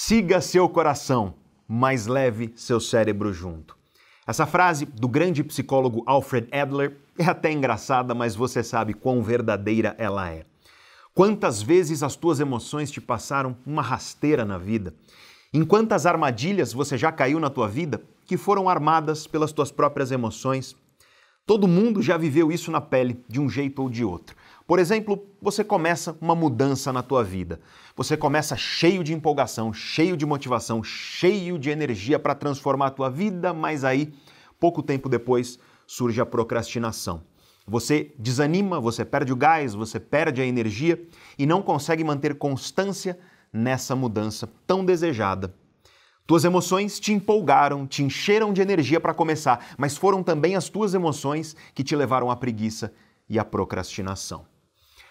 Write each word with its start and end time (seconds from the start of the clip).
Siga 0.00 0.40
seu 0.40 0.68
coração, 0.68 1.34
mas 1.66 2.06
leve 2.06 2.52
seu 2.54 2.78
cérebro 2.78 3.32
junto. 3.32 3.76
Essa 4.28 4.46
frase 4.46 4.86
do 4.86 5.08
grande 5.08 5.42
psicólogo 5.42 6.04
Alfred 6.06 6.46
Adler 6.52 6.96
é 7.18 7.24
até 7.24 7.50
engraçada, 7.50 8.14
mas 8.14 8.36
você 8.36 8.62
sabe 8.62 8.94
quão 8.94 9.24
verdadeira 9.24 9.96
ela 9.98 10.30
é. 10.30 10.46
Quantas 11.12 11.60
vezes 11.60 12.04
as 12.04 12.14
tuas 12.14 12.38
emoções 12.38 12.92
te 12.92 13.00
passaram 13.00 13.56
uma 13.66 13.82
rasteira 13.82 14.44
na 14.44 14.56
vida? 14.56 14.94
Em 15.52 15.64
quantas 15.64 16.06
armadilhas 16.06 16.72
você 16.72 16.96
já 16.96 17.10
caiu 17.10 17.40
na 17.40 17.50
tua 17.50 17.66
vida 17.66 18.00
que 18.24 18.36
foram 18.36 18.68
armadas 18.68 19.26
pelas 19.26 19.50
tuas 19.50 19.72
próprias 19.72 20.12
emoções? 20.12 20.76
Todo 21.44 21.66
mundo 21.66 22.00
já 22.00 22.16
viveu 22.16 22.52
isso 22.52 22.70
na 22.70 22.80
pele, 22.80 23.24
de 23.28 23.40
um 23.40 23.50
jeito 23.50 23.82
ou 23.82 23.90
de 23.90 24.04
outro. 24.04 24.36
Por 24.68 24.78
exemplo, 24.78 25.26
você 25.40 25.64
começa 25.64 26.14
uma 26.20 26.34
mudança 26.34 26.92
na 26.92 27.02
tua 27.02 27.24
vida. 27.24 27.58
Você 27.96 28.18
começa 28.18 28.54
cheio 28.54 29.02
de 29.02 29.14
empolgação, 29.14 29.72
cheio 29.72 30.14
de 30.14 30.26
motivação, 30.26 30.84
cheio 30.84 31.58
de 31.58 31.70
energia 31.70 32.18
para 32.18 32.34
transformar 32.34 32.88
a 32.88 32.90
tua 32.90 33.08
vida, 33.08 33.54
mas 33.54 33.82
aí, 33.82 34.12
pouco 34.60 34.82
tempo 34.82 35.08
depois, 35.08 35.58
surge 35.86 36.20
a 36.20 36.26
procrastinação. 36.26 37.22
Você 37.66 38.12
desanima, 38.18 38.78
você 38.78 39.06
perde 39.06 39.32
o 39.32 39.36
gás, 39.36 39.72
você 39.72 39.98
perde 39.98 40.42
a 40.42 40.46
energia 40.46 41.02
e 41.38 41.46
não 41.46 41.62
consegue 41.62 42.04
manter 42.04 42.34
constância 42.34 43.18
nessa 43.50 43.96
mudança 43.96 44.46
tão 44.66 44.84
desejada. 44.84 45.54
Tuas 46.26 46.44
emoções 46.44 47.00
te 47.00 47.10
empolgaram, 47.14 47.86
te 47.86 48.02
encheram 48.02 48.52
de 48.52 48.60
energia 48.60 49.00
para 49.00 49.14
começar, 49.14 49.68
mas 49.78 49.96
foram 49.96 50.22
também 50.22 50.56
as 50.56 50.68
tuas 50.68 50.92
emoções 50.92 51.56
que 51.74 51.82
te 51.82 51.96
levaram 51.96 52.30
à 52.30 52.36
preguiça 52.36 52.92
e 53.26 53.38
à 53.38 53.44
procrastinação. 53.46 54.44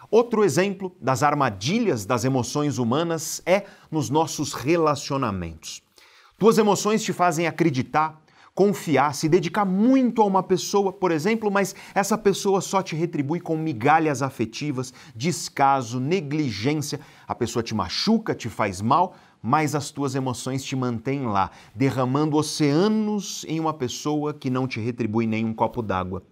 Outro 0.10 0.44
exemplo 0.46 0.96
das 1.02 1.22
armadilhas 1.22 2.06
das 2.06 2.24
emoções 2.24 2.78
humanas 2.78 3.42
é 3.46 3.66
nos 3.92 4.10
nossos 4.10 4.54
relacionamentos. 4.54 5.82
Tuas 6.38 6.58
emoções 6.58 7.04
te 7.04 7.12
fazem 7.12 7.46
acreditar, 7.46 8.22
confiar, 8.55 9.14
se 9.14 9.27
dedicar 9.27 9.66
muito 9.66 10.22
a 10.22 10.26
uma 10.26 10.41
pessoa, 10.41 10.94
por 10.94 11.12
exemplo, 11.12 11.52
mas 11.52 11.76
essa 11.94 12.18
pessoa 12.18 12.62
só 12.62 12.82
te 12.82 12.96
retribui 12.96 13.41
com 13.41 13.58
migalhas 13.58 14.22
afetivas, 14.22 14.94
descaso, 15.14 15.99
negligência. 15.99 17.02
A 17.27 17.36
pessoa 17.36 17.62
te 17.62 17.76
machuca, 17.76 18.34
te 18.34 18.48
faz 18.48 18.82
mal, 18.82 19.14
mas 19.44 19.76
as 19.76 19.92
tuas 19.92 20.16
emoções 20.16 20.64
te 20.64 20.76
mantêm 20.76 21.26
lá, 21.26 21.52
derramando 21.76 22.38
oceanos 22.38 23.46
em 23.48 23.60
uma 23.60 23.74
pessoa 23.74 24.34
que 24.34 24.49
não 24.49 24.68
te 24.68 24.80
retribui 24.80 25.27
nem 25.27 25.44
um 25.44 25.54
copo 25.54 25.82
d'água. 25.82 26.24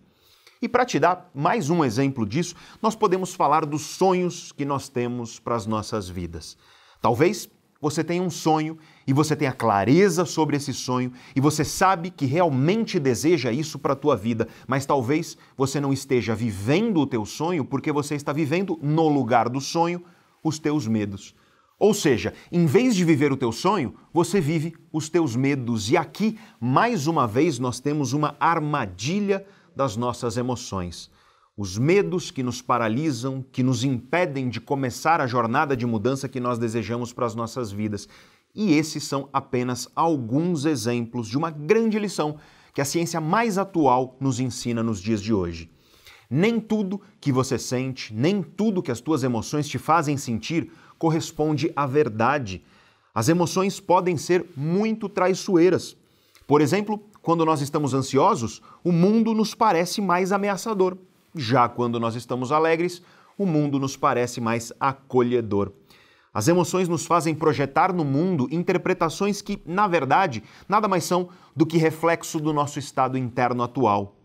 E 0.62 0.70
para 0.70 0.86
te 0.86 1.00
dar 1.00 1.30
mais 1.34 1.70
um 1.70 1.84
exemplo 1.84 2.26
disso, 2.26 2.56
nós 2.82 2.96
podemos 2.96 3.34
falar 3.34 3.66
dos 3.66 3.82
sonhos 3.82 4.52
que 4.52 4.66
nós 4.66 4.88
temos 4.88 5.40
para 5.40 5.56
as 5.56 5.66
nossas 5.66 6.08
vidas. 6.08 6.58
Talvez 7.02 7.50
você 7.82 8.04
tenha 8.04 8.24
um 8.24 8.30
sonho 8.30 8.78
e 9.06 9.14
você 9.14 9.36
tenha 9.36 9.52
clareza 9.52 10.26
sobre 10.26 10.56
esse 10.56 10.74
sonho 10.74 11.12
e 11.36 11.42
você 11.42 11.64
sabe 11.64 12.10
que 12.10 12.26
realmente 12.26 13.00
deseja 13.00 13.52
isso 13.52 13.78
para 13.78 13.94
a 13.94 13.98
tua 13.98 14.16
vida, 14.16 14.48
mas 14.66 14.86
talvez 14.86 15.38
você 15.58 15.80
não 15.80 15.92
esteja 15.92 16.34
vivendo 16.34 17.02
o 17.02 17.06
teu 17.06 17.26
sonho 17.26 17.66
porque 17.66 17.92
você 17.92 18.16
está 18.16 18.32
vivendo 18.32 18.80
no 18.82 19.08
lugar 19.10 19.50
do 19.50 19.60
sonho 19.60 20.04
os 20.44 20.58
teus 20.58 20.88
medos. 20.88 21.36
Ou 21.78 21.94
seja, 21.94 22.34
em 22.50 22.66
vez 22.66 22.96
de 22.96 23.04
viver 23.04 23.34
o 23.34 23.38
teu 23.38 23.52
sonho, 23.52 23.94
você 24.14 24.40
vive 24.40 24.74
os 24.94 25.10
teus 25.10 25.36
medos. 25.36 25.92
E 25.92 25.98
aqui, 25.98 26.40
mais 26.60 27.06
uma 27.06 27.28
vez, 27.28 27.60
nós 27.60 27.82
temos 27.82 28.14
uma 28.14 28.36
armadilha 28.40 29.46
das 29.76 29.98
nossas 29.98 30.38
emoções. 30.38 31.12
Os 31.58 31.78
medos 31.78 32.32
que 32.32 32.44
nos 32.44 32.62
paralisam, 32.62 33.44
que 33.52 33.64
nos 33.64 33.84
impedem 33.84 34.50
de 34.50 34.60
começar 34.60 35.22
a 35.22 35.28
jornada 35.28 35.76
de 35.76 35.86
mudança 35.86 36.28
que 36.28 36.40
nós 36.40 36.60
desejamos 36.60 37.14
para 37.14 37.26
as 37.26 37.36
nossas 37.36 37.72
vidas. 37.72 38.10
E 38.54 38.74
esses 38.74 39.04
são 39.04 39.30
apenas 39.32 39.88
alguns 39.96 40.66
exemplos 40.66 41.28
de 41.28 41.38
uma 41.38 41.50
grande 41.50 41.98
lição 41.98 42.38
que 42.74 42.82
a 42.82 42.86
ciência 42.86 43.22
mais 43.22 43.58
atual 43.58 44.18
nos 44.20 44.40
ensina 44.40 44.84
nos 44.84 45.02
dias 45.02 45.22
de 45.22 45.34
hoje. 45.34 45.72
Nem 46.30 46.60
tudo 46.60 47.00
que 47.22 47.32
você 47.32 47.58
sente, 47.58 48.14
nem 48.14 48.42
tudo 48.42 48.84
que 48.84 48.92
as 48.92 49.00
tuas 49.00 49.24
emoções 49.24 49.68
te 49.68 49.78
fazem 49.78 50.18
sentir 50.18 50.72
corresponde 50.98 51.72
à 51.76 51.86
verdade. 51.86 52.64
As 53.14 53.30
emoções 53.30 53.80
podem 53.80 54.18
ser 54.18 54.46
muito 54.58 55.08
traiçoeiras. 55.08 55.96
Por 56.46 56.62
exemplo, 56.62 57.02
quando 57.26 57.44
nós 57.44 57.60
estamos 57.60 57.96
ansiosos, 57.96 58.62
o 58.84 58.92
mundo 58.92 59.34
nos 59.34 59.56
parece 59.56 60.00
mais 60.00 60.32
ameaçador. 60.32 60.96
Já 61.34 61.68
quando 61.68 62.00
nós 62.00 62.14
estamos 62.14 62.52
alegres, 62.52 63.02
o 63.36 63.48
mundo 63.48 63.80
nos 63.80 63.98
parece 63.98 64.40
mais 64.40 64.72
acolhedor. 64.80 65.72
As 66.32 66.48
emoções 66.48 66.88
nos 66.88 67.04
fazem 67.08 67.34
projetar 67.34 67.92
no 67.92 68.06
mundo 68.06 68.48
interpretações 68.52 69.42
que, 69.42 69.60
na 69.66 69.88
verdade, 69.88 70.44
nada 70.70 70.88
mais 70.88 71.04
são 71.04 71.30
do 71.56 71.66
que 71.66 71.80
reflexo 71.80 72.40
do 72.40 72.54
nosso 72.54 72.78
estado 72.78 73.18
interno 73.18 73.64
atual. 73.64 74.16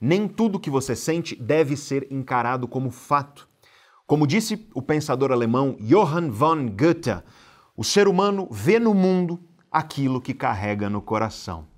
Nem 0.00 0.26
tudo 0.26 0.58
que 0.58 0.70
você 0.70 0.96
sente 0.96 1.36
deve 1.36 1.76
ser 1.76 2.10
encarado 2.10 2.66
como 2.66 2.90
fato. 2.90 3.46
Como 4.06 4.26
disse 4.26 4.66
o 4.72 4.80
pensador 4.80 5.30
alemão 5.30 5.76
Johann 5.78 6.30
von 6.30 6.68
Goethe, 6.68 7.22
o 7.76 7.84
ser 7.84 8.08
humano 8.08 8.48
vê 8.50 8.78
no 8.78 8.94
mundo 8.94 9.38
aquilo 9.70 10.22
que 10.22 10.32
carrega 10.32 10.88
no 10.88 11.02
coração. 11.02 11.75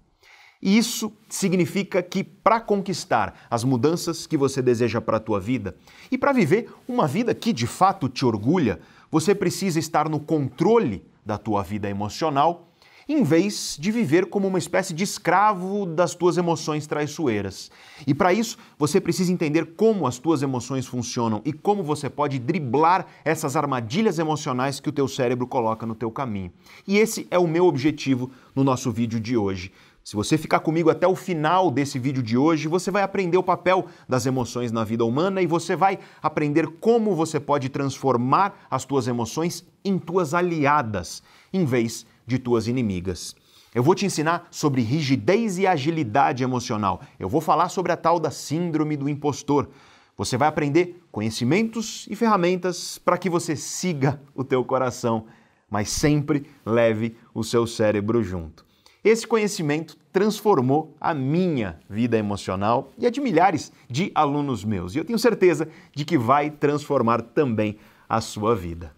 Isso 0.61 1.13
significa 1.29 2.03
que 2.03 2.25
para 2.25 2.61
conquistar 2.61 3.47
as 3.49 3.63
mudanças 3.63 4.27
que 4.27 4.37
você 4.37 4.61
deseja 4.61 5.01
para 5.01 5.19
a 5.19 5.21
tua 5.21 5.39
vida 5.39 5.77
e 6.11 6.19
para 6.19 6.33
viver 6.33 6.69
uma 6.87 7.07
vida 7.07 7.33
que 7.33 7.53
de 7.53 7.67
fato 7.67 8.09
te 8.09 8.27
orgulha, 8.27 8.81
você 9.11 9.35
precisa 9.35 9.79
estar 9.79 10.09
no 10.09 10.19
controle 10.19 11.05
da 11.25 11.39
tua 11.39 11.63
vida 11.63 11.89
emocional, 11.89 12.69
em 13.09 13.23
vez 13.23 13.77
de 13.81 13.91
viver 13.91 14.27
como 14.27 14.49
uma 14.49 14.59
espécie 14.59 14.93
de 14.93 15.03
escravo 15.03 15.87
das 15.87 16.15
tuas 16.15 16.37
emoções 16.37 16.87
traiçoeiras. 16.87 17.71
E 18.07 18.13
para 18.13 18.35
isso, 18.35 18.59
você 18.79 19.01
precisa 19.01 19.33
entender 19.33 19.75
como 19.77 20.07
as 20.07 20.19
tuas 20.19 20.43
emoções 20.43 20.87
funcionam 20.87 21.41
e 21.43 21.53
como 21.53 21.83
você 21.83 22.11
pode 22.11 22.39
driblar 22.39 23.07
essas 23.25 23.57
armadilhas 23.57 24.19
emocionais 24.19 24.79
que 24.79 24.91
o 24.91 24.93
teu 24.93 25.09
cérebro 25.09 25.47
coloca 25.47 25.87
no 25.87 25.95
teu 25.95 26.11
caminho. 26.11 26.53
E 26.87 26.99
esse 26.99 27.27
é 27.31 27.39
o 27.39 27.47
meu 27.47 27.65
objetivo 27.65 28.31
no 28.55 28.63
nosso 28.63 28.93
vídeo 28.93 29.19
de 29.19 29.39
hoje. 29.39 29.73
Se 30.09 30.17
você 30.17 30.39
ficar 30.39 30.61
comigo 30.61 30.89
até 30.89 31.07
o 31.07 31.15
final 31.15 31.71
desse 31.71 31.99
vídeo 31.99 32.23
de 32.23 32.35
hoje, 32.35 32.67
você 32.67 32.91
vai 32.91 33.03
aprender 33.03 33.37
o 33.37 33.43
papel 33.43 33.85
das 34.09 34.25
emoções 34.25 34.73
na 34.73 34.83
vida 34.83 35.05
humana 35.05 35.43
e 35.43 35.47
você 35.47 35.77
vai 35.77 35.99
aprender 36.23 36.67
como 36.81 37.15
você 37.15 37.39
pode 37.39 37.69
transformar 37.69 38.67
as 38.71 38.87
tuas 38.87 39.07
emoções 39.07 39.67
em 39.85 39.99
tuas 39.99 40.33
aliadas, 40.33 41.23
em 41.53 41.67
vez 41.67 42.07
de 42.27 42.39
tuas 42.39 42.67
inimigas. 42.67 43.37
Eu 43.75 43.83
vou 43.83 43.95
te 43.95 44.07
ensinar 44.07 44.49
sobre 44.51 44.81
rigidez 44.81 45.59
e 45.59 45.67
agilidade 45.67 46.43
emocional. 46.43 47.03
Eu 47.21 47.29
vou 47.29 47.43
falar 47.43 47.69
sobre 47.69 47.93
a 47.93 47.97
tal 47.99 48.19
da 48.19 48.31
síndrome 48.31 48.97
do 48.97 49.11
impostor. 49.11 49.69
Você 50.17 50.39
vai 50.39 50.49
aprender 50.49 51.05
conhecimentos 51.13 52.07
e 52.09 52.17
ferramentas 52.17 52.97
para 52.97 53.19
que 53.19 53.29
você 53.29 53.55
siga 53.55 54.19
o 54.35 54.43
teu 54.43 54.65
coração, 54.65 55.27
mas 55.71 55.91
sempre 55.91 56.47
leve 56.65 57.15
o 57.35 57.45
seu 57.45 57.67
cérebro 57.67 58.23
junto. 58.23 58.68
Esse 59.05 59.27
conhecimento 59.27 59.97
transformou 60.13 60.95
a 61.01 61.15
minha 61.15 61.79
vida 61.89 62.19
emocional 62.19 62.91
e 62.99 63.07
a 63.07 63.11
de 63.11 63.21
milhares 63.21 63.73
de 63.89 64.11
alunos 64.15 64.65
meus. 64.65 64.95
E 64.95 64.99
eu 64.99 65.05
tenho 65.05 65.19
certeza 65.19 65.69
de 65.95 66.05
que 66.05 66.19
vai 66.19 66.51
transformar 66.51 67.23
também 67.23 67.79
a 68.09 68.21
sua 68.21 68.57
vida. 68.57 68.97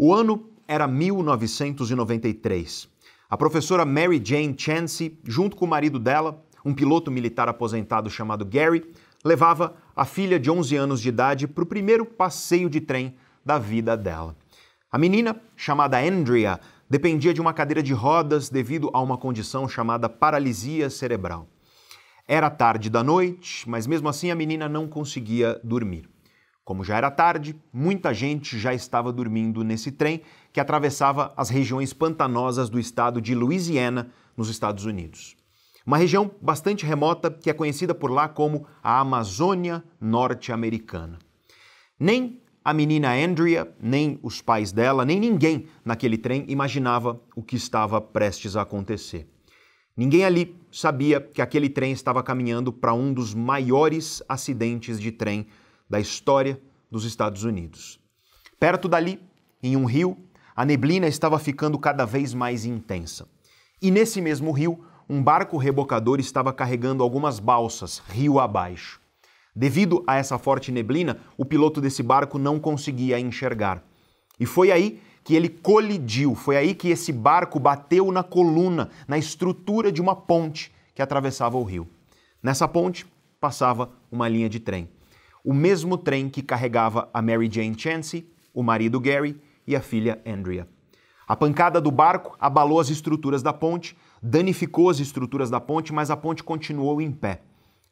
O 0.00 0.14
ano 0.14 0.48
era 0.68 0.86
1993. 0.86 2.88
A 3.30 3.36
professora 3.36 3.84
Mary 3.84 4.18
Jane 4.24 4.54
Chansey, 4.56 5.20
junto 5.22 5.54
com 5.54 5.66
o 5.66 5.68
marido 5.68 5.98
dela, 5.98 6.42
um 6.64 6.72
piloto 6.72 7.10
militar 7.10 7.46
aposentado 7.46 8.08
chamado 8.08 8.42
Gary, 8.42 8.90
levava 9.22 9.76
a 9.94 10.06
filha 10.06 10.40
de 10.40 10.50
11 10.50 10.76
anos 10.76 10.98
de 11.02 11.10
idade 11.10 11.46
para 11.46 11.62
o 11.62 11.66
primeiro 11.66 12.06
passeio 12.06 12.70
de 12.70 12.80
trem 12.80 13.14
da 13.44 13.58
vida 13.58 13.98
dela. 13.98 14.34
A 14.90 14.96
menina, 14.96 15.38
chamada 15.54 16.00
Andrea, 16.00 16.58
dependia 16.88 17.34
de 17.34 17.40
uma 17.40 17.52
cadeira 17.52 17.82
de 17.82 17.92
rodas 17.92 18.48
devido 18.48 18.88
a 18.94 19.00
uma 19.02 19.18
condição 19.18 19.68
chamada 19.68 20.08
paralisia 20.08 20.88
cerebral. 20.88 21.46
Era 22.26 22.48
tarde 22.48 22.88
da 22.88 23.04
noite, 23.04 23.68
mas 23.68 23.86
mesmo 23.86 24.08
assim 24.08 24.30
a 24.30 24.34
menina 24.34 24.70
não 24.70 24.88
conseguia 24.88 25.60
dormir. 25.62 26.08
Como 26.64 26.84
já 26.84 26.96
era 26.96 27.10
tarde, 27.10 27.54
muita 27.72 28.12
gente 28.14 28.58
já 28.58 28.72
estava 28.72 29.12
dormindo 29.12 29.62
nesse 29.62 29.92
trem 29.92 30.22
que 30.58 30.60
atravessava 30.60 31.32
as 31.36 31.50
regiões 31.50 31.92
pantanosas 31.92 32.68
do 32.68 32.80
estado 32.80 33.20
de 33.20 33.32
Louisiana, 33.32 34.10
nos 34.36 34.48
Estados 34.48 34.86
Unidos. 34.86 35.36
Uma 35.86 35.96
região 35.96 36.32
bastante 36.42 36.84
remota 36.84 37.30
que 37.30 37.48
é 37.48 37.52
conhecida 37.52 37.94
por 37.94 38.10
lá 38.10 38.28
como 38.28 38.66
a 38.82 38.98
Amazônia 38.98 39.84
norte-americana. 40.00 41.20
Nem 41.96 42.42
a 42.64 42.74
menina 42.74 43.14
Andrea, 43.14 43.72
nem 43.80 44.18
os 44.20 44.42
pais 44.42 44.72
dela, 44.72 45.04
nem 45.04 45.20
ninguém 45.20 45.68
naquele 45.84 46.18
trem 46.18 46.44
imaginava 46.48 47.20
o 47.36 47.42
que 47.42 47.54
estava 47.54 48.00
prestes 48.00 48.56
a 48.56 48.62
acontecer. 48.62 49.28
Ninguém 49.96 50.24
ali 50.24 50.56
sabia 50.72 51.20
que 51.20 51.40
aquele 51.40 51.68
trem 51.68 51.92
estava 51.92 52.20
caminhando 52.20 52.72
para 52.72 52.92
um 52.92 53.12
dos 53.12 53.32
maiores 53.32 54.24
acidentes 54.28 54.98
de 54.98 55.12
trem 55.12 55.46
da 55.88 56.00
história 56.00 56.60
dos 56.90 57.04
Estados 57.04 57.44
Unidos. 57.44 58.00
Perto 58.58 58.88
dali, 58.88 59.20
em 59.62 59.76
um 59.76 59.84
rio, 59.84 60.16
a 60.58 60.64
neblina 60.64 61.06
estava 61.06 61.38
ficando 61.38 61.78
cada 61.78 62.04
vez 62.04 62.34
mais 62.34 62.64
intensa. 62.64 63.28
E 63.80 63.92
nesse 63.92 64.20
mesmo 64.20 64.50
rio, 64.50 64.84
um 65.08 65.22
barco 65.22 65.56
rebocador 65.56 66.18
estava 66.18 66.52
carregando 66.52 67.04
algumas 67.04 67.38
balsas 67.38 68.02
rio 68.08 68.40
abaixo. 68.40 69.00
Devido 69.54 70.02
a 70.04 70.16
essa 70.16 70.36
forte 70.36 70.72
neblina, 70.72 71.18
o 71.36 71.44
piloto 71.44 71.80
desse 71.80 72.02
barco 72.02 72.40
não 72.40 72.58
conseguia 72.58 73.20
enxergar. 73.20 73.84
E 74.40 74.44
foi 74.44 74.72
aí 74.72 75.00
que 75.22 75.36
ele 75.36 75.48
colidiu, 75.48 76.34
foi 76.34 76.56
aí 76.56 76.74
que 76.74 76.88
esse 76.88 77.12
barco 77.12 77.60
bateu 77.60 78.10
na 78.10 78.24
coluna, 78.24 78.90
na 79.06 79.16
estrutura 79.16 79.92
de 79.92 80.02
uma 80.02 80.16
ponte 80.16 80.72
que 80.92 81.00
atravessava 81.00 81.56
o 81.56 81.62
rio. 81.62 81.86
Nessa 82.42 82.66
ponte 82.66 83.06
passava 83.40 83.92
uma 84.10 84.28
linha 84.28 84.48
de 84.48 84.58
trem. 84.58 84.88
O 85.44 85.54
mesmo 85.54 85.96
trem 85.96 86.28
que 86.28 86.42
carregava 86.42 87.08
a 87.14 87.22
Mary 87.22 87.48
Jane 87.48 87.78
Chancey, 87.78 88.28
o 88.52 88.60
marido 88.60 88.98
Gary 88.98 89.40
e 89.68 89.76
a 89.76 89.82
filha 89.82 90.20
Andrea. 90.26 90.66
A 91.26 91.36
pancada 91.36 91.78
do 91.78 91.90
barco 91.90 92.34
abalou 92.40 92.80
as 92.80 92.88
estruturas 92.88 93.42
da 93.42 93.52
ponte, 93.52 93.94
danificou 94.22 94.88
as 94.88 94.98
estruturas 94.98 95.50
da 95.50 95.60
ponte, 95.60 95.92
mas 95.92 96.10
a 96.10 96.16
ponte 96.16 96.42
continuou 96.42 97.02
em 97.02 97.12
pé. 97.12 97.42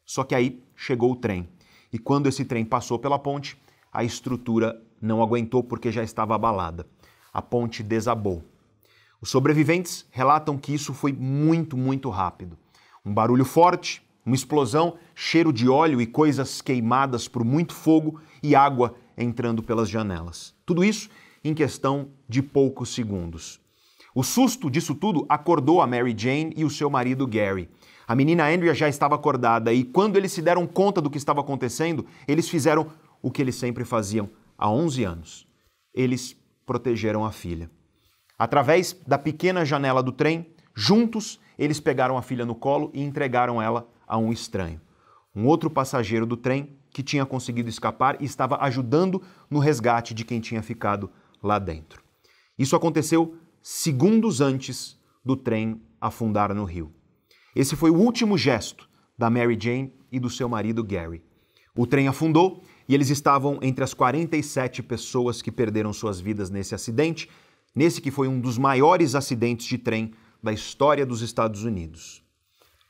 Só 0.06 0.24
que 0.24 0.34
aí 0.34 0.64
chegou 0.74 1.12
o 1.12 1.16
trem. 1.16 1.46
E 1.92 1.98
quando 1.98 2.28
esse 2.28 2.46
trem 2.46 2.64
passou 2.64 2.98
pela 2.98 3.18
ponte, 3.18 3.60
a 3.92 4.02
estrutura 4.02 4.82
não 5.02 5.22
aguentou 5.22 5.62
porque 5.62 5.92
já 5.92 6.02
estava 6.02 6.34
abalada. 6.34 6.86
A 7.30 7.42
ponte 7.42 7.82
desabou. 7.82 8.42
Os 9.20 9.28
sobreviventes 9.28 10.06
relatam 10.10 10.56
que 10.56 10.72
isso 10.72 10.94
foi 10.94 11.12
muito, 11.12 11.76
muito 11.76 12.08
rápido. 12.08 12.56
Um 13.04 13.12
barulho 13.12 13.44
forte, 13.44 14.02
uma 14.24 14.34
explosão, 14.34 14.96
cheiro 15.14 15.52
de 15.52 15.68
óleo 15.68 16.00
e 16.00 16.06
coisas 16.06 16.62
queimadas 16.62 17.28
por 17.28 17.44
muito 17.44 17.74
fogo 17.74 18.18
e 18.42 18.56
água 18.56 18.94
entrando 19.16 19.62
pelas 19.62 19.90
janelas. 19.90 20.54
Tudo 20.64 20.82
isso 20.82 21.10
em 21.48 21.54
questão 21.54 22.10
de 22.28 22.42
poucos 22.42 22.90
segundos. 22.90 23.60
O 24.14 24.22
susto 24.22 24.70
disso 24.70 24.94
tudo 24.94 25.26
acordou 25.28 25.80
a 25.80 25.86
Mary 25.86 26.14
Jane 26.16 26.52
e 26.56 26.64
o 26.64 26.70
seu 26.70 26.88
marido 26.88 27.26
Gary. 27.26 27.68
A 28.08 28.14
menina 28.14 28.48
Andrea 28.48 28.74
já 28.74 28.88
estava 28.88 29.14
acordada 29.14 29.72
e 29.72 29.84
quando 29.84 30.16
eles 30.16 30.32
se 30.32 30.40
deram 30.40 30.66
conta 30.66 31.00
do 31.00 31.10
que 31.10 31.18
estava 31.18 31.40
acontecendo, 31.40 32.06
eles 32.26 32.48
fizeram 32.48 32.86
o 33.20 33.30
que 33.30 33.42
eles 33.42 33.56
sempre 33.56 33.84
faziam 33.84 34.30
há 34.56 34.70
11 34.70 35.04
anos. 35.04 35.46
Eles 35.92 36.36
protegeram 36.64 37.24
a 37.24 37.32
filha. 37.32 37.70
Através 38.38 38.92
da 39.06 39.18
pequena 39.18 39.64
janela 39.64 40.02
do 40.02 40.12
trem, 40.12 40.46
juntos, 40.74 41.40
eles 41.58 41.80
pegaram 41.80 42.16
a 42.16 42.22
filha 42.22 42.46
no 42.46 42.54
colo 42.54 42.90
e 42.94 43.02
entregaram 43.02 43.60
ela 43.60 43.88
a 44.06 44.16
um 44.16 44.32
estranho. 44.32 44.80
Um 45.34 45.46
outro 45.46 45.68
passageiro 45.68 46.24
do 46.24 46.36
trem 46.36 46.76
que 46.90 47.02
tinha 47.02 47.26
conseguido 47.26 47.68
escapar 47.68 48.16
e 48.20 48.24
estava 48.24 48.56
ajudando 48.62 49.22
no 49.50 49.58
resgate 49.58 50.14
de 50.14 50.24
quem 50.24 50.40
tinha 50.40 50.62
ficado 50.62 51.10
lá 51.42 51.58
dentro. 51.58 52.02
Isso 52.58 52.76
aconteceu 52.76 53.36
segundos 53.62 54.40
antes 54.40 54.98
do 55.24 55.36
trem 55.36 55.80
afundar 56.00 56.54
no 56.54 56.64
rio. 56.64 56.92
Esse 57.54 57.74
foi 57.74 57.90
o 57.90 57.96
último 57.96 58.36
gesto 58.36 58.88
da 59.18 59.30
Mary 59.30 59.58
Jane 59.60 59.92
e 60.12 60.20
do 60.20 60.30
seu 60.30 60.48
marido 60.48 60.84
Gary. 60.84 61.22
O 61.74 61.86
trem 61.86 62.08
afundou 62.08 62.62
e 62.88 62.94
eles 62.94 63.10
estavam 63.10 63.58
entre 63.60 63.82
as 63.82 63.92
47 63.92 64.82
pessoas 64.82 65.42
que 65.42 65.50
perderam 65.50 65.92
suas 65.92 66.20
vidas 66.20 66.48
nesse 66.48 66.74
acidente, 66.74 67.28
nesse 67.74 68.00
que 68.00 68.10
foi 68.10 68.28
um 68.28 68.40
dos 68.40 68.56
maiores 68.56 69.14
acidentes 69.14 69.66
de 69.66 69.78
trem 69.78 70.12
da 70.42 70.52
história 70.52 71.04
dos 71.04 71.22
Estados 71.22 71.64
Unidos. 71.64 72.22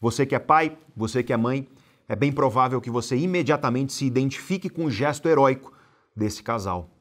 Você 0.01 0.27
que 0.27 0.35
é 0.35 0.39
pai, 0.39 0.77
você 0.95 1.23
que 1.23 1.33
é 1.33 1.37
mãe, 1.37 1.67
é 2.09 2.15
bem 2.15 2.31
provável 2.31 2.81
que 2.81 2.91
você 2.91 3.17
imediatamente 3.17 3.93
se 3.93 4.05
identifique 4.05 4.69
com 4.69 4.85
o 4.85 4.91
gesto 4.91 5.29
heróico 5.29 5.73
desse 6.15 6.43
casal. 6.43 6.96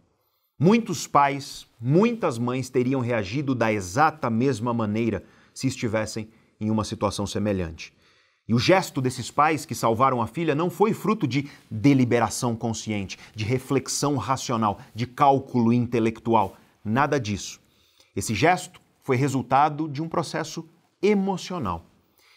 Muitos 0.57 1.06
pais, 1.06 1.68
muitas 1.81 2.38
mães 2.38 2.69
teriam 2.69 3.02
reagido 3.02 3.54
da 3.54 3.74
exata 3.74 4.30
mesma 4.30 4.74
maneira 4.74 5.22
se 5.54 5.68
estivessem 5.68 6.30
em 6.62 6.69
uma 6.69 6.86
situação 6.86 7.28
semelhante. 7.28 7.94
E 8.48 8.54
o 8.54 8.60
gesto 8.60 9.02
desses 9.02 9.30
pais 9.30 9.66
que 9.66 9.75
salvaram 9.75 10.22
a 10.22 10.28
filha 10.28 10.56
não 10.56 10.69
foi 10.69 10.94
fruto 10.94 11.28
de 11.28 11.50
deliberação 11.69 12.56
consciente, 12.56 13.18
de 13.36 13.44
reflexão 13.44 14.16
racional, 14.16 14.80
de 14.94 15.06
cálculo 15.06 15.74
intelectual. 15.74 16.56
Nada 16.84 17.19
disso. 17.19 17.60
Esse 18.16 18.34
gesto 18.34 18.80
foi 19.02 19.18
resultado 19.18 19.90
de 19.90 20.02
um 20.02 20.07
processo 20.07 20.69
emocional. 21.02 21.86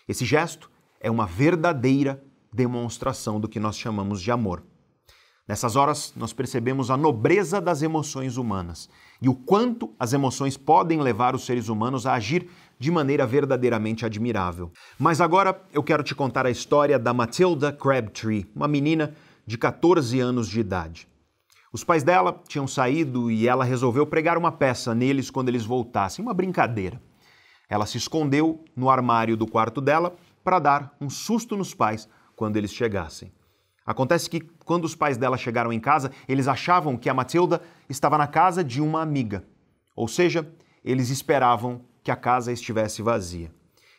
Esse 0.08 0.24
gesto 0.24 0.68
é 0.98 1.08
uma 1.08 1.26
verdadeira 1.26 2.20
demonstração 2.52 3.38
do 3.38 3.48
que 3.48 3.60
nós 3.60 3.78
chamamos 3.78 4.20
de 4.20 4.32
amor. 4.32 4.64
Nessas 5.48 5.76
horas, 5.76 6.12
nós 6.14 6.34
percebemos 6.34 6.90
a 6.90 6.96
nobreza 6.96 7.58
das 7.58 7.80
emoções 7.80 8.36
humanas 8.36 8.86
e 9.20 9.30
o 9.30 9.34
quanto 9.34 9.94
as 9.98 10.12
emoções 10.12 10.58
podem 10.58 11.00
levar 11.00 11.34
os 11.34 11.46
seres 11.46 11.70
humanos 11.70 12.04
a 12.04 12.12
agir 12.12 12.50
de 12.78 12.90
maneira 12.90 13.26
verdadeiramente 13.26 14.04
admirável. 14.04 14.70
Mas 14.98 15.22
agora 15.22 15.58
eu 15.72 15.82
quero 15.82 16.02
te 16.02 16.14
contar 16.14 16.44
a 16.44 16.50
história 16.50 16.98
da 16.98 17.14
Matilda 17.14 17.72
Crabtree, 17.72 18.46
uma 18.54 18.68
menina 18.68 19.14
de 19.46 19.56
14 19.56 20.20
anos 20.20 20.48
de 20.48 20.60
idade. 20.60 21.08
Os 21.72 21.82
pais 21.82 22.02
dela 22.02 22.42
tinham 22.46 22.66
saído 22.66 23.30
e 23.30 23.48
ela 23.48 23.64
resolveu 23.64 24.06
pregar 24.06 24.36
uma 24.36 24.52
peça 24.52 24.94
neles 24.94 25.30
quando 25.30 25.48
eles 25.48 25.64
voltassem, 25.64 26.22
uma 26.22 26.34
brincadeira. 26.34 27.00
Ela 27.70 27.86
se 27.86 27.96
escondeu 27.96 28.62
no 28.76 28.90
armário 28.90 29.34
do 29.34 29.46
quarto 29.46 29.80
dela 29.80 30.14
para 30.44 30.58
dar 30.58 30.94
um 31.00 31.08
susto 31.08 31.56
nos 31.56 31.72
pais 31.72 32.06
quando 32.36 32.58
eles 32.58 32.72
chegassem. 32.72 33.32
Acontece 33.88 34.28
que, 34.28 34.40
quando 34.66 34.84
os 34.84 34.94
pais 34.94 35.16
dela 35.16 35.38
chegaram 35.38 35.72
em 35.72 35.80
casa, 35.80 36.12
eles 36.28 36.46
achavam 36.46 36.94
que 36.94 37.08
a 37.08 37.14
Matilda 37.14 37.62
estava 37.88 38.18
na 38.18 38.26
casa 38.26 38.62
de 38.62 38.82
uma 38.82 39.00
amiga. 39.00 39.46
Ou 39.96 40.06
seja, 40.06 40.46
eles 40.84 41.08
esperavam 41.08 41.80
que 42.02 42.10
a 42.10 42.16
casa 42.16 42.52
estivesse 42.52 43.00
vazia. 43.00 43.50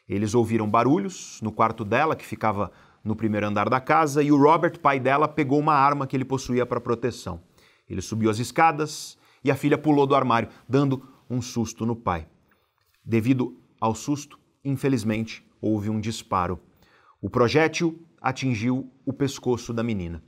Eles 0.08 0.36
ouviram 0.36 0.70
barulhos 0.70 1.40
no 1.42 1.52
quarto 1.52 1.84
dela, 1.84 2.16
que 2.16 2.24
ficava 2.24 2.72
no 3.04 3.16
primeiro 3.16 3.48
andar 3.48 3.68
da 3.68 3.82
casa, 3.82 4.22
e 4.22 4.32
o 4.32 4.40
Robert, 4.40 4.80
pai 4.80 5.00
dela, 5.00 5.28
pegou 5.28 5.58
uma 5.58 5.74
arma 5.74 6.06
que 6.06 6.16
ele 6.16 6.24
possuía 6.24 6.68
para 6.68 6.80
proteção. 6.80 7.42
Ele 7.90 8.00
subiu 8.00 8.30
as 8.30 8.38
escadas 8.38 9.18
e 9.44 9.50
a 9.50 9.56
filha 9.56 9.76
pulou 9.76 10.06
do 10.06 10.14
armário, 10.14 10.50
dando 10.68 11.04
um 11.28 11.42
susto 11.42 11.84
no 11.84 11.96
pai. 11.96 12.28
Devido 13.04 13.60
ao 13.82 13.96
susto, 13.96 14.40
infelizmente, 14.64 15.44
houve 15.60 15.90
um 15.90 16.00
disparo. 16.00 16.60
O 17.20 17.28
projétil 17.28 18.00
atingiu 18.22 18.92
o 19.06 19.14
pescoço 19.14 19.74
da 19.74 19.84
menina. 19.84 20.24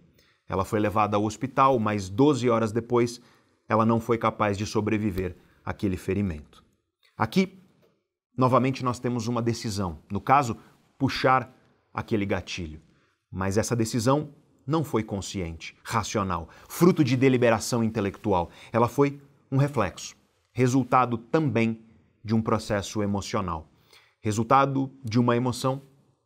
Ela 0.47 0.65
foi 0.65 0.79
levada 0.79 1.15
ao 1.15 1.23
hospital, 1.23 1.79
mas 1.79 2.09
12 2.09 2.49
horas 2.49 2.71
depois 2.71 3.21
ela 3.67 3.85
não 3.85 3.99
foi 3.99 4.17
capaz 4.17 4.57
de 4.57 4.65
sobreviver 4.65 5.37
àquele 5.63 5.95
ferimento. 5.95 6.63
Aqui, 7.17 7.63
novamente, 8.37 8.83
nós 8.83 8.99
temos 8.99 9.27
uma 9.27 9.41
decisão. 9.41 9.99
No 10.11 10.19
caso, 10.19 10.57
puxar 10.97 11.55
aquele 11.93 12.25
gatilho. 12.25 12.81
Mas 13.31 13.57
essa 13.57 13.75
decisão 13.75 14.33
não 14.67 14.83
foi 14.83 15.03
consciente, 15.03 15.75
racional, 15.83 16.49
fruto 16.67 17.03
de 17.03 17.15
deliberação 17.15 17.83
intelectual. 17.83 18.49
Ela 18.71 18.87
foi 18.87 19.21
um 19.51 19.57
reflexo, 19.57 20.15
resultado 20.51 21.17
também 21.17 21.81
de 22.23 22.35
um 22.35 22.41
processo 22.41 23.01
emocional, 23.01 23.69
resultado 24.21 24.91
de 25.03 25.19
uma 25.19 25.35
emoção 25.35 25.81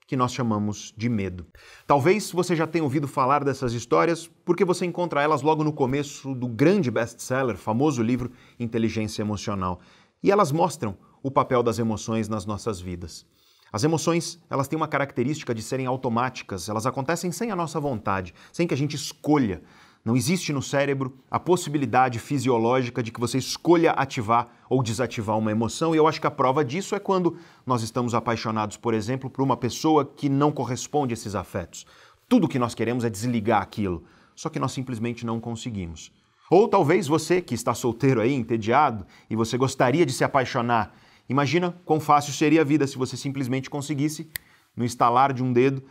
que 0.07 0.15
nós 0.15 0.33
chamamos 0.33 0.93
de 0.95 1.09
medo. 1.09 1.45
Talvez 1.88 2.31
você 2.31 2.55
já 2.55 2.67
tenha 2.67 2.83
ouvido 2.83 3.07
falar 3.07 3.43
dessas 3.43 3.74
histórias 3.74 4.29
porque 4.45 4.63
você 4.63 4.85
encontra 4.85 5.21
elas 5.21 5.41
logo 5.41 5.63
no 5.63 5.74
começo 5.74 6.35
do 6.35 6.47
grande 6.47 6.91
best-seller, 6.91 7.57
famoso 7.57 8.03
livro 8.03 8.31
Inteligência 8.59 9.21
Emocional. 9.21 9.79
E 10.21 10.31
elas 10.31 10.51
mostram 10.51 10.97
o 11.24 11.31
papel 11.31 11.63
das 11.63 11.79
emoções 11.79 12.29
nas 12.29 12.45
nossas 12.45 12.79
vidas. 12.79 13.25
As 13.71 13.83
emoções, 13.83 14.39
elas 14.50 14.67
têm 14.67 14.77
uma 14.77 14.88
característica 14.88 15.53
de 15.53 15.62
serem 15.62 15.85
automáticas, 15.85 16.69
elas 16.69 16.85
acontecem 16.85 17.31
sem 17.31 17.51
a 17.51 17.55
nossa 17.55 17.79
vontade, 17.79 18.33
sem 18.53 18.65
que 18.65 18.74
a 18.74 18.77
gente 18.77 18.95
escolha. 18.95 19.62
Não 20.05 20.15
existe 20.15 20.53
no 20.53 20.62
cérebro 20.62 21.17
a 21.31 21.39
possibilidade 21.39 22.19
fisiológica 22.19 23.01
de 23.01 23.12
que 23.12 23.19
você 23.19 23.39
escolha 23.39 23.89
ativar 23.89 24.50
ou 24.69 24.83
desativar 24.83 25.35
uma 25.35 25.50
emoção, 25.50 25.95
e 25.95 25.97
eu 25.97 26.07
acho 26.07 26.21
que 26.21 26.27
a 26.27 26.31
prova 26.31 26.63
disso 26.63 26.93
é 26.93 27.00
quando 27.00 27.38
nós 27.65 27.81
estamos 27.81 28.13
apaixonados, 28.13 28.77
por 28.77 28.93
exemplo, 28.93 29.31
por 29.31 29.41
uma 29.41 29.57
pessoa 29.57 30.05
que 30.05 30.29
não 30.29 30.51
corresponde 30.51 31.12
a 31.12 31.15
esses 31.15 31.33
afetos. 31.33 31.88
Tudo 32.29 32.47
que 32.47 32.59
nós 32.59 32.75
queremos 32.75 33.03
é 33.03 33.09
desligar 33.09 33.63
aquilo, 33.63 34.03
só 34.35 34.47
que 34.47 34.59
nós 34.59 34.74
simplesmente 34.74 35.25
não 35.25 35.39
conseguimos. 35.39 36.12
Ou 36.51 36.67
talvez 36.67 37.07
você 37.07 37.41
que 37.41 37.55
está 37.55 37.74
solteiro 37.74 38.21
aí, 38.21 38.35
entediado, 38.35 39.07
e 39.27 39.35
você 39.35 39.57
gostaria 39.57 40.05
de 40.05 40.13
se 40.13 40.24
apaixonar. 40.24 40.95
Imagina 41.27 41.75
quão 41.83 42.00
fácil 42.00 42.31
seria 42.31 42.62
a 42.62 42.63
vida 42.63 42.85
se 42.85 42.95
você 42.95 43.17
simplesmente 43.17 43.71
conseguisse, 43.71 44.29
no 44.77 44.85
estalar 44.85 45.33
de 45.33 45.41
um 45.41 45.51
dedo, 45.51 45.81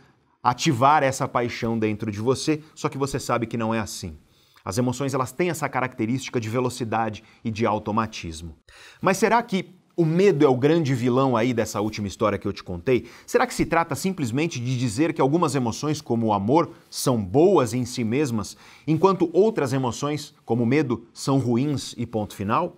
ativar 0.45 1.01
essa 1.01 1.27
paixão 1.27 1.79
dentro 1.79 2.11
de 2.11 2.19
você, 2.19 2.61
só 2.75 2.87
que 2.87 2.99
você 2.99 3.19
sabe 3.19 3.47
que 3.47 3.57
não 3.57 3.73
é 3.73 3.79
assim. 3.79 4.15
As 4.63 4.77
emoções 4.77 5.11
elas 5.15 5.31
têm 5.31 5.49
essa 5.49 5.67
característica 5.67 6.39
de 6.39 6.47
velocidade 6.47 7.23
e 7.43 7.49
de 7.49 7.65
automatismo. 7.65 8.55
Mas 9.01 9.17
será 9.17 9.41
que 9.41 9.75
o 9.97 10.05
medo 10.05 10.45
é 10.45 10.47
o 10.47 10.55
grande 10.55 10.93
vilão 10.93 11.35
aí 11.35 11.51
dessa 11.51 11.81
última 11.81 12.07
história 12.07 12.37
que 12.37 12.47
eu 12.47 12.53
te 12.53 12.63
contei? 12.63 13.07
Será 13.25 13.47
que 13.47 13.55
se 13.55 13.65
trata 13.65 13.95
simplesmente 13.95 14.59
de 14.59 14.77
dizer 14.77 15.13
que 15.13 15.21
algumas 15.21 15.55
emoções, 15.55 15.99
como 15.99 16.27
o 16.27 16.33
amor, 16.33 16.73
são 16.91 17.19
boas 17.23 17.73
em 17.73 17.83
si 17.83 18.03
mesmas, 18.03 18.55
enquanto 18.85 19.31
outras 19.33 19.73
emoções, 19.73 20.35
como 20.45 20.61
o 20.61 20.67
medo, 20.67 21.07
são 21.11 21.39
ruins 21.39 21.95
e 21.97 22.05
ponto 22.05 22.35
final? 22.35 22.77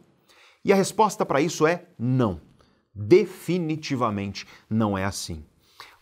E 0.64 0.72
a 0.72 0.76
resposta 0.76 1.26
para 1.26 1.42
isso 1.42 1.68
é 1.68 1.86
não. 2.00 2.40
Definitivamente 2.96 4.48
não 4.70 4.98
é 4.98 5.04
assim. 5.04 5.44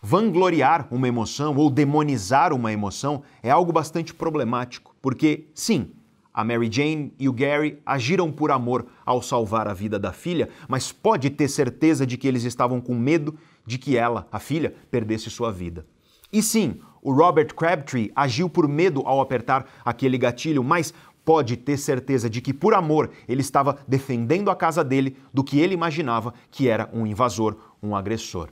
Vangloriar 0.08 0.86
uma 0.92 1.08
emoção 1.08 1.56
ou 1.56 1.68
demonizar 1.68 2.52
uma 2.52 2.72
emoção 2.72 3.24
é 3.42 3.50
algo 3.50 3.72
bastante 3.72 4.14
problemático, 4.14 4.94
porque, 5.02 5.48
sim, 5.52 5.90
a 6.32 6.44
Mary 6.44 6.70
Jane 6.70 7.12
e 7.18 7.28
o 7.28 7.32
Gary 7.32 7.80
agiram 7.84 8.30
por 8.30 8.52
amor 8.52 8.86
ao 9.04 9.20
salvar 9.20 9.66
a 9.66 9.74
vida 9.74 9.98
da 9.98 10.12
filha, 10.12 10.48
mas 10.68 10.92
pode 10.92 11.28
ter 11.30 11.48
certeza 11.48 12.06
de 12.06 12.16
que 12.16 12.28
eles 12.28 12.44
estavam 12.44 12.80
com 12.80 12.94
medo 12.94 13.36
de 13.66 13.78
que 13.78 13.96
ela, 13.96 14.28
a 14.30 14.38
filha, 14.38 14.72
perdesse 14.92 15.28
sua 15.28 15.50
vida. 15.50 15.84
E 16.32 16.40
sim, 16.40 16.78
o 17.02 17.12
Robert 17.12 17.52
Crabtree 17.52 18.12
agiu 18.14 18.48
por 18.48 18.68
medo 18.68 19.02
ao 19.04 19.20
apertar 19.20 19.66
aquele 19.84 20.16
gatilho, 20.16 20.62
mas 20.62 20.94
pode 21.24 21.56
ter 21.56 21.76
certeza 21.78 22.30
de 22.30 22.40
que, 22.40 22.54
por 22.54 22.74
amor, 22.74 23.10
ele 23.26 23.40
estava 23.40 23.76
defendendo 23.88 24.52
a 24.52 24.54
casa 24.54 24.84
dele 24.84 25.16
do 25.34 25.42
que 25.42 25.58
ele 25.58 25.74
imaginava 25.74 26.32
que 26.48 26.68
era 26.68 26.88
um 26.92 27.04
invasor, 27.04 27.56
um 27.82 27.96
agressor. 27.96 28.50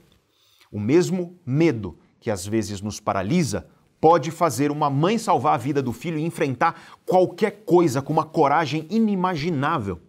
O 0.71 0.79
mesmo 0.79 1.39
medo 1.45 1.97
que 2.19 2.31
às 2.31 2.45
vezes 2.45 2.81
nos 2.81 2.99
paralisa 2.99 3.67
pode 3.99 4.29
fazer 4.31 4.71
uma 4.71 4.89
mãe 4.89 5.17
salvar 5.17 5.55
a 5.55 5.57
vida 5.57 5.81
do 5.81 5.93
filho 5.93 6.17
e 6.17 6.25
enfrentar 6.25 6.79
qualquer 7.05 7.63
coisa 7.65 8.01
com 8.01 8.13
uma 8.13 8.23
coragem 8.23 8.85
inimaginável. 8.89 9.99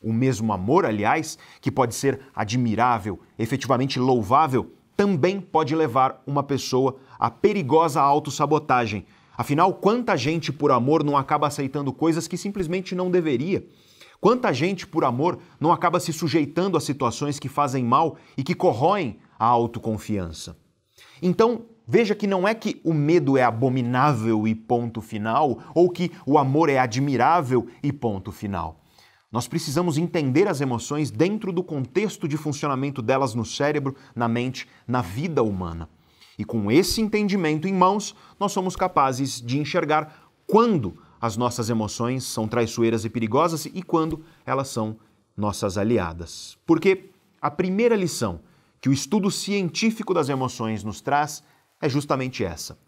O 0.00 0.12
mesmo 0.12 0.52
amor, 0.52 0.86
aliás, 0.86 1.38
que 1.60 1.70
pode 1.70 1.94
ser 1.94 2.20
admirável, 2.34 3.20
efetivamente 3.38 3.98
louvável, 3.98 4.72
também 4.96 5.40
pode 5.40 5.74
levar 5.74 6.22
uma 6.26 6.42
pessoa 6.42 6.96
à 7.18 7.30
perigosa 7.30 8.00
autossabotagem. 8.00 9.06
Afinal, 9.36 9.72
quanta 9.74 10.16
gente 10.16 10.52
por 10.52 10.72
amor 10.72 11.04
não 11.04 11.16
acaba 11.16 11.46
aceitando 11.46 11.92
coisas 11.92 12.26
que 12.26 12.36
simplesmente 12.36 12.94
não 12.94 13.10
deveria? 13.10 13.64
Quanta 14.20 14.52
gente 14.52 14.84
por 14.84 15.04
amor 15.04 15.38
não 15.60 15.70
acaba 15.70 16.00
se 16.00 16.12
sujeitando 16.12 16.76
a 16.76 16.80
situações 16.80 17.38
que 17.38 17.48
fazem 17.48 17.84
mal 17.84 18.16
e 18.36 18.42
que 18.42 18.54
corroem 18.54 19.18
a 19.38 19.46
autoconfiança? 19.46 20.56
Então, 21.22 21.64
Veja 21.90 22.14
que 22.14 22.26
não 22.26 22.46
é 22.46 22.54
que 22.54 22.82
o 22.84 22.92
medo 22.92 23.38
é 23.38 23.42
abominável 23.42 24.46
e 24.46 24.54
ponto 24.54 25.00
final, 25.00 25.58
ou 25.74 25.88
que 25.88 26.12
o 26.26 26.36
amor 26.36 26.68
é 26.68 26.78
admirável 26.78 27.66
e 27.82 27.90
ponto 27.90 28.30
final. 28.30 28.84
Nós 29.32 29.48
precisamos 29.48 29.96
entender 29.96 30.46
as 30.48 30.60
emoções 30.60 31.10
dentro 31.10 31.50
do 31.50 31.64
contexto 31.64 32.28
de 32.28 32.36
funcionamento 32.36 33.00
delas 33.00 33.34
no 33.34 33.42
cérebro, 33.42 33.96
na 34.14 34.28
mente, 34.28 34.68
na 34.86 35.00
vida 35.00 35.42
humana. 35.42 35.88
E 36.38 36.44
com 36.44 36.70
esse 36.70 37.00
entendimento 37.00 37.66
em 37.66 37.72
mãos, 37.72 38.14
nós 38.38 38.52
somos 38.52 38.76
capazes 38.76 39.40
de 39.40 39.58
enxergar 39.58 40.30
quando 40.46 40.94
as 41.18 41.38
nossas 41.38 41.70
emoções 41.70 42.22
são 42.22 42.46
traiçoeiras 42.46 43.06
e 43.06 43.08
perigosas 43.08 43.64
e 43.64 43.82
quando 43.82 44.22
elas 44.44 44.68
são 44.68 44.98
nossas 45.34 45.78
aliadas. 45.78 46.58
Porque 46.66 47.08
a 47.40 47.50
primeira 47.50 47.96
lição 47.96 48.40
que 48.80 48.88
o 48.88 48.92
estudo 48.92 49.30
científico 49.30 50.14
das 50.14 50.28
emoções 50.28 50.84
nos 50.84 51.00
traz 51.00 51.42
é 51.80 51.88
justamente 51.88 52.44
essa. 52.44 52.78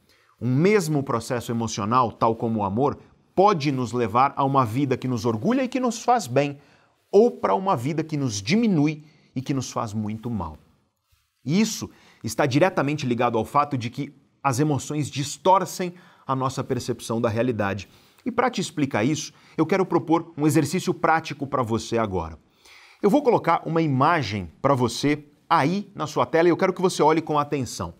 Um 0.40 0.54
mesmo 0.54 1.02
processo 1.02 1.52
emocional, 1.52 2.12
tal 2.12 2.35
como 2.35 2.61
o 2.61 2.64
amor, 2.64 2.99
pode 3.35 3.70
nos 3.70 3.92
levar 3.92 4.32
a 4.37 4.44
uma 4.44 4.64
vida 4.64 4.97
que 4.97 5.09
nos 5.09 5.25
orgulha 5.25 5.62
e 5.64 5.68
que 5.68 5.80
nos 5.80 6.02
faz 6.02 6.26
bem, 6.26 6.59
ou 7.11 7.30
para 7.30 7.54
uma 7.54 7.76
vida 7.76 8.02
que 8.04 8.16
nos 8.16 8.40
diminui 8.40 9.04
e 9.35 9.40
que 9.40 9.54
nos 9.54 9.70
faz 9.70 9.92
muito 9.92 10.30
mal. 10.30 10.56
E 11.44 11.61
isso 11.61 11.90
está 12.23 12.47
diretamente 12.47 13.06
ligado 13.06 13.38
ao 13.38 13.44
fato 13.44 13.76
de 13.76 13.90
que 13.90 14.14
as 14.42 14.61
emoções 14.61 15.11
distorcem 15.11 15.94
a 16.26 16.35
nossa 16.35 16.62
percepção 16.62 17.20
da 17.20 17.28
realidade. 17.28 17.88
E 18.25 18.30
para 18.30 18.50
te 18.50 18.61
explicar 18.61 19.04
isso, 19.04 19.32
eu 19.56 19.66
quero 19.66 19.87
propor 19.87 20.32
um 20.37 20.47
exercício 20.47 20.92
prático 20.92 21.47
para 21.47 21.62
você 21.62 21.99
agora. 21.99 22.38
Eu 23.02 23.09
vou 23.09 23.23
colocar 23.23 23.62
uma 23.66 23.80
imagem 23.80 24.50
para 24.61 24.75
você 24.75 25.25
aí 25.50 25.90
na 25.95 26.07
sua 26.07 26.25
tela 26.25 26.49
e 26.49 26.52
eu 26.52 26.57
quero 26.57 26.73
que 26.73 26.80
você 26.80 27.02
olhe 27.02 27.21
com 27.21 27.37
atenção. 27.37 27.92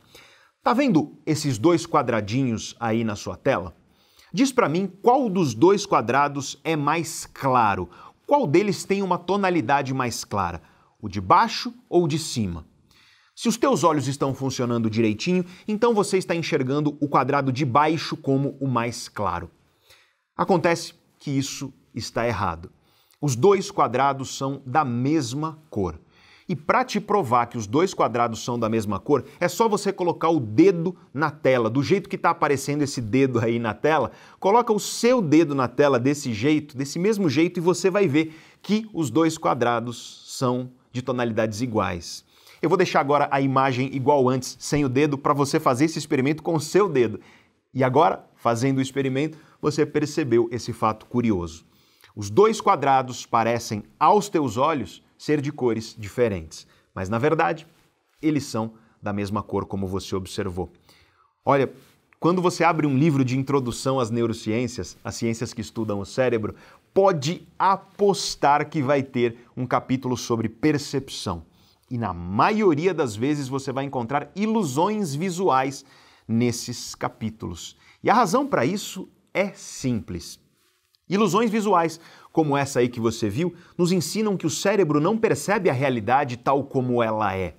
Tá 0.63 0.73
vendo 0.73 1.19
esses 1.27 1.59
dois 1.59 1.85
quadradinhos 1.85 2.77
aí 2.79 3.03
na 3.03 3.17
sua 3.17 3.37
tela? 3.37 3.75
Diz 4.33 4.53
para 4.53 4.69
mim 4.69 4.87
qual 5.03 5.29
dos 5.29 5.53
dois 5.53 5.85
quadrados 5.85 6.61
é 6.63 6.77
mais 6.77 7.27
claro. 7.27 7.91
Qual 8.27 8.47
deles 8.47 8.85
tem 8.85 9.03
uma 9.03 9.19
tonalidade 9.19 9.93
mais 9.93 10.25
clara? 10.25 10.63
O 11.03 11.09
de 11.09 11.21
baixo 11.21 11.75
ou 11.89 12.05
o 12.05 12.09
de 12.09 12.19
cima? 12.19 12.65
Se 13.35 13.49
os 13.49 13.57
teus 13.57 13.83
olhos 13.83 14.07
estão 14.07 14.35
funcionando 14.35 14.91
direitinho, 14.91 15.45
então 15.67 15.95
você 15.95 16.19
está 16.19 16.37
enxergando 16.37 16.97
o 17.01 17.09
quadrado 17.09 17.51
de 17.51 17.65
baixo 17.65 18.17
como 18.17 18.57
o 18.61 18.69
mais 18.69 19.09
claro. 19.09 19.51
Acontece 20.37 20.95
que 21.19 21.31
isso 21.31 21.73
está 21.95 22.29
errado. 22.29 22.71
Os 23.21 23.35
dois 23.35 23.71
quadrados 23.71 24.37
são 24.37 24.63
da 24.65 24.85
mesma 24.85 25.59
cor. 25.71 25.99
E 26.51 26.57
para 26.57 26.85
te 26.85 26.99
provar 27.01 27.47
que 27.47 27.57
os 27.57 27.65
dois 27.65 27.95
quadrados 27.95 28.45
são 28.45 28.59
da 28.59 28.69
mesma 28.69 28.99
cor, 28.99 29.25
é 29.39 29.47
só 29.47 29.69
você 29.69 29.93
colocar 29.93 30.31
o 30.31 30.41
dedo 30.41 30.97
na 31.15 31.31
tela, 31.31 31.71
do 31.71 31.81
jeito 31.81 32.09
que 32.09 32.17
está 32.17 32.31
aparecendo 32.31 32.83
esse 32.83 33.01
dedo 33.01 33.39
aí 33.39 33.61
na 33.61 33.73
tela. 33.73 34.11
Coloca 34.41 34.73
o 34.73 34.81
seu 34.81 35.23
dedo 35.23 35.55
na 35.55 35.69
tela 35.69 35.97
desse 35.97 36.35
jeito, 36.35 36.77
desse 36.77 36.99
mesmo 36.99 37.31
jeito, 37.31 37.59
e 37.59 37.61
você 37.61 37.89
vai 37.89 38.09
ver 38.09 38.37
que 38.61 38.91
os 38.93 39.11
dois 39.11 39.39
quadrados 39.39 40.25
são 40.27 40.73
de 40.91 41.03
tonalidades 41.03 41.61
iguais. 41.61 42.25
Eu 42.61 42.69
vou 42.69 42.77
deixar 42.77 42.99
agora 42.99 43.29
a 43.31 43.41
imagem 43.41 43.89
igual 43.95 44.29
antes, 44.29 44.57
sem 44.59 44.85
o 44.85 44.89
dedo, 44.89 45.17
para 45.17 45.33
você 45.33 45.61
fazer 45.61 45.85
esse 45.85 46.01
experimento 46.01 46.43
com 46.43 46.57
o 46.57 46.61
seu 46.61 46.89
dedo. 46.89 47.21
E 47.73 47.85
agora, 47.85 48.29
fazendo 48.35 48.79
o 48.79 48.83
experimento, 48.83 49.39
você 49.63 49.87
percebeu 49.87 50.49
esse 50.51 50.73
fato 50.73 51.07
curioso. 51.07 51.65
Os 52.17 52.29
dois 52.29 52.61
quadrados 52.61 53.25
parecem, 53.25 53.85
aos 54.01 54.29
teus 54.29 54.57
olhos, 54.57 55.01
ser 55.21 55.43
de 55.43 55.53
cores 55.53 55.95
diferentes, 55.99 56.67
mas 56.95 57.11
na 57.11 57.19
verdade 57.19 57.67
eles 58.23 58.45
são 58.45 58.73
da 59.03 59.13
mesma 59.13 59.43
cor 59.43 59.67
como 59.67 59.87
você 59.87 60.17
observou. 60.17 60.73
Olha, 61.45 61.71
quando 62.19 62.41
você 62.41 62.65
abre 62.65 62.87
um 62.87 62.97
livro 62.97 63.23
de 63.23 63.39
introdução 63.39 64.01
às 64.01 64.11
neurociências, 64.11 64.97
as 65.05 65.17
ciências 65.17 65.53
que 65.53 65.61
estudam 65.61 66.01
o 66.01 66.07
cérebro, 66.07 66.55
pode 66.95 67.47
apostar 67.59 68.71
que 68.71 68.81
vai 68.81 69.03
ter 69.03 69.37
um 69.55 69.67
capítulo 69.67 70.17
sobre 70.17 70.49
percepção. 70.49 71.45
E 71.91 71.99
na 71.99 72.15
maioria 72.15 72.95
das 72.95 73.15
vezes 73.15 73.47
você 73.47 73.71
vai 73.73 73.85
encontrar 73.85 74.31
ilusões 74.35 75.15
visuais 75.15 75.85
nesses 76.27 76.95
capítulos. 76.95 77.77
E 78.03 78.09
a 78.09 78.15
razão 78.15 78.47
para 78.47 78.65
isso 78.65 79.07
é 79.35 79.51
simples. 79.51 80.41
Ilusões 81.11 81.51
visuais 81.51 82.01
como 82.33 82.57
essa 82.57 82.81
aí 82.81 82.89
que 82.89 83.01
você 83.01 83.29
viu, 83.29 83.55
nos 83.77 83.93
ensinam 83.93 84.37
que 84.37 84.47
o 84.47 84.51
cérebro 84.51 85.01
não 85.01 85.17
percebe 85.17 85.69
a 85.69 85.73
realidade 85.73 86.37
tal 86.37 86.65
como 86.65 87.03
ela 87.03 87.37
é. 87.37 87.55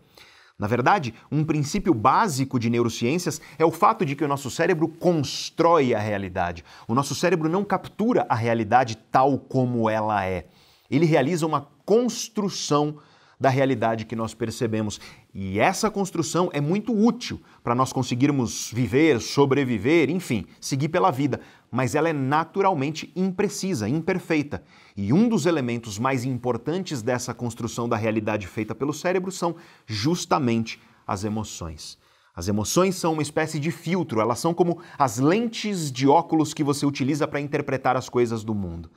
Na 0.58 0.68
verdade, 0.68 1.14
um 1.32 1.44
princípio 1.44 1.92
básico 1.92 2.60
de 2.60 2.70
neurociências 2.70 3.42
é 3.58 3.66
o 3.66 3.72
fato 3.72 4.06
de 4.06 4.16
que 4.16 4.24
o 4.24 4.28
nosso 4.28 4.52
cérebro 4.52 4.88
constrói 4.88 5.96
a 5.96 6.00
realidade. 6.00 6.64
O 6.88 6.94
nosso 6.94 7.16
cérebro 7.16 7.50
não 7.50 7.64
captura 7.64 8.28
a 8.30 8.36
realidade 8.36 8.96
tal 9.12 9.40
como 9.40 9.90
ela 9.90 10.24
é. 10.24 10.46
Ele 10.90 11.06
realiza 11.06 11.48
uma 11.48 11.68
construção 11.84 12.98
da 13.42 13.50
realidade 13.50 14.06
que 14.06 14.16
nós 14.16 14.36
percebemos. 14.36 15.02
E 15.34 15.60
essa 15.60 15.90
construção 15.90 16.52
é 16.54 16.62
muito 16.62 16.96
útil 16.96 17.42
para 17.64 17.74
nós 17.74 17.92
conseguirmos 17.92 18.70
viver, 18.72 19.20
sobreviver, 19.20 20.12
enfim, 20.12 20.46
seguir 20.60 20.90
pela 20.90 21.10
vida, 21.10 21.42
mas 21.72 21.96
ela 21.96 22.08
é 22.08 22.14
naturalmente 22.14 23.12
imprecisa, 23.16 23.90
imperfeita. 23.90 24.64
E 24.96 25.12
um 25.12 25.28
dos 25.28 25.48
elementos 25.48 25.98
mais 25.98 26.24
importantes 26.24 27.02
dessa 27.02 27.34
construção 27.34 27.90
da 27.90 27.98
realidade 27.98 28.46
feita 28.46 28.76
pelo 28.76 28.94
cérebro 28.94 29.32
são 29.32 29.56
justamente 29.88 30.80
as 31.08 31.24
emoções. 31.24 31.98
As 32.36 32.48
emoções 32.48 32.96
são 32.96 33.14
uma 33.14 33.24
espécie 33.24 33.60
de 33.60 33.72
filtro, 33.72 34.22
elas 34.22 34.40
são 34.40 34.54
como 34.54 34.80
as 35.00 35.18
lentes 35.18 35.92
de 35.92 36.08
óculos 36.08 36.54
que 36.54 36.64
você 36.64 36.86
utiliza 36.86 37.28
para 37.28 37.42
interpretar 37.42 37.98
as 37.98 38.08
coisas 38.08 38.44
do 38.44 38.54
mundo. 38.54 38.90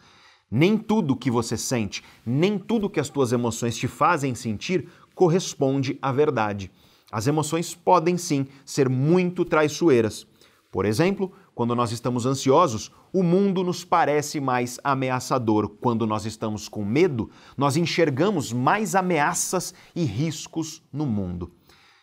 Nem 0.50 0.76
tudo 0.76 1.16
que 1.16 1.30
você 1.30 1.56
sente, 1.56 2.02
nem 2.24 2.58
tudo 2.58 2.90
que 2.90 3.00
as 3.00 3.08
tuas 3.08 3.32
emoções 3.32 3.76
te 3.76 3.88
fazem 3.88 4.34
sentir 4.34 4.88
corresponde 5.14 5.98
à 6.02 6.12
verdade. 6.12 6.70
As 7.10 7.26
emoções 7.26 7.74
podem 7.74 8.16
sim 8.16 8.46
ser 8.64 8.88
muito 8.88 9.44
traiçoeiras. 9.44 10.26
Por 10.70 10.84
exemplo, 10.84 11.32
quando 11.54 11.74
nós 11.76 11.92
estamos 11.92 12.26
ansiosos, 12.26 12.90
o 13.12 13.22
mundo 13.22 13.62
nos 13.62 13.84
parece 13.84 14.40
mais 14.40 14.80
ameaçador. 14.82 15.68
Quando 15.80 16.04
nós 16.04 16.26
estamos 16.26 16.68
com 16.68 16.84
medo, 16.84 17.30
nós 17.56 17.76
enxergamos 17.76 18.52
mais 18.52 18.96
ameaças 18.96 19.72
e 19.94 20.02
riscos 20.04 20.82
no 20.92 21.06
mundo. 21.06 21.52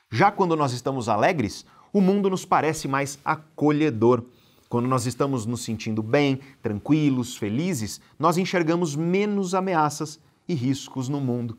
Já 0.09 0.31
quando 0.31 0.55
nós 0.55 0.71
estamos 0.71 1.09
alegres, 1.09 1.65
o 1.91 1.99
mundo 1.99 2.29
nos 2.29 2.45
parece 2.45 2.87
mais 2.87 3.19
acolhedor. 3.25 4.23
Quando 4.71 4.87
nós 4.87 5.05
estamos 5.05 5.45
nos 5.45 5.65
sentindo 5.65 6.01
bem, 6.01 6.39
tranquilos, 6.61 7.35
felizes, 7.35 7.99
nós 8.17 8.37
enxergamos 8.37 8.95
menos 8.95 9.53
ameaças 9.53 10.17
e 10.47 10.53
riscos 10.53 11.09
no 11.09 11.19
mundo. 11.19 11.57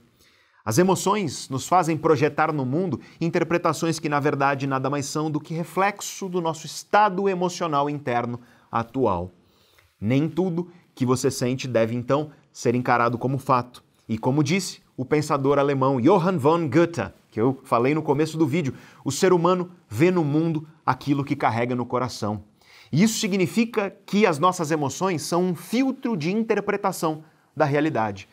As 0.64 0.78
emoções 0.78 1.46
nos 1.50 1.68
fazem 1.68 1.94
projetar 1.94 2.54
no 2.54 2.64
mundo 2.64 2.98
interpretações 3.20 3.98
que, 3.98 4.08
na 4.08 4.18
verdade, 4.18 4.66
nada 4.66 4.88
mais 4.88 5.04
são 5.04 5.30
do 5.30 5.38
que 5.38 5.52
reflexo 5.52 6.26
do 6.26 6.40
nosso 6.40 6.64
estado 6.64 7.28
emocional 7.28 7.90
interno 7.90 8.40
atual. 8.70 9.30
Nem 10.00 10.26
tudo 10.26 10.70
que 10.94 11.04
você 11.04 11.30
sente 11.30 11.68
deve, 11.68 11.94
então, 11.94 12.30
ser 12.50 12.74
encarado 12.74 13.18
como 13.18 13.36
fato. 13.36 13.84
E 14.08 14.16
como 14.16 14.42
disse 14.42 14.80
o 14.96 15.04
pensador 15.04 15.58
alemão 15.58 16.00
Johann 16.00 16.38
von 16.38 16.66
Goethe, 16.66 17.12
que 17.30 17.38
eu 17.38 17.60
falei 17.62 17.94
no 17.94 18.02
começo 18.02 18.38
do 18.38 18.46
vídeo, 18.46 18.72
o 19.04 19.12
ser 19.12 19.34
humano 19.34 19.70
vê 19.86 20.10
no 20.10 20.24
mundo 20.24 20.66
aquilo 20.86 21.22
que 21.22 21.36
carrega 21.36 21.76
no 21.76 21.84
coração. 21.84 22.50
Isso 22.92 23.18
significa 23.18 23.90
que 24.04 24.26
as 24.26 24.38
nossas 24.38 24.70
emoções 24.70 25.22
são 25.22 25.42
um 25.42 25.54
filtro 25.54 26.14
de 26.14 26.30
interpretação 26.30 27.24
da 27.56 27.64
realidade. 27.64 28.28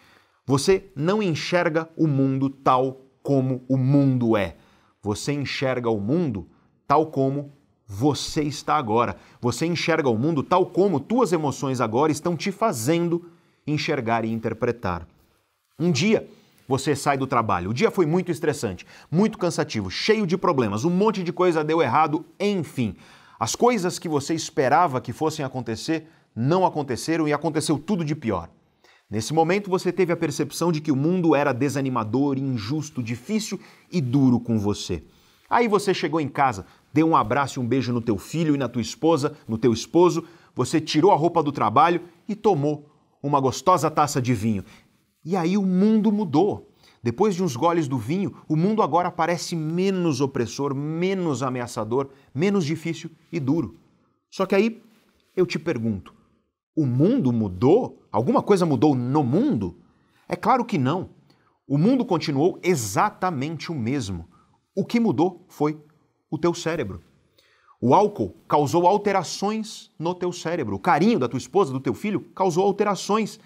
Você 0.46 0.92
não 0.94 1.24
enxerga 1.24 1.90
o 1.96 2.06
mundo 2.06 2.50
tal 2.50 3.06
como 3.24 3.64
o 3.70 3.78
mundo 3.78 4.36
é. 4.36 4.58
Você 5.02 5.32
enxerga 5.32 5.90
o 5.90 6.00
mundo 6.00 6.50
tal 6.86 7.06
como 7.08 7.54
você 7.88 8.44
está 8.44 8.76
agora. 8.76 9.16
Você 9.40 9.66
enxerga 9.66 10.10
o 10.10 10.18
mundo 10.18 10.44
tal 10.44 10.66
como 10.66 11.00
tuas 11.00 11.32
emoções 11.32 11.80
agora 11.80 12.12
estão 12.12 12.36
te 12.36 12.52
fazendo 12.52 13.32
enxergar 13.66 14.26
e 14.26 14.32
interpretar. 14.32 15.08
Um 15.80 15.92
dia 15.92 16.28
você 16.68 16.96
sai 16.96 17.18
do 17.18 17.26
trabalho. 17.26 17.72
O 17.72 17.74
dia 17.74 17.90
foi 17.90 18.06
muito 18.06 18.32
estressante, 18.32 18.86
muito 19.10 19.38
cansativo, 19.38 19.90
cheio 19.90 20.28
de 20.28 20.38
problemas, 20.38 20.86
um 20.86 20.90
monte 20.90 21.24
de 21.24 21.34
coisa 21.34 21.64
deu 21.64 21.82
errado, 21.82 22.26
enfim. 22.40 22.96
As 23.40 23.56
coisas 23.56 23.98
que 23.98 24.10
você 24.10 24.34
esperava 24.34 25.00
que 25.00 25.14
fossem 25.14 25.46
acontecer 25.46 26.08
não 26.36 26.66
aconteceram 26.66 27.26
e 27.26 27.32
aconteceu 27.32 27.80
tudo 27.80 28.04
de 28.04 28.14
pior. 28.14 28.50
Nesse 29.10 29.34
momento 29.34 29.70
você 29.70 29.94
teve 29.94 30.12
a 30.12 30.18
percepção 30.18 30.74
de 30.74 30.82
que 30.82 30.92
o 30.92 30.96
mundo 30.96 31.34
era 31.34 31.54
desanimador, 31.54 32.38
injusto, 32.38 33.02
difícil 33.02 33.58
e 33.90 34.02
duro 34.02 34.42
com 34.42 34.60
você. 34.60 35.02
Aí 35.50 35.70
você 35.70 35.94
chegou 35.94 36.20
em 36.20 36.28
casa, 36.28 36.66
deu 36.94 37.08
um 37.08 37.16
abraço 37.16 37.60
e 37.60 37.64
um 37.64 37.66
beijo 37.66 37.94
no 37.94 38.02
teu 38.02 38.18
filho 38.18 38.54
e 38.54 38.58
na 38.58 38.68
tua 38.68 38.82
esposa, 38.82 39.36
no 39.48 39.58
teu 39.58 39.72
esposo, 39.72 40.26
você 40.54 40.82
tirou 40.82 41.12
a 41.12 41.16
roupa 41.16 41.42
do 41.42 41.52
trabalho 41.52 42.02
e 42.28 42.36
tomou 42.36 42.92
uma 43.24 43.40
gostosa 43.40 43.90
taça 43.90 44.22
de 44.22 44.34
vinho. 44.34 44.66
E 45.24 45.38
aí 45.38 45.58
o 45.58 45.64
mundo 45.64 46.12
mudou. 46.12 46.69
Depois 47.02 47.34
de 47.36 47.44
uns 47.44 47.56
goles 47.56 47.88
do 47.88 47.98
vinho, 47.98 48.36
o 48.48 48.56
mundo 48.56 48.82
agora 48.82 49.10
parece 49.10 49.56
menos 49.56 50.20
opressor, 50.20 50.76
menos 50.76 51.42
ameaçador, 51.42 52.10
menos 52.34 52.66
difícil 52.66 53.10
e 53.32 53.40
duro. 53.40 53.78
Só 54.30 54.46
que 54.46 54.54
aí 54.56 54.84
eu 55.36 55.46
te 55.46 55.58
pergunto: 55.58 56.14
o 56.76 56.86
mundo 56.86 57.32
mudou? 57.32 58.08
Alguma 58.12 58.42
coisa 58.42 58.66
mudou 58.66 58.96
no 58.96 59.24
mundo? 59.24 59.78
É 60.28 60.36
claro 60.36 60.66
que 60.66 60.78
não. 60.78 61.10
O 61.68 61.78
mundo 61.78 62.04
continuou 62.04 62.60
exatamente 62.64 63.72
o 63.72 63.76
mesmo. 63.76 64.28
O 64.76 64.84
que 64.84 65.00
mudou 65.00 65.46
foi 65.48 65.80
o 66.30 66.38
teu 66.38 66.54
cérebro. 66.54 67.02
O 67.82 67.94
álcool 67.94 68.36
causou 68.48 68.86
alterações 68.86 69.92
no 69.98 70.14
teu 70.14 70.34
cérebro. 70.34 70.76
O 70.76 70.80
carinho 70.80 71.18
da 71.18 71.30
tua 71.30 71.38
esposa, 71.38 71.72
do 71.72 71.80
teu 71.80 71.94
filho, 71.94 72.22
causou 72.36 72.66
alterações 72.66 73.40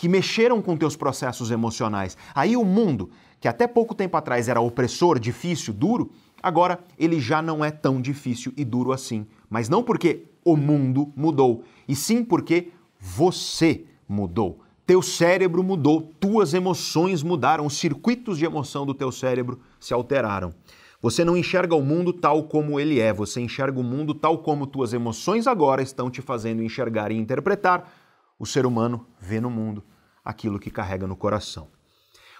que 0.00 0.08
mexeram 0.08 0.62
com 0.62 0.78
teus 0.78 0.96
processos 0.96 1.50
emocionais. 1.50 2.16
Aí 2.34 2.56
o 2.56 2.64
mundo, 2.64 3.10
que 3.38 3.46
até 3.46 3.66
pouco 3.66 3.94
tempo 3.94 4.16
atrás 4.16 4.48
era 4.48 4.58
opressor, 4.58 5.18
difícil, 5.18 5.74
duro, 5.74 6.10
agora 6.42 6.82
ele 6.98 7.20
já 7.20 7.42
não 7.42 7.62
é 7.62 7.70
tão 7.70 8.00
difícil 8.00 8.50
e 8.56 8.64
duro 8.64 8.92
assim. 8.92 9.26
Mas 9.50 9.68
não 9.68 9.82
porque 9.82 10.24
o 10.42 10.56
mundo 10.56 11.12
mudou, 11.14 11.64
e 11.86 11.94
sim 11.94 12.24
porque 12.24 12.72
você 12.98 13.84
mudou. 14.08 14.60
Teu 14.86 15.02
cérebro 15.02 15.62
mudou, 15.62 16.00
tuas 16.18 16.54
emoções 16.54 17.22
mudaram, 17.22 17.66
os 17.66 17.76
circuitos 17.76 18.38
de 18.38 18.46
emoção 18.46 18.86
do 18.86 18.94
teu 18.94 19.12
cérebro 19.12 19.60
se 19.78 19.92
alteraram. 19.92 20.54
Você 21.02 21.26
não 21.26 21.36
enxerga 21.36 21.74
o 21.74 21.82
mundo 21.82 22.10
tal 22.10 22.44
como 22.44 22.80
ele 22.80 23.00
é, 23.00 23.12
você 23.12 23.38
enxerga 23.38 23.78
o 23.78 23.84
mundo 23.84 24.14
tal 24.14 24.38
como 24.38 24.66
tuas 24.66 24.94
emoções 24.94 25.46
agora 25.46 25.82
estão 25.82 26.10
te 26.10 26.22
fazendo 26.22 26.62
enxergar 26.62 27.12
e 27.12 27.18
interpretar 27.18 28.09
o 28.40 28.46
ser 28.46 28.64
humano 28.64 29.06
vê 29.20 29.38
no 29.38 29.50
mundo 29.50 29.84
aquilo 30.24 30.58
que 30.58 30.70
carrega 30.70 31.06
no 31.06 31.14
coração. 31.14 31.68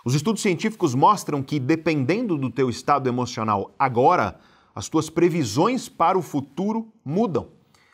Os 0.02 0.14
estudos 0.14 0.40
científicos 0.40 0.94
mostram 0.94 1.42
que, 1.42 1.60
dependendo 1.60 2.38
do 2.38 2.50
teu 2.50 2.70
estado 2.70 3.06
emocional 3.06 3.74
agora, 3.78 4.40
as 4.74 4.88
tuas 4.88 5.10
previsões 5.10 5.90
para 5.90 6.16
o 6.16 6.22
futuro 6.22 6.90
mudam. 7.04 7.48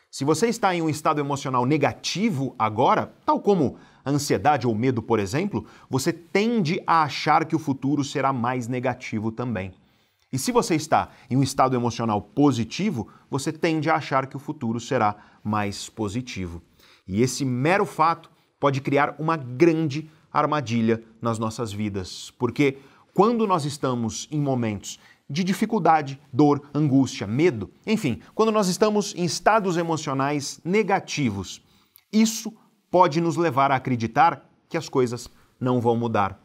Se 0.09 0.23
você 0.23 0.47
está 0.47 0.73
em 0.73 0.81
um 0.81 0.89
estado 0.89 1.19
emocional 1.19 1.65
negativo 1.65 2.55
agora, 2.57 3.13
tal 3.25 3.41
como 3.41 3.75
ansiedade 4.05 4.65
ou 4.65 4.73
medo, 4.73 5.01
por 5.01 5.19
exemplo, 5.19 5.65
você 5.89 6.13
tende 6.13 6.81
a 6.87 7.03
achar 7.03 7.43
que 7.43 7.57
o 7.57 7.59
futuro 7.59 8.05
será 8.05 8.31
mais 8.31 8.69
negativo 8.69 9.33
também. 9.33 9.73
E 10.31 10.39
se 10.39 10.53
você 10.53 10.75
está 10.75 11.09
em 11.29 11.35
um 11.35 11.43
estado 11.43 11.75
emocional 11.75 12.21
positivo, 12.21 13.09
você 13.29 13.51
tende 13.51 13.89
a 13.89 13.95
achar 13.95 14.27
que 14.27 14.37
o 14.37 14.39
futuro 14.39 14.79
será 14.79 15.17
mais 15.43 15.89
positivo. 15.89 16.61
E 17.07 17.21
esse 17.21 17.45
mero 17.45 17.85
fato 17.85 18.29
pode 18.59 18.81
criar 18.81 19.15
uma 19.17 19.37
grande 19.37 20.09
armadilha 20.31 21.03
nas 21.21 21.39
nossas 21.39 21.71
vidas, 21.71 22.31
porque 22.37 22.77
quando 23.13 23.47
nós 23.47 23.65
estamos 23.65 24.27
em 24.31 24.39
momentos 24.39 24.99
de 25.29 25.43
dificuldade, 25.43 26.19
dor, 26.31 26.61
angústia, 26.73 27.25
medo, 27.25 27.71
enfim, 27.85 28.21
quando 28.35 28.51
nós 28.51 28.67
estamos 28.67 29.13
em 29.15 29.25
estados 29.25 29.77
emocionais 29.77 30.59
negativos, 30.63 31.61
isso 32.11 32.53
pode 32.89 33.19
nos 33.19 33.35
levar 33.35 33.71
a 33.71 33.75
acreditar 33.75 34.49
que 34.69 34.77
as 34.77 34.87
coisas 34.87 35.29
não 35.59 35.81
vão 35.81 35.97
mudar. 35.97 36.41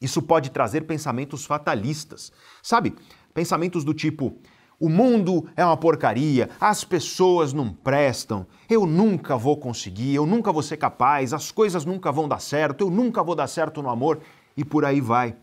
Isso 0.00 0.22
pode 0.22 0.50
trazer 0.50 0.82
pensamentos 0.82 1.44
fatalistas. 1.44 2.32
Sabe? 2.62 2.94
Pensamentos 3.34 3.82
do 3.82 3.92
tipo: 3.92 4.38
o 4.80 4.88
mundo 4.88 5.46
é 5.56 5.64
uma 5.64 5.76
porcaria, 5.76 6.50
as 6.60 6.84
pessoas 6.84 7.52
não 7.52 7.70
prestam, 7.72 8.46
eu 8.70 8.86
nunca 8.86 9.36
vou 9.36 9.56
conseguir, 9.56 10.14
eu 10.14 10.24
nunca 10.24 10.52
vou 10.52 10.62
ser 10.62 10.76
capaz, 10.76 11.32
as 11.32 11.50
coisas 11.50 11.84
nunca 11.84 12.12
vão 12.12 12.28
dar 12.28 12.40
certo, 12.40 12.82
eu 12.82 12.90
nunca 12.90 13.22
vou 13.22 13.34
dar 13.34 13.48
certo 13.48 13.82
no 13.82 13.90
amor 13.90 14.20
e 14.56 14.64
por 14.64 14.84
aí 14.84 15.00
vai. 15.00 15.34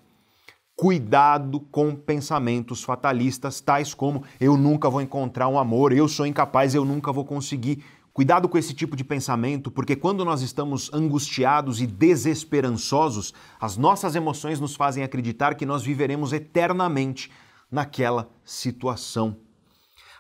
Cuidado 0.74 1.60
com 1.60 1.96
pensamentos 1.96 2.84
fatalistas, 2.84 3.60
tais 3.60 3.94
como 3.94 4.24
eu 4.40 4.56
nunca 4.56 4.90
vou 4.90 5.02
encontrar 5.02 5.50
um 5.50 5.60
amor, 5.60 5.92
eu 5.92 6.08
sou 6.08 6.26
incapaz, 6.26 6.74
eu 6.74 6.86
nunca 6.86 7.12
vou 7.12 7.26
conseguir. 7.26 7.84
Cuidado 8.14 8.48
com 8.48 8.58
esse 8.58 8.74
tipo 8.74 8.96
de 8.96 9.04
pensamento, 9.04 9.70
porque 9.70 9.94
quando 9.94 10.24
nós 10.24 10.42
estamos 10.42 10.90
angustiados 10.94 11.82
e 11.82 11.88
desesperançosos, 11.88 13.34
as 13.60 13.76
nossas 13.76 14.16
emoções 14.16 14.58
nos 14.58 14.74
fazem 14.74 15.04
acreditar 15.04 15.56
que 15.56 15.66
nós 15.66 15.84
viveremos 15.84 16.32
eternamente 16.32 17.30
naquela 17.72 18.30
situação. 18.44 19.38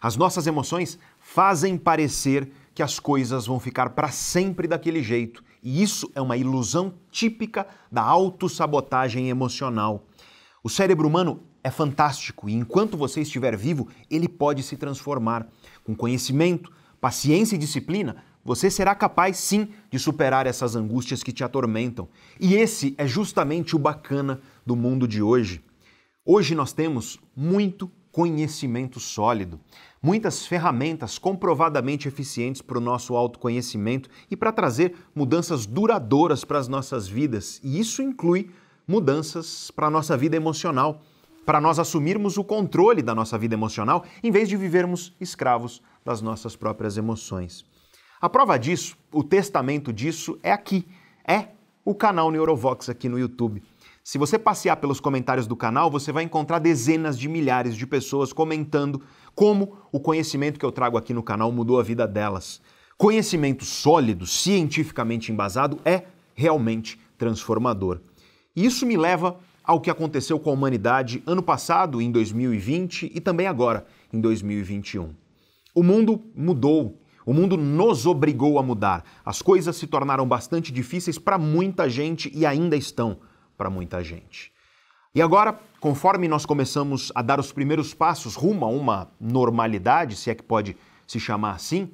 As 0.02 0.16
nossas 0.16 0.48
emoções 0.48 1.00
fazem 1.20 1.78
parecer 1.78 2.52
que 2.74 2.84
as 2.84 3.00
coisas 3.00 3.48
vão 3.48 3.60
ficar 3.60 3.92
para 3.92 4.10
sempre 4.10 4.68
daquele 4.68 5.02
jeito, 5.02 5.44
e 5.64 5.82
isso 5.82 6.12
é 6.14 6.22
uma 6.22 6.38
ilusão 6.38 6.94
típica 7.10 7.66
da 7.92 8.04
autossabotagem 8.04 9.30
emocional. 9.30 10.06
O 10.64 10.70
cérebro 10.70 11.08
humano 11.08 11.42
é 11.64 11.72
fantástico 11.72 12.48
e 12.48 12.54
enquanto 12.54 12.96
você 12.96 13.22
estiver 13.22 13.58
vivo, 13.58 13.88
ele 14.12 14.28
pode 14.28 14.62
se 14.62 14.78
transformar. 14.78 15.48
Com 15.84 15.96
conhecimento, 15.96 16.72
paciência 17.02 17.56
e 17.56 17.58
disciplina, 17.58 18.18
você 18.44 18.70
será 18.70 18.94
capaz 18.94 19.38
sim 19.38 19.70
de 19.90 19.98
superar 19.98 20.46
essas 20.46 20.76
angústias 20.76 21.24
que 21.24 21.32
te 21.32 21.44
atormentam. 21.44 22.08
E 22.40 22.54
esse 22.54 22.94
é 22.96 23.08
justamente 23.08 23.76
o 23.76 23.80
bacana 23.80 24.40
do 24.64 24.76
mundo 24.76 25.08
de 25.08 25.24
hoje. 25.24 25.65
Hoje 26.28 26.56
nós 26.56 26.74
temos 26.74 27.20
muito 27.36 27.88
conhecimento 28.12 29.00
sólido, 29.00 29.60
muitas 30.02 30.48
ferramentas 30.48 31.20
comprovadamente 31.20 32.08
eficientes 32.08 32.64
para 32.64 32.80
o 32.80 32.82
nosso 32.82 33.16
autoconhecimento 33.16 34.10
e 34.32 34.36
para 34.36 34.52
trazer 34.52 34.96
mudanças 35.14 35.68
duradouras 35.68 36.44
para 36.44 36.58
as 36.58 36.68
nossas 36.68 37.08
vidas. 37.08 37.62
E 37.64 37.80
isso 37.80 38.02
inclui 38.02 38.50
mudanças 38.88 39.70
para 39.70 39.86
a 39.86 39.90
nossa 39.92 40.18
vida 40.18 40.36
emocional, 40.36 41.00
para 41.46 41.62
nós 41.62 41.78
assumirmos 41.78 42.38
o 42.38 42.44
controle 42.44 43.04
da 43.04 43.14
nossa 43.14 43.38
vida 43.38 43.54
emocional 43.54 44.04
em 44.24 44.32
vez 44.32 44.50
de 44.50 44.58
vivermos 44.58 45.14
escravos 45.22 45.80
das 46.04 46.24
nossas 46.24 46.56
próprias 46.56 46.98
emoções. 46.98 47.64
A 48.20 48.28
prova 48.28 48.58
disso, 48.58 48.98
o 49.12 49.24
testamento 49.24 49.94
disso 49.94 50.40
é 50.42 50.52
aqui, 50.52 50.88
é 51.24 51.50
o 51.86 51.94
canal 51.94 52.32
Neurovox 52.32 52.90
aqui 52.90 53.08
no 53.08 53.20
YouTube. 53.20 53.62
Se 54.08 54.20
você 54.20 54.38
passear 54.38 54.76
pelos 54.76 55.00
comentários 55.00 55.48
do 55.48 55.56
canal, 55.56 55.90
você 55.90 56.12
vai 56.12 56.22
encontrar 56.22 56.60
dezenas 56.60 57.18
de 57.18 57.28
milhares 57.28 57.76
de 57.76 57.88
pessoas 57.88 58.32
comentando 58.32 59.02
como 59.34 59.80
o 59.92 60.00
conhecimento 60.00 60.60
que 60.60 60.66
eu 60.66 60.72
trago 60.72 60.96
aqui 60.96 61.12
no 61.12 61.24
canal 61.24 61.52
mudou 61.52 61.80
a 61.80 61.84
vida 61.84 62.08
delas. 62.08 62.62
Conhecimento 63.00 63.66
sólido, 63.66 64.28
cientificamente 64.28 65.32
embasado, 65.32 65.80
é 65.84 66.04
realmente 66.36 67.00
transformador. 67.18 68.00
E 68.56 68.64
isso 68.64 68.86
me 68.86 68.96
leva 68.96 69.40
ao 69.64 69.82
que 69.82 69.90
aconteceu 69.90 70.40
com 70.40 70.52
a 70.52 70.54
humanidade 70.54 71.24
ano 71.26 71.42
passado, 71.42 72.00
em 72.00 72.12
2020, 72.12 73.12
e 73.12 73.20
também 73.20 73.48
agora, 73.48 73.88
em 74.14 74.22
2021. 74.22 75.16
O 75.74 75.82
mundo 75.82 76.22
mudou. 76.36 77.02
O 77.26 77.34
mundo 77.34 77.58
nos 77.58 78.06
obrigou 78.06 78.60
a 78.60 78.62
mudar. 78.62 79.04
As 79.26 79.42
coisas 79.42 79.76
se 79.76 79.88
tornaram 79.88 80.28
bastante 80.28 80.72
difíceis 80.72 81.18
para 81.18 81.40
muita 81.40 81.90
gente 81.90 82.32
e 82.36 82.46
ainda 82.46 82.78
estão 82.78 83.18
para 83.58 83.70
muita 83.70 84.04
gente. 84.04 84.52
E 85.14 85.22
agora, 85.22 85.58
conforme 85.80 86.28
nós 86.28 86.46
começamos 86.46 87.12
a 87.16 87.22
dar 87.22 87.40
os 87.40 87.52
primeiros 87.52 87.94
passos 87.94 88.36
rumo 88.36 88.66
a 88.66 88.68
uma 88.68 89.10
normalidade, 89.20 90.16
se 90.16 90.30
é 90.30 90.36
que 90.36 90.44
pode 90.44 90.76
se 91.08 91.20
chamar 91.20 91.52
assim, 91.52 91.90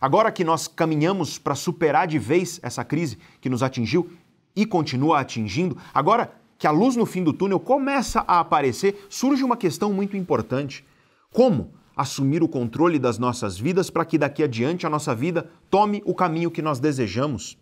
agora 0.00 0.32
que 0.32 0.42
nós 0.42 0.66
caminhamos 0.66 1.38
para 1.38 1.54
superar 1.54 2.06
de 2.06 2.18
vez 2.18 2.58
essa 2.62 2.82
crise 2.82 3.18
que 3.40 3.50
nos 3.50 3.62
atingiu 3.62 4.10
e 4.56 4.64
continua 4.64 5.20
atingindo, 5.20 5.76
agora 5.92 6.32
que 6.58 6.66
a 6.66 6.70
luz 6.70 6.96
no 6.96 7.04
fim 7.04 7.22
do 7.22 7.32
túnel 7.32 7.60
começa 7.60 8.24
a 8.26 8.40
aparecer, 8.40 9.06
surge 9.10 9.42
uma 9.44 9.56
questão 9.56 9.92
muito 9.92 10.16
importante. 10.16 10.84
Como 11.30 11.74
assumir 11.96 12.42
o 12.42 12.48
controle 12.48 12.98
das 12.98 13.18
nossas 13.18 13.58
vidas 13.58 13.90
para 13.90 14.04
que 14.04 14.16
daqui 14.16 14.42
adiante 14.42 14.86
a 14.86 14.90
nossa 14.90 15.14
vida 15.14 15.50
tome 15.68 16.02
o 16.06 16.14
caminho 16.14 16.50
que 16.50 16.62
nós 16.62 16.78
desejamos? 16.78 17.58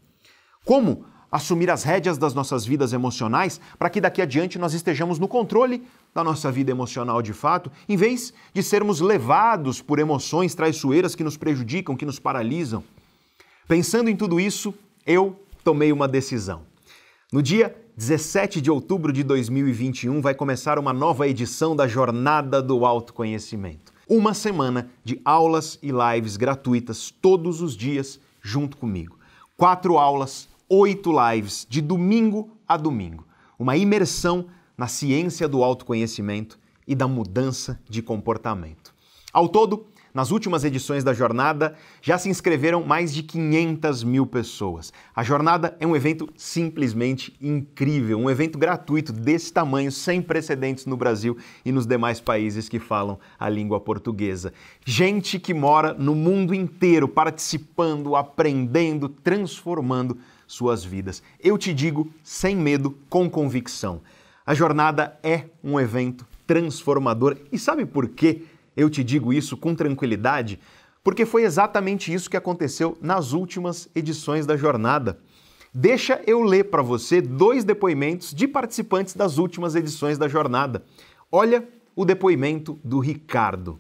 Como 0.64 1.04
assumir 1.30 1.70
as 1.70 1.82
rédeas 1.82 2.18
das 2.18 2.34
nossas 2.34 2.64
vidas 2.64 2.92
emocionais 2.92 3.60
para 3.78 3.90
que 3.90 4.00
daqui 4.00 4.20
adiante 4.20 4.58
nós 4.58 4.74
estejamos 4.74 5.18
no 5.18 5.28
controle 5.28 5.82
da 6.14 6.24
nossa 6.24 6.50
vida 6.50 6.70
emocional 6.70 7.22
de 7.22 7.32
fato, 7.32 7.70
em 7.88 7.96
vez 7.96 8.32
de 8.52 8.62
sermos 8.62 9.00
levados 9.00 9.80
por 9.80 9.98
emoções 9.98 10.54
traiçoeiras 10.54 11.14
que 11.14 11.24
nos 11.24 11.36
prejudicam, 11.36 11.96
que 11.96 12.06
nos 12.06 12.18
paralisam? 12.18 12.82
Pensando 13.68 14.10
em 14.10 14.16
tudo 14.16 14.40
isso, 14.40 14.74
eu 15.06 15.40
tomei 15.62 15.92
uma 15.92 16.08
decisão. 16.08 16.62
No 17.32 17.40
dia 17.40 17.76
17 17.96 18.60
de 18.60 18.70
outubro 18.70 19.12
de 19.12 19.22
2021 19.22 20.20
vai 20.20 20.34
começar 20.34 20.78
uma 20.78 20.92
nova 20.92 21.28
edição 21.28 21.76
da 21.76 21.86
Jornada 21.86 22.60
do 22.60 22.84
Autoconhecimento. 22.84 23.92
Uma 24.08 24.34
semana 24.34 24.90
de 25.04 25.20
aulas 25.24 25.78
e 25.80 25.92
lives 25.92 26.36
gratuitas 26.36 27.14
todos 27.22 27.60
os 27.60 27.76
dias 27.76 28.18
junto 28.42 28.76
comigo. 28.76 29.16
Quatro 29.56 29.98
aulas, 29.98 30.48
oito 30.70 31.12
lives 31.12 31.66
de 31.68 31.80
domingo 31.80 32.56
a 32.66 32.76
domingo. 32.76 33.26
Uma 33.59 33.76
imersão 33.76 34.46
na 34.78 34.87
ciência 34.87 35.48
do 35.48 35.64
autoconhecimento 35.64 36.59
e 36.87 36.94
da 36.94 37.09
mudança 37.09 37.78
de 37.88 38.00
comportamento. 38.00 38.94
Ao 39.33 39.48
todo, 39.48 39.87
nas 40.14 40.30
últimas 40.30 40.64
edições 40.64 41.04
da 41.04 41.12
jornada, 41.12 41.76
já 42.00 42.18
se 42.18 42.28
inscreveram 42.28 42.85
mais 42.85 43.12
de 43.12 43.22
500 43.22 44.02
mil 44.02 44.26
pessoas. 44.26 44.92
A 45.14 45.22
jornada 45.22 45.76
é 45.78 45.87
um 45.87 45.94
evento 45.94 46.28
simplesmente 46.37 47.37
incrível, 47.40 48.18
um 48.18 48.30
evento 48.30 48.59
gratuito 48.59 49.12
desse 49.12 49.52
tamanho, 49.52 49.92
sem 49.92 50.22
precedentes 50.22 50.87
no 50.87 50.96
Brasil 50.96 51.37
e 51.64 51.70
nos 51.70 51.87
demais 51.87 52.20
países 52.20 52.68
que 52.68 52.78
falam 52.78 53.18
a 53.38 53.48
língua 53.48 53.80
portuguesa. 53.80 54.52
Gente 54.85 55.38
que 55.38 55.54
mora 55.54 55.94
no 55.94 56.14
mundo 56.14 56.54
inteiro 56.54 57.06
participando, 57.06 58.16
aprendendo, 58.16 59.09
transformando 59.09 60.16
suas 60.50 60.84
vidas. 60.84 61.22
Eu 61.38 61.56
te 61.56 61.72
digo 61.72 62.12
sem 62.22 62.56
medo, 62.56 62.98
com 63.08 63.28
convicção. 63.28 64.00
A 64.44 64.54
jornada 64.54 65.18
é 65.22 65.44
um 65.62 65.78
evento 65.78 66.26
transformador. 66.46 67.36
E 67.52 67.58
sabe 67.58 67.86
por 67.86 68.08
quê? 68.08 68.42
Eu 68.76 68.88
te 68.90 69.04
digo 69.04 69.32
isso 69.32 69.56
com 69.56 69.74
tranquilidade 69.74 70.58
porque 71.02 71.24
foi 71.24 71.44
exatamente 71.44 72.12
isso 72.12 72.28
que 72.28 72.36
aconteceu 72.36 72.96
nas 73.00 73.32
últimas 73.32 73.88
edições 73.94 74.46
da 74.46 74.56
jornada. 74.56 75.18
Deixa 75.72 76.20
eu 76.26 76.42
ler 76.42 76.64
para 76.64 76.82
você 76.82 77.20
dois 77.22 77.64
depoimentos 77.64 78.34
de 78.34 78.46
participantes 78.46 79.14
das 79.14 79.38
últimas 79.38 79.74
edições 79.74 80.18
da 80.18 80.28
jornada. 80.28 80.84
Olha 81.30 81.66
o 81.94 82.04
depoimento 82.04 82.78
do 82.84 82.98
Ricardo. 82.98 83.78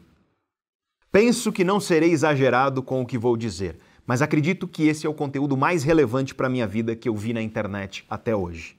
Penso 1.12 1.50
que 1.50 1.64
não 1.64 1.80
serei 1.80 2.12
exagerado 2.12 2.82
com 2.82 3.02
o 3.02 3.06
que 3.06 3.18
vou 3.18 3.36
dizer, 3.36 3.78
mas 4.10 4.22
acredito 4.22 4.66
que 4.66 4.88
esse 4.88 5.06
é 5.06 5.08
o 5.08 5.14
conteúdo 5.14 5.56
mais 5.56 5.84
relevante 5.84 6.34
para 6.34 6.48
a 6.48 6.50
minha 6.50 6.66
vida 6.66 6.96
que 6.96 7.08
eu 7.08 7.14
vi 7.14 7.32
na 7.32 7.40
internet 7.40 8.04
até 8.10 8.34
hoje. 8.34 8.76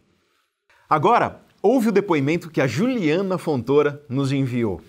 Agora, 0.89 1.41
ouve 1.61 1.87
o 1.87 1.91
depoimento 1.93 2.49
que 2.49 2.59
a 2.59 2.67
Juliana 2.67 3.37
Fontoura 3.37 4.03
nos 4.09 4.33
enviou. 4.33 4.81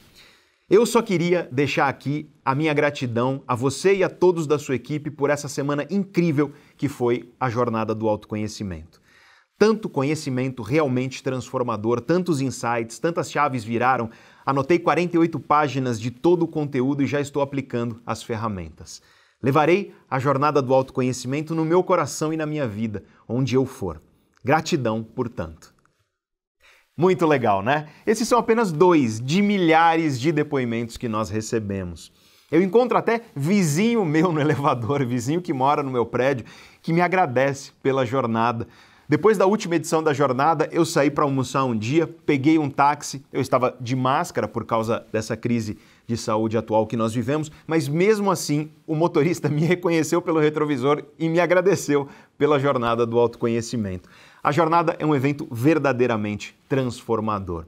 Eu 0.69 0.85
só 0.85 1.01
queria 1.01 1.49
deixar 1.53 1.87
aqui 1.87 2.29
a 2.45 2.57
minha 2.57 2.75
gratidão 2.75 3.41
a 3.47 3.55
você 3.55 3.95
e 3.95 4.03
a 4.03 4.11
todos 4.11 4.45
da 4.45 4.59
sua 4.59 4.75
equipe 4.75 5.13
por 5.13 5.31
essa 5.31 5.47
semana 5.47 5.87
incrível 5.89 6.51
que 6.77 6.89
foi 6.89 7.31
a 7.39 7.49
jornada 7.49 7.95
do 7.95 8.09
autoconhecimento. 8.09 9.01
Tanto 9.57 9.89
conhecimento 9.89 10.61
realmente 10.65 11.23
transformador, 11.23 12.01
tantos 12.01 12.41
insights, 12.41 12.99
tantas 12.99 13.31
chaves 13.31 13.63
viraram. 13.63 14.11
Anotei 14.45 14.81
48 14.81 15.39
páginas 15.39 16.01
de 16.01 16.11
todo 16.11 16.43
o 16.43 16.49
conteúdo 16.49 17.01
e 17.01 17.07
já 17.07 17.21
estou 17.21 17.43
aplicando 17.43 18.03
as 18.05 18.25
ferramentas. 18.25 19.01
Levarei 19.43 19.93
a 20.09 20.19
jornada 20.19 20.63
do 20.63 20.73
autoconhecimento 20.73 21.55
no 21.55 21.65
meu 21.65 21.83
coração 21.83 22.33
e 22.33 22.37
na 22.37 22.47
minha 22.47 22.69
vida, 22.69 23.03
onde 23.29 23.57
eu 23.57 23.67
for. 23.67 24.01
Gratidão, 24.45 25.03
portanto. 25.03 25.75
Muito 26.97 27.27
legal, 27.27 27.63
né? 27.63 27.89
Esses 28.07 28.29
são 28.29 28.39
apenas 28.39 28.71
dois 28.71 29.21
de 29.21 29.43
milhares 29.43 30.21
de 30.21 30.31
depoimentos 30.31 30.97
que 30.97 31.09
nós 31.09 31.31
recebemos. 31.31 32.13
Eu 32.51 32.63
encontro 32.63 32.99
até 32.99 33.23
vizinho 33.35 34.05
meu 34.05 34.31
no 34.31 34.39
elevador, 34.43 35.05
vizinho 35.05 35.41
que 35.41 35.53
mora 35.53 35.83
no 35.83 35.91
meu 35.91 36.05
prédio, 36.05 36.45
que 36.83 36.93
me 36.93 37.01
agradece 37.01 37.73
pela 37.83 38.05
jornada. 38.05 38.69
Depois 39.09 39.39
da 39.39 39.47
última 39.47 39.77
edição 39.77 40.03
da 40.03 40.13
jornada, 40.13 40.69
eu 40.71 40.85
saí 40.85 41.11
para 41.11 41.25
almoçar 41.25 41.65
um 41.65 41.77
dia, 41.77 42.07
peguei 42.07 42.59
um 42.59 42.71
táxi, 42.71 43.25
eu 43.33 43.41
estava 43.41 43.77
de 43.81 43.97
máscara 43.97 44.47
por 44.47 44.65
causa 44.65 45.05
dessa 45.11 45.37
crise 45.37 45.79
de 46.07 46.17
saúde 46.17 46.57
atual 46.57 46.87
que 46.87 46.97
nós 46.97 47.15
vivemos, 47.15 47.51
mas 47.67 47.89
mesmo 47.89 48.31
assim 48.31 48.71
o 48.87 48.95
motorista 48.95 49.49
me 49.49 49.63
reconheceu 49.63 50.21
pelo 50.21 50.41
retrovisor 50.41 51.03
e 51.19 51.29
me 51.29 51.41
agradeceu 51.41 52.09
pela 52.37 52.59
jornada 52.59 53.07
do 53.07 53.19
autoconhecimento. 53.19 54.09
A 54.43 54.51
jornada 54.51 54.97
é 54.99 55.07
um 55.07 55.15
evento 55.15 55.47
verdadeiramente 55.51 56.57
transformador. 56.69 57.65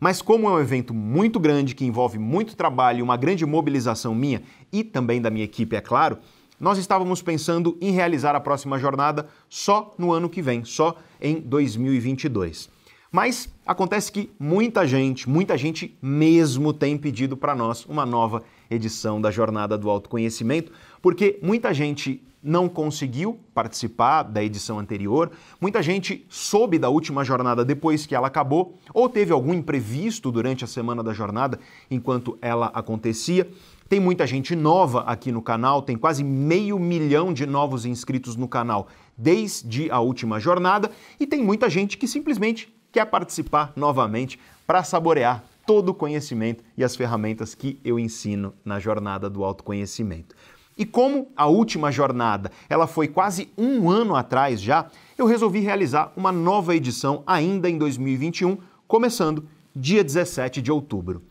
Mas 0.00 0.22
como 0.22 0.48
é 0.48 0.52
um 0.52 0.60
evento 0.60 0.94
muito 0.94 1.40
grande 1.40 1.74
que 1.74 1.84
envolve 1.84 2.18
muito 2.18 2.54
trabalho 2.54 3.00
e 3.00 3.02
uma 3.02 3.16
grande 3.16 3.44
mobilização 3.44 4.14
minha 4.14 4.42
e 4.72 4.84
também 4.84 5.20
da 5.20 5.30
minha 5.30 5.44
equipe, 5.44 5.74
é 5.74 5.80
claro, 5.80 6.18
nós 6.60 6.78
estávamos 6.78 7.22
pensando 7.22 7.76
em 7.80 7.92
realizar 7.92 8.34
a 8.34 8.40
próxima 8.40 8.78
jornada 8.78 9.28
só 9.48 9.94
no 9.98 10.12
ano 10.12 10.28
que 10.28 10.42
vem, 10.42 10.64
só 10.64 10.96
em 11.20 11.40
2022. 11.40 12.68
Mas 13.10 13.48
acontece 13.66 14.12
que 14.12 14.30
muita 14.38 14.86
gente, 14.86 15.28
muita 15.28 15.56
gente 15.56 15.96
mesmo 16.00 16.72
tem 16.74 16.96
pedido 16.98 17.36
para 17.36 17.54
nós 17.54 17.86
uma 17.86 18.04
nova 18.04 18.42
edição 18.70 19.18
da 19.20 19.30
Jornada 19.30 19.78
do 19.78 19.88
Autoconhecimento, 19.88 20.72
porque 21.00 21.38
muita 21.42 21.72
gente 21.72 22.22
não 22.42 22.68
conseguiu 22.68 23.38
participar 23.52 24.22
da 24.22 24.44
edição 24.44 24.78
anterior, 24.78 25.30
muita 25.60 25.82
gente 25.82 26.24
soube 26.28 26.78
da 26.78 26.88
última 26.88 27.24
jornada 27.24 27.64
depois 27.64 28.06
que 28.06 28.14
ela 28.14 28.28
acabou, 28.28 28.74
ou 28.92 29.08
teve 29.08 29.32
algum 29.32 29.54
imprevisto 29.54 30.30
durante 30.30 30.62
a 30.62 30.68
semana 30.68 31.02
da 31.02 31.12
jornada 31.12 31.58
enquanto 31.90 32.38
ela 32.40 32.66
acontecia. 32.66 33.50
Tem 33.88 33.98
muita 33.98 34.26
gente 34.26 34.54
nova 34.54 35.00
aqui 35.00 35.32
no 35.32 35.40
canal, 35.40 35.80
tem 35.80 35.96
quase 35.96 36.22
meio 36.22 36.78
milhão 36.78 37.32
de 37.32 37.46
novos 37.46 37.86
inscritos 37.86 38.36
no 38.36 38.46
canal 38.46 38.86
desde 39.16 39.90
a 39.90 39.98
última 39.98 40.38
jornada, 40.38 40.90
e 41.18 41.26
tem 41.26 41.42
muita 41.42 41.68
gente 41.68 41.96
que 41.96 42.06
simplesmente 42.06 42.72
quer 42.98 43.06
participar 43.06 43.72
novamente 43.76 44.40
para 44.66 44.82
saborear 44.82 45.44
todo 45.64 45.90
o 45.90 45.94
conhecimento 45.94 46.64
e 46.76 46.82
as 46.82 46.96
ferramentas 46.96 47.54
que 47.54 47.78
eu 47.84 47.96
ensino 47.96 48.52
na 48.64 48.80
jornada 48.80 49.30
do 49.30 49.44
autoconhecimento. 49.44 50.34
E 50.76 50.84
como 50.84 51.28
a 51.36 51.46
última 51.46 51.92
jornada 51.92 52.50
ela 52.68 52.88
foi 52.88 53.06
quase 53.06 53.52
um 53.56 53.88
ano 53.88 54.16
atrás 54.16 54.60
já, 54.60 54.86
eu 55.16 55.26
resolvi 55.26 55.60
realizar 55.60 56.12
uma 56.16 56.32
nova 56.32 56.74
edição 56.74 57.22
ainda 57.24 57.70
em 57.70 57.78
2021, 57.78 58.58
começando 58.88 59.44
dia 59.76 60.02
17 60.02 60.60
de 60.60 60.72
outubro. 60.72 61.22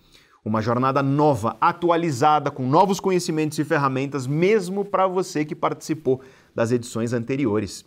Uma 0.45 0.61
jornada 0.61 1.03
nova, 1.03 1.57
atualizada, 1.59 2.49
com 2.49 2.65
novos 2.65 3.01
conhecimentos 3.01 3.59
e 3.59 3.65
ferramentas, 3.65 4.25
mesmo 4.25 4.85
para 4.85 5.05
você 5.05 5.43
que 5.43 5.53
participou 5.53 6.21
das 6.55 6.71
edições 6.71 7.11
anteriores. 7.11 7.83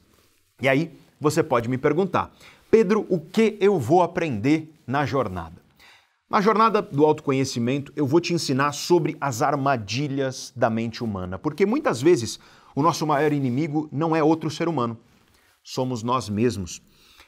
E 0.60 0.68
aí 0.68 0.92
você 1.18 1.42
pode 1.42 1.66
me 1.68 1.78
perguntar, 1.78 2.30
Pedro, 2.70 3.04
o 3.08 3.18
que 3.18 3.58
eu 3.60 3.80
vou 3.80 4.00
aprender 4.00 4.72
na 4.86 5.04
jornada? 5.04 5.60
Na 6.30 6.40
jornada 6.40 6.80
do 6.80 7.04
autoconhecimento, 7.04 7.92
eu 7.96 8.06
vou 8.06 8.20
te 8.20 8.32
ensinar 8.32 8.70
sobre 8.70 9.16
as 9.20 9.42
armadilhas 9.42 10.52
da 10.54 10.70
mente 10.70 11.02
humana, 11.02 11.36
porque 11.36 11.66
muitas 11.66 12.00
vezes 12.00 12.38
o 12.72 12.80
nosso 12.80 13.04
maior 13.04 13.32
inimigo 13.32 13.88
não 13.90 14.14
é 14.14 14.22
outro 14.22 14.48
ser 14.48 14.68
humano, 14.68 14.96
somos 15.64 16.04
nós 16.04 16.28
mesmos. 16.28 16.80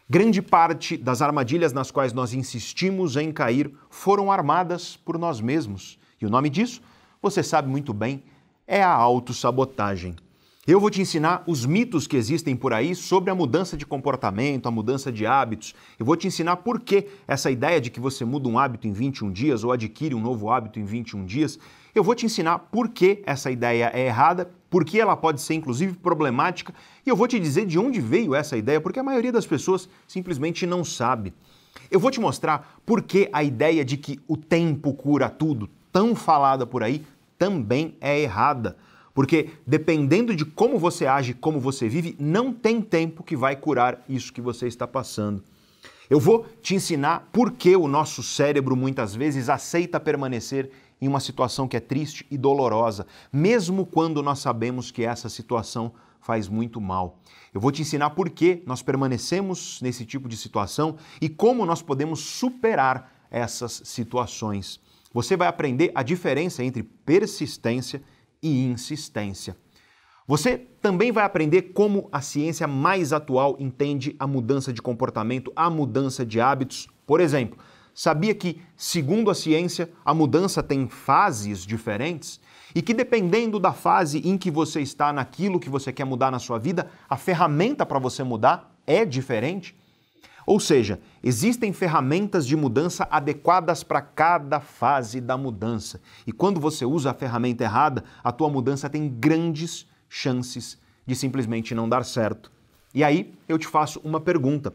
Grande 0.09 0.40
parte 0.40 0.96
das 0.96 1.20
armadilhas 1.20 1.72
nas 1.72 1.90
quais 1.90 2.12
nós 2.12 2.33
insistimos 2.33 3.16
em 3.16 3.33
cair 3.33 3.74
foram 3.90 4.31
armadas 4.31 4.96
por 4.96 5.18
nós 5.18 5.40
mesmos. 5.40 5.98
E 6.20 6.26
o 6.26 6.31
nome 6.31 6.48
disso, 6.48 6.81
você 7.20 7.42
sabe 7.42 7.68
muito 7.68 7.92
bem, 7.92 8.22
é 8.64 8.81
a 8.81 8.92
autossabotagem. 8.92 10.14
Eu 10.64 10.79
vou 10.79 10.90
te 10.90 11.01
ensinar 11.01 11.42
os 11.44 11.66
mitos 11.66 12.07
que 12.07 12.16
existem 12.16 12.55
por 12.55 12.72
aí 12.72 12.94
sobre 12.94 13.33
a 13.33 13.35
mudança 13.35 13.77
de 13.77 13.85
comportamento, 13.85 14.68
a 14.68 14.70
mudança 14.70 15.11
de 15.11 15.27
hábitos. 15.27 15.75
Eu 15.98 16.07
vou 16.07 16.16
te 16.16 16.29
ensinar 16.29 16.55
por 16.59 16.79
que 16.79 17.09
essa 17.27 17.51
ideia 17.51 17.81
de 17.81 17.90
que 17.90 17.98
você 17.98 18.25
muda 18.25 18.48
um 18.48 18.57
hábito 18.57 18.87
em 18.87 18.92
21 18.92 19.33
dias 19.33 19.64
ou 19.64 19.72
adquire 19.72 20.14
um 20.14 20.20
novo 20.20 20.53
hábito 20.53 20.79
em 20.79 20.85
21 20.85 21.27
dias. 21.27 21.59
Eu 21.92 22.05
vou 22.05 22.14
te 22.14 22.27
ensinar 22.27 22.61
por 22.61 22.90
que 22.90 23.25
essa 23.27 23.51
ideia 23.51 23.90
é 23.92 24.07
errada, 24.07 24.53
por 24.70 24.85
que 24.85 25.01
ela 25.01 25.16
pode 25.16 25.40
ser 25.40 25.55
inclusive 25.55 25.94
problemática, 25.94 26.72
e 27.05 27.11
eu 27.11 27.16
vou 27.16 27.27
te 27.27 27.40
dizer 27.40 27.66
de 27.66 27.77
onde 27.77 28.01
veio 28.01 28.33
essa 28.33 28.57
ideia, 28.57 28.81
porque 28.81 29.01
a 29.01 29.03
maioria 29.03 29.33
das 29.33 29.44
pessoas 29.44 29.88
simplesmente 30.07 30.64
não 30.64 30.85
sabe. 30.85 31.35
Eu 31.90 31.98
vou 31.98 32.12
te 32.12 32.20
mostrar 32.20 32.81
por 32.87 33.03
que 33.03 33.29
a 33.33 33.42
ideia 33.42 33.85
de 33.85 33.96
que 33.96 34.20
o 34.29 34.37
tempo 34.37 34.94
cura 34.94 35.29
tudo, 35.29 35.68
tão 35.90 36.14
falada 36.14 36.64
por 36.64 36.85
aí, 36.85 37.05
também 37.37 37.96
é 38.01 38.20
errada. 38.20 38.77
Porque 39.14 39.51
dependendo 39.66 40.35
de 40.35 40.44
como 40.44 40.79
você 40.79 41.07
age, 41.07 41.35
como 41.35 41.61
você 41.61 41.88
vive, 41.88 42.16
não 42.18 42.53
tem 42.53 42.81
tempo 42.81 43.22
que 43.22 43.37
vai 43.37 43.57
curar 43.57 44.03
isso 44.09 44.33
que 44.33 44.40
você 44.40 44.66
está 44.66 44.87
passando. 44.87 45.42
Eu 46.09 46.20
vou 46.20 46.46
te 46.61 46.75
ensinar 46.75 47.29
por 47.33 47.53
que 47.53 47.75
o 47.77 47.88
nosso 47.88 48.22
cérebro 48.22 48.77
muitas 48.77 49.14
vezes 49.14 49.48
aceita 49.48 50.01
permanecer 50.01 50.70
em 51.01 51.09
uma 51.09 51.20
situação 51.20 51.66
que 51.66 51.77
é 51.77 51.81
triste 51.81 52.27
e 52.31 52.38
dolorosa, 52.38 53.07
mesmo 53.33 53.85
quando 53.85 54.22
nós 54.22 54.38
sabemos 54.38 54.90
que 54.90 55.05
essa 55.05 55.29
situação 55.29 55.92
faz 56.20 56.48
muito 56.48 56.81
mal. 56.81 57.18
Eu 57.53 57.61
vou 57.61 57.72
te 57.72 57.83
ensinar 57.83 58.11
por 58.11 58.31
que 58.31 58.62
nós 58.66 58.83
permanecemos 58.83 59.81
nesse 59.83 60.07
tipo 60.07 60.29
de 60.29 60.37
situação 60.37 60.96
e 61.20 61.29
como 61.29 61.66
nós 61.66 61.83
podemos 61.83 62.20
superar 62.20 63.27
essas 63.31 63.83
situações. 63.85 64.81
Você 65.12 65.37
vai 65.37 65.48
aprender 65.48 65.90
a 65.94 66.03
diferença 66.03 66.62
entre 66.62 66.83
persistência 66.83 68.03
e 68.42 68.64
insistência. 68.64 69.57
Você 70.26 70.57
também 70.81 71.12
vai 71.12 71.24
aprender 71.24 71.62
como 71.74 72.09
a 72.12 72.20
ciência 72.20 72.66
mais 72.66 73.12
atual 73.12 73.57
entende 73.59 74.16
a 74.18 74.26
mudança 74.26 74.72
de 74.72 74.81
comportamento, 74.81 75.52
a 75.55 75.68
mudança 75.68 76.24
de 76.24 76.40
hábitos. 76.40 76.88
Por 77.07 77.20
exemplo, 77.20 77.59
sabia 77.94 78.35
que, 78.35 78.61
segundo 78.76 79.31
a 79.31 79.35
ciência, 79.35 79.90
a 80.05 80.14
mudança 80.14 80.62
tem 80.62 80.88
fases 80.88 81.66
diferentes? 81.66 82.40
E 82.74 82.81
que 82.81 82.94
dependendo 82.94 83.59
da 83.59 83.72
fase 83.72 84.18
em 84.18 84.38
que 84.38 84.50
você 84.50 84.81
está 84.81 85.12
naquilo 85.12 85.61
que 85.61 85.68
você 85.68 85.92
quer 85.92 86.05
mudar 86.05 86.31
na 86.31 86.38
sua 86.38 86.59
vida, 86.59 86.90
a 87.09 87.16
ferramenta 87.16 87.85
para 87.85 87.98
você 87.98 88.22
mudar 88.22 88.74
é 88.87 89.05
diferente? 89.05 89.76
Ou 90.46 90.59
seja, 90.59 91.00
existem 91.22 91.72
ferramentas 91.72 92.46
de 92.46 92.56
mudança 92.56 93.06
adequadas 93.11 93.82
para 93.82 94.00
cada 94.00 94.61
fase 94.61 95.20
da 95.20 95.37
mudança. 95.37 96.00
E 96.26 96.32
quando 96.32 96.61
você 96.61 96.85
usa 96.85 97.11
a 97.11 97.14
ferramenta 97.14 97.64
errada, 97.64 98.04
a 98.22 98.32
tua 98.32 98.48
mudança 98.48 98.90
tem 98.90 99.08
grandes 99.08 99.87
chances 100.08 100.78
de 101.06 101.14
simplesmente 101.14 101.74
não 101.74 101.88
dar 101.88 102.04
certo. 102.04 102.50
E 102.94 103.02
aí 103.02 103.35
eu 103.48 103.58
te 103.58 103.66
faço 103.66 104.00
uma 104.04 104.20
pergunta. 104.20 104.74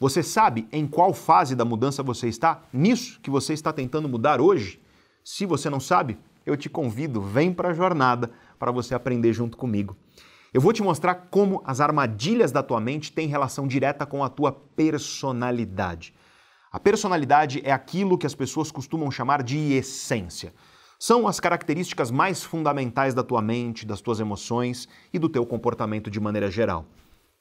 Você 0.00 0.22
sabe 0.22 0.68
em 0.70 0.86
qual 0.86 1.12
fase 1.12 1.56
da 1.56 1.64
mudança 1.64 2.02
você 2.02 2.28
está? 2.28 2.62
Nisso 2.72 3.18
que 3.20 3.30
você 3.30 3.52
está 3.52 3.72
tentando 3.72 4.08
mudar 4.08 4.40
hoje? 4.40 4.80
Se 5.24 5.44
você 5.44 5.68
não 5.68 5.80
sabe, 5.80 6.16
eu 6.46 6.56
te 6.56 6.70
convido, 6.70 7.20
vem 7.20 7.52
para 7.52 7.70
a 7.70 7.74
jornada 7.74 8.30
para 8.58 8.70
você 8.70 8.94
aprender 8.94 9.32
junto 9.32 9.56
comigo. 9.56 9.96
Eu 10.58 10.60
vou 10.60 10.72
te 10.72 10.82
mostrar 10.82 11.14
como 11.30 11.62
as 11.64 11.80
armadilhas 11.80 12.50
da 12.50 12.64
tua 12.64 12.80
mente 12.80 13.12
têm 13.12 13.28
relação 13.28 13.64
direta 13.64 14.04
com 14.04 14.24
a 14.24 14.28
tua 14.28 14.50
personalidade. 14.50 16.12
A 16.72 16.80
personalidade 16.80 17.62
é 17.64 17.70
aquilo 17.70 18.18
que 18.18 18.26
as 18.26 18.34
pessoas 18.34 18.72
costumam 18.72 19.08
chamar 19.08 19.44
de 19.44 19.56
essência. 19.74 20.52
São 20.98 21.28
as 21.28 21.38
características 21.38 22.10
mais 22.10 22.42
fundamentais 22.42 23.14
da 23.14 23.22
tua 23.22 23.40
mente, 23.40 23.86
das 23.86 24.00
tuas 24.00 24.18
emoções 24.18 24.88
e 25.14 25.18
do 25.20 25.28
teu 25.28 25.46
comportamento 25.46 26.10
de 26.10 26.18
maneira 26.18 26.50
geral. 26.50 26.86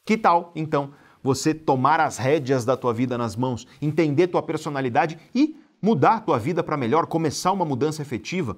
Que 0.05 0.15
tal, 0.15 0.51
então, 0.55 0.91
você 1.23 1.55
tomar 1.55 1.99
as 1.99 2.19
rédeas 2.19 2.65
da 2.65 2.77
tua 2.77 2.93
vida 2.93 3.17
nas 3.17 3.35
mãos, 3.35 3.65
entender 3.81 4.27
tua 4.27 4.43
personalidade 4.43 5.17
e 5.33 5.59
mudar 5.81 6.19
tua 6.19 6.37
vida 6.37 6.61
para 6.61 6.77
melhor, 6.77 7.07
começar 7.07 7.51
uma 7.51 7.65
mudança 7.65 7.99
efetiva? 7.99 8.55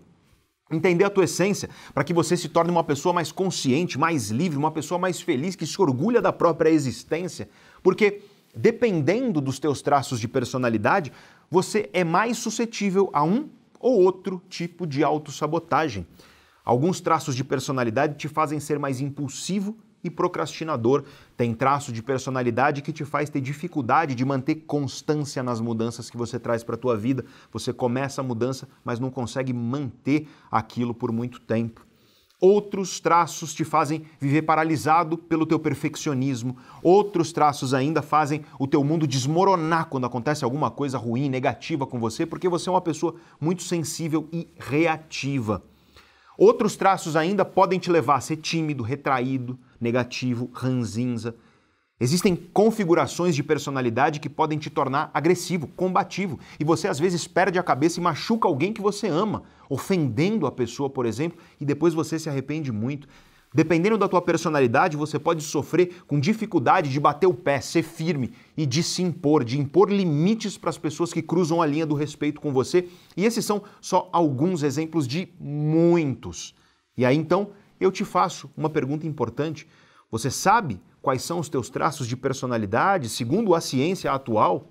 Entender 0.71 1.03
a 1.03 1.09
tua 1.09 1.23
essência, 1.23 1.69
para 1.93 2.03
que 2.03 2.13
você 2.13 2.37
se 2.37 2.49
torne 2.49 2.71
uma 2.71 2.83
pessoa 2.83 3.13
mais 3.13 3.31
consciente, 3.31 3.97
mais 3.97 4.29
livre, 4.29 4.57
uma 4.57 4.71
pessoa 4.71 4.99
mais 4.99 5.19
feliz, 5.19 5.55
que 5.55 5.65
se 5.65 5.81
orgulha 5.81 6.21
da 6.21 6.31
própria 6.31 6.69
existência, 6.69 7.49
porque 7.81 8.21
dependendo 8.55 9.41
dos 9.41 9.59
teus 9.59 9.81
traços 9.81 10.19
de 10.19 10.27
personalidade, 10.27 11.11
você 11.49 11.89
é 11.93 12.03
mais 12.03 12.37
suscetível 12.37 13.09
a 13.13 13.23
um 13.23 13.49
ou 13.79 14.01
outro 14.01 14.41
tipo 14.49 14.85
de 14.85 15.03
autossabotagem. 15.03 16.05
Alguns 16.63 16.99
traços 16.99 17.35
de 17.35 17.43
personalidade 17.43 18.17
te 18.17 18.27
fazem 18.27 18.59
ser 18.59 18.77
mais 18.77 19.01
impulsivo 19.01 19.77
e 20.03 20.09
procrastinador, 20.09 21.03
tem 21.35 21.53
traço 21.53 21.91
de 21.91 22.01
personalidade 22.01 22.81
que 22.81 22.93
te 22.93 23.05
faz 23.05 23.29
ter 23.29 23.41
dificuldade 23.41 24.15
de 24.15 24.25
manter 24.25 24.55
constância 24.67 25.43
nas 25.43 25.59
mudanças 25.59 26.09
que 26.09 26.17
você 26.17 26.39
traz 26.39 26.63
para 26.63 26.75
a 26.75 26.77
tua 26.77 26.97
vida. 26.97 27.25
Você 27.51 27.73
começa 27.73 28.21
a 28.21 28.23
mudança, 28.23 28.67
mas 28.83 28.99
não 28.99 29.09
consegue 29.09 29.53
manter 29.53 30.27
aquilo 30.51 30.93
por 30.93 31.11
muito 31.11 31.39
tempo. 31.39 31.89
Outros 32.41 33.01
traços 33.01 33.53
te 33.53 33.65
fazem 33.65 34.05
viver 34.17 34.43
paralisado 34.43 35.17
pelo 35.17 35.45
teu 35.45 35.59
perfeccionismo. 35.59 36.55
Outros 36.81 37.33
traços 37.33 37.73
ainda 37.73 38.01
fazem 38.01 38.45
o 38.57 38.65
teu 38.65 38.81
mundo 38.81 39.05
desmoronar 39.05 39.87
quando 39.87 40.05
acontece 40.05 40.45
alguma 40.45 40.71
coisa 40.71 40.97
ruim, 40.97 41.27
negativa 41.27 41.85
com 41.85 41.99
você, 41.99 42.25
porque 42.25 42.47
você 42.47 42.69
é 42.69 42.71
uma 42.71 42.79
pessoa 42.79 43.15
muito 43.41 43.63
sensível 43.63 44.25
e 44.31 44.47
reativa. 44.57 45.61
Outros 46.37 46.77
traços 46.77 47.17
ainda 47.17 47.43
podem 47.43 47.77
te 47.77 47.91
levar 47.91 48.15
a 48.15 48.21
ser 48.21 48.37
tímido, 48.37 48.83
retraído, 48.83 49.59
negativo, 49.79 50.49
ranzinza. 50.53 51.35
Existem 51.99 52.35
configurações 52.35 53.35
de 53.35 53.43
personalidade 53.43 54.21
que 54.21 54.29
podem 54.29 54.57
te 54.57 54.69
tornar 54.69 55.11
agressivo, 55.13 55.67
combativo, 55.67 56.39
e 56.57 56.63
você 56.63 56.87
às 56.87 56.97
vezes 56.97 57.27
perde 57.27 57.59
a 57.59 57.63
cabeça 57.63 57.99
e 57.99 58.03
machuca 58.03 58.47
alguém 58.47 58.71
que 58.71 58.81
você 58.81 59.07
ama, 59.07 59.43
ofendendo 59.69 60.47
a 60.47 60.51
pessoa, 60.51 60.89
por 60.89 61.05
exemplo, 61.05 61.37
e 61.59 61.65
depois 61.65 61.93
você 61.93 62.17
se 62.17 62.29
arrepende 62.29 62.71
muito. 62.71 63.07
Dependendo 63.53 63.97
da 63.97 64.07
tua 64.07 64.21
personalidade, 64.21 64.95
você 64.95 65.17
pode 65.17 65.43
sofrer 65.43 66.03
com 66.05 66.19
dificuldade 66.19 66.91
de 66.91 66.99
bater 66.99 67.25
o 67.25 67.33
pé, 67.33 67.59
ser 67.59 67.81
firme 67.81 68.31
e 68.55 68.65
de 68.65 68.83
se 68.83 69.01
impor, 69.01 69.43
de 69.43 69.59
impor 69.59 69.91
limites 69.91 70.55
para 70.55 70.69
as 70.69 70.77
pessoas 70.77 71.11
que 71.11 71.21
cruzam 71.21 71.59
a 71.59 71.65
linha 71.65 71.85
do 71.85 71.95
respeito 71.95 72.39
com 72.39 72.53
você. 72.53 72.87
E 73.17 73.25
esses 73.25 73.43
são 73.43 73.63
só 73.81 74.07
alguns 74.13 74.61
exemplos 74.61 75.07
de 75.07 75.29
muitos. 75.39 76.53
E 76.95 77.03
aí 77.03 77.17
então 77.17 77.49
eu 77.79 77.91
te 77.91 78.03
faço 78.03 78.49
uma 78.57 78.69
pergunta 78.69 79.07
importante. 79.07 79.67
Você 80.11 80.29
sabe 80.29 80.81
quais 81.01 81.21
são 81.21 81.39
os 81.39 81.49
teus 81.49 81.69
traços 81.69 82.07
de 82.07 82.17
personalidade 82.17 83.09
segundo 83.09 83.55
a 83.55 83.61
ciência 83.61 84.11
atual? 84.11 84.67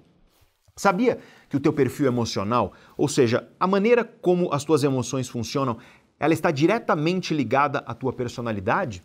Sabia 0.76 1.18
que 1.48 1.56
o 1.56 1.60
teu 1.60 1.72
perfil 1.72 2.06
emocional, 2.06 2.72
ou 2.96 3.08
seja, 3.08 3.48
a 3.58 3.66
maneira 3.66 4.04
como 4.04 4.52
as 4.52 4.64
tuas 4.64 4.84
emoções 4.84 5.28
funcionam, 5.28 5.78
ela 6.20 6.32
está 6.32 6.50
diretamente 6.50 7.34
ligada 7.34 7.80
à 7.80 7.94
tua 7.94 8.12
personalidade? 8.12 9.02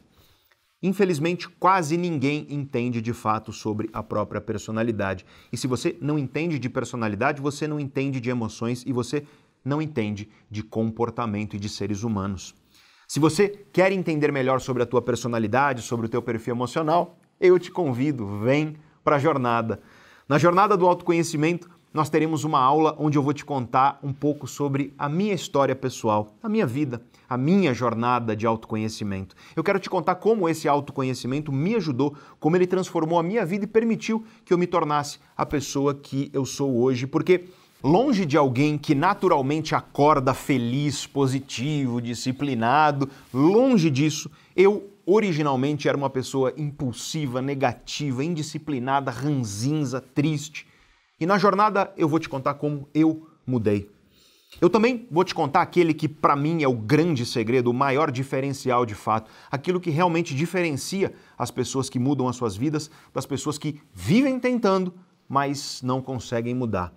Infelizmente, 0.84 1.48
quase 1.48 1.96
ninguém 1.96 2.46
entende 2.50 3.02
de 3.02 3.14
fato 3.14 3.54
sobre 3.54 3.90
a 3.94 4.04
própria 4.04 4.42
personalidade. 4.42 5.26
E 5.52 5.58
se 5.58 5.66
você 5.66 5.98
não 6.02 6.20
entende 6.20 6.60
de 6.60 6.70
personalidade, 6.70 7.42
você 7.42 7.66
não 7.66 7.80
entende 7.80 8.20
de 8.20 8.30
emoções 8.30 8.84
e 8.86 8.92
você 8.92 9.26
não 9.64 9.82
entende 9.82 10.30
de 10.52 10.62
comportamento 10.62 11.56
e 11.56 11.60
de 11.60 11.70
seres 11.70 12.04
humanos. 12.04 12.54
Se 13.14 13.20
você 13.20 13.48
quer 13.72 13.92
entender 13.92 14.32
melhor 14.32 14.60
sobre 14.60 14.82
a 14.82 14.88
tua 14.88 15.00
personalidade, 15.00 15.84
sobre 15.84 16.08
o 16.08 16.10
teu 16.10 16.20
perfil 16.20 16.56
emocional, 16.56 17.16
eu 17.40 17.60
te 17.60 17.70
convido, 17.70 18.26
vem 18.40 18.76
para 19.04 19.18
a 19.18 19.20
jornada. 19.20 19.80
Na 20.28 20.40
jornada 20.40 20.76
do 20.76 20.88
autoconhecimento, 20.88 21.70
nós 21.94 22.10
teremos 22.10 22.44
uma 22.44 22.60
aula 22.60 22.96
onde 22.98 23.16
eu 23.16 23.22
vou 23.22 23.32
te 23.32 23.46
contar 23.46 24.00
um 24.02 24.12
pouco 24.12 24.48
sobre 24.48 24.96
a 24.98 25.08
minha 25.08 25.36
história 25.36 25.76
pessoal, 25.76 26.36
a 26.42 26.50
minha 26.50 26.66
vida, 26.66 27.04
a 27.30 27.38
minha 27.38 27.72
jornada 27.72 28.36
de 28.36 28.48
autoconhecimento. 28.48 29.36
Eu 29.56 29.64
quero 29.64 29.78
te 29.78 29.92
contar 29.92 30.16
como 30.16 30.50
esse 30.50 30.68
autoconhecimento 30.68 31.52
me 31.52 31.76
ajudou, 31.76 32.16
como 32.40 32.56
ele 32.56 32.66
transformou 32.66 33.20
a 33.20 33.24
minha 33.24 33.46
vida 33.46 33.66
e 33.66 33.68
permitiu 33.68 34.26
que 34.44 34.52
eu 34.52 34.58
me 34.58 34.66
tornasse 34.66 35.20
a 35.38 35.46
pessoa 35.46 35.94
que 35.94 36.32
eu 36.34 36.46
sou 36.46 36.82
hoje, 36.82 37.06
porque 37.06 37.46
longe 37.84 38.26
de 38.26 38.38
alguém 38.38 38.78
que 38.78 38.96
naturalmente 38.96 39.76
acorda 39.76 40.34
feliz, 40.34 41.06
positivo, 41.06 42.02
disciplinado, 42.02 43.10
longe 43.34 43.90
disso, 43.90 44.32
eu 44.56 44.90
originalmente 45.06 45.90
era 45.90 45.98
uma 45.98 46.10
pessoa 46.10 46.54
impulsiva, 46.56 47.42
negativa, 47.42 48.24
indisciplinada, 48.24 49.12
ranzinza, 49.12 50.00
triste. 50.00 50.66
E 51.20 51.26
na 51.26 51.38
jornada 51.38 51.92
eu 51.98 52.08
vou 52.08 52.20
te 52.20 52.30
contar 52.30 52.54
como 52.54 52.88
eu 52.94 53.28
mudei. 53.46 53.90
Eu 54.62 54.70
também 54.70 55.08
vou 55.12 55.24
te 55.24 55.34
contar 55.34 55.62
aquele 55.62 55.94
que 55.94 56.08
para 56.08 56.36
mim 56.36 56.64
é 56.64 56.68
o 56.68 56.74
grande 56.74 57.26
segredo, 57.26 57.72
o 57.72 57.74
maior 57.74 58.12
diferencial 58.12 58.86
de 58.86 58.96
fato, 58.96 59.30
aquilo 59.52 59.82
que 59.82 59.90
realmente 59.90 60.36
diferencia 60.36 61.12
as 61.38 61.52
pessoas 61.52 61.90
que 61.90 62.00
mudam 62.00 62.30
as 62.30 62.36
suas 62.36 62.56
vidas 62.56 62.90
das 63.14 63.26
pessoas 63.26 63.58
que 63.58 63.82
vivem 63.94 64.40
tentando, 64.40 64.94
mas 65.28 65.82
não 65.82 66.02
conseguem 66.02 66.54
mudar. 66.54 66.94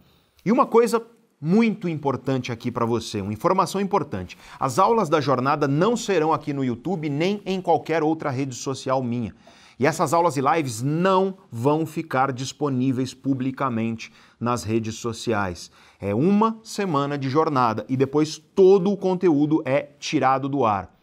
E 0.47 0.53
uma 0.53 0.65
coisa 0.65 1.05
muito 1.41 1.89
importante 1.89 2.53
aqui 2.53 2.71
para 2.71 2.87
você, 2.87 3.21
uma 3.21 3.33
informação 3.33 3.81
importante. 3.81 4.39
As 4.61 4.79
aulas 4.79 5.09
da 5.09 5.21
jornada 5.21 5.67
não 5.67 5.97
serão 5.97 6.33
aqui 6.33 6.53
no 6.53 6.65
YouTube 6.65 7.11
nem 7.11 7.43
em 7.45 7.61
qualquer 7.61 8.01
outra 8.01 8.31
rede 8.31 8.55
social 8.55 9.03
minha. 9.03 9.35
E 9.77 9.85
essas 9.85 10.15
aulas 10.15 10.37
e 10.37 10.41
lives 10.41 10.83
não 10.83 11.37
vão 11.51 11.85
ficar 11.85 12.31
disponíveis 12.31 13.13
publicamente 13.13 14.13
nas 14.39 14.63
redes 14.63 14.95
sociais. 14.95 15.69
É 16.01 16.15
uma 16.15 16.61
semana 16.63 17.19
de 17.19 17.29
jornada 17.29 17.85
e 17.89 17.97
depois 17.97 18.39
todo 18.39 18.93
o 18.93 18.97
conteúdo 18.97 19.61
é 19.65 19.89
tirado 19.99 20.49
do 20.49 20.65
ar. 20.65 20.97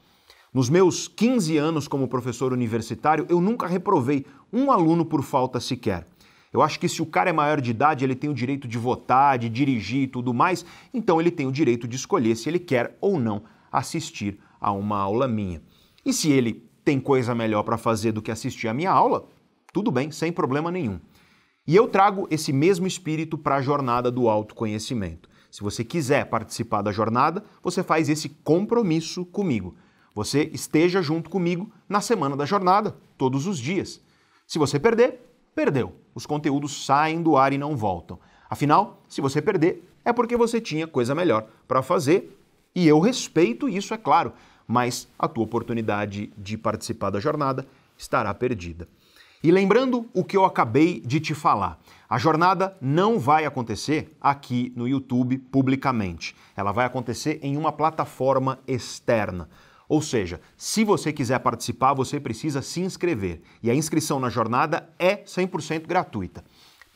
Nos 0.53 0.69
meus 0.69 1.09
15 1.09 1.57
anos 1.57 1.85
como 1.85 2.07
professor 2.07 2.53
universitário, 2.53 3.25
eu 3.27 3.41
nunca 3.41 3.67
reprovei 3.67 4.25
um 4.53 4.71
aluno 4.71 5.03
por 5.03 5.21
falta 5.21 5.59
sequer. 5.59 6.07
Eu 6.53 6.61
acho 6.61 6.79
que 6.79 6.87
se 6.87 7.01
o 7.01 7.05
cara 7.05 7.31
é 7.31 7.33
maior 7.33 7.59
de 7.59 7.71
idade, 7.71 8.05
ele 8.05 8.15
tem 8.15 8.29
o 8.29 8.33
direito 8.33 8.67
de 8.67 8.77
votar, 8.77 9.39
de 9.39 9.49
dirigir 9.49 10.03
e 10.03 10.07
tudo 10.07 10.33
mais, 10.33 10.63
então 10.93 11.19
ele 11.19 11.31
tem 11.31 11.47
o 11.47 11.51
direito 11.51 11.87
de 11.87 11.95
escolher 11.95 12.35
se 12.35 12.47
ele 12.47 12.59
quer 12.59 12.95
ou 13.01 13.19
não 13.19 13.43
assistir 13.71 14.39
a 14.61 14.71
uma 14.71 14.99
aula 14.99 15.27
minha. 15.27 15.61
E 16.05 16.13
se 16.13 16.31
ele 16.31 16.69
tem 16.85 16.99
coisa 16.99 17.33
melhor 17.33 17.63
para 17.63 17.77
fazer 17.77 18.11
do 18.11 18.21
que 18.21 18.29
assistir 18.29 18.67
a 18.67 18.73
minha 18.73 18.91
aula, 18.91 19.27
tudo 19.73 19.91
bem, 19.91 20.11
sem 20.11 20.31
problema 20.31 20.69
nenhum. 20.69 20.99
E 21.65 21.75
eu 21.75 21.87
trago 21.87 22.27
esse 22.29 22.53
mesmo 22.53 22.85
espírito 22.85 23.37
para 23.37 23.55
a 23.55 23.61
jornada 23.61 24.11
do 24.11 24.29
autoconhecimento. 24.29 25.29
Se 25.49 25.61
você 25.61 25.83
quiser 25.83 26.25
participar 26.25 26.81
da 26.81 26.91
jornada, 26.91 27.43
você 27.63 27.81
faz 27.81 28.09
esse 28.09 28.29
compromisso 28.29 29.25
comigo. 29.25 29.75
Você 30.13 30.49
esteja 30.53 31.01
junto 31.01 31.29
comigo 31.29 31.71
na 31.89 32.01
semana 32.01 32.35
da 32.35 32.45
jornada, 32.45 32.95
todos 33.17 33.47
os 33.47 33.57
dias. 33.57 34.01
Se 34.45 34.59
você 34.59 34.79
perder, 34.79 35.19
perdeu. 35.55 36.02
Os 36.13 36.25
conteúdos 36.25 36.85
saem 36.85 37.21
do 37.21 37.37
ar 37.37 37.53
e 37.53 37.57
não 37.57 37.75
voltam. 37.75 38.19
Afinal, 38.49 39.01
se 39.07 39.21
você 39.21 39.41
perder, 39.41 39.87
é 40.05 40.13
porque 40.13 40.37
você 40.37 40.61
tinha 40.61 40.87
coisa 40.87 41.15
melhor 41.15 41.47
para 41.67 41.81
fazer. 41.81 42.39
E 42.75 42.87
eu 42.87 42.99
respeito 42.99 43.69
isso, 43.69 43.93
é 43.93 43.97
claro 43.97 44.33
mas 44.67 45.07
a 45.17 45.27
tua 45.27 45.43
oportunidade 45.43 46.31
de 46.37 46.57
participar 46.57 47.09
da 47.09 47.19
jornada 47.19 47.65
estará 47.97 48.33
perdida. 48.33 48.87
E 49.43 49.51
lembrando 49.51 50.09
o 50.13 50.23
que 50.23 50.37
eu 50.37 50.45
acabei 50.45 51.01
de 51.01 51.19
te 51.19 51.33
falar, 51.33 51.77
a 52.09 52.17
jornada 52.17 52.77
não 52.79 53.19
vai 53.19 53.45
acontecer 53.45 54.15
aqui 54.21 54.71
no 54.75 54.87
YouTube 54.87 55.37
publicamente. 55.37 56.33
Ela 56.55 56.71
vai 56.71 56.85
acontecer 56.85 57.39
em 57.41 57.57
uma 57.57 57.71
plataforma 57.71 58.59
externa. 58.65 59.49
Ou 59.93 60.01
seja, 60.01 60.41
se 60.57 60.83
você 60.83 61.13
quiser 61.13 61.37
participar, 61.37 61.93
você 61.93 62.19
precisa 62.19 62.63
se 62.63 62.81
inscrever. 62.81 63.43
E 63.61 63.69
a 63.69 63.75
inscrição 63.75 64.19
na 64.19 64.27
jornada 64.27 64.89
é 64.97 65.17
100% 65.17 65.85
gratuita. 65.85 66.43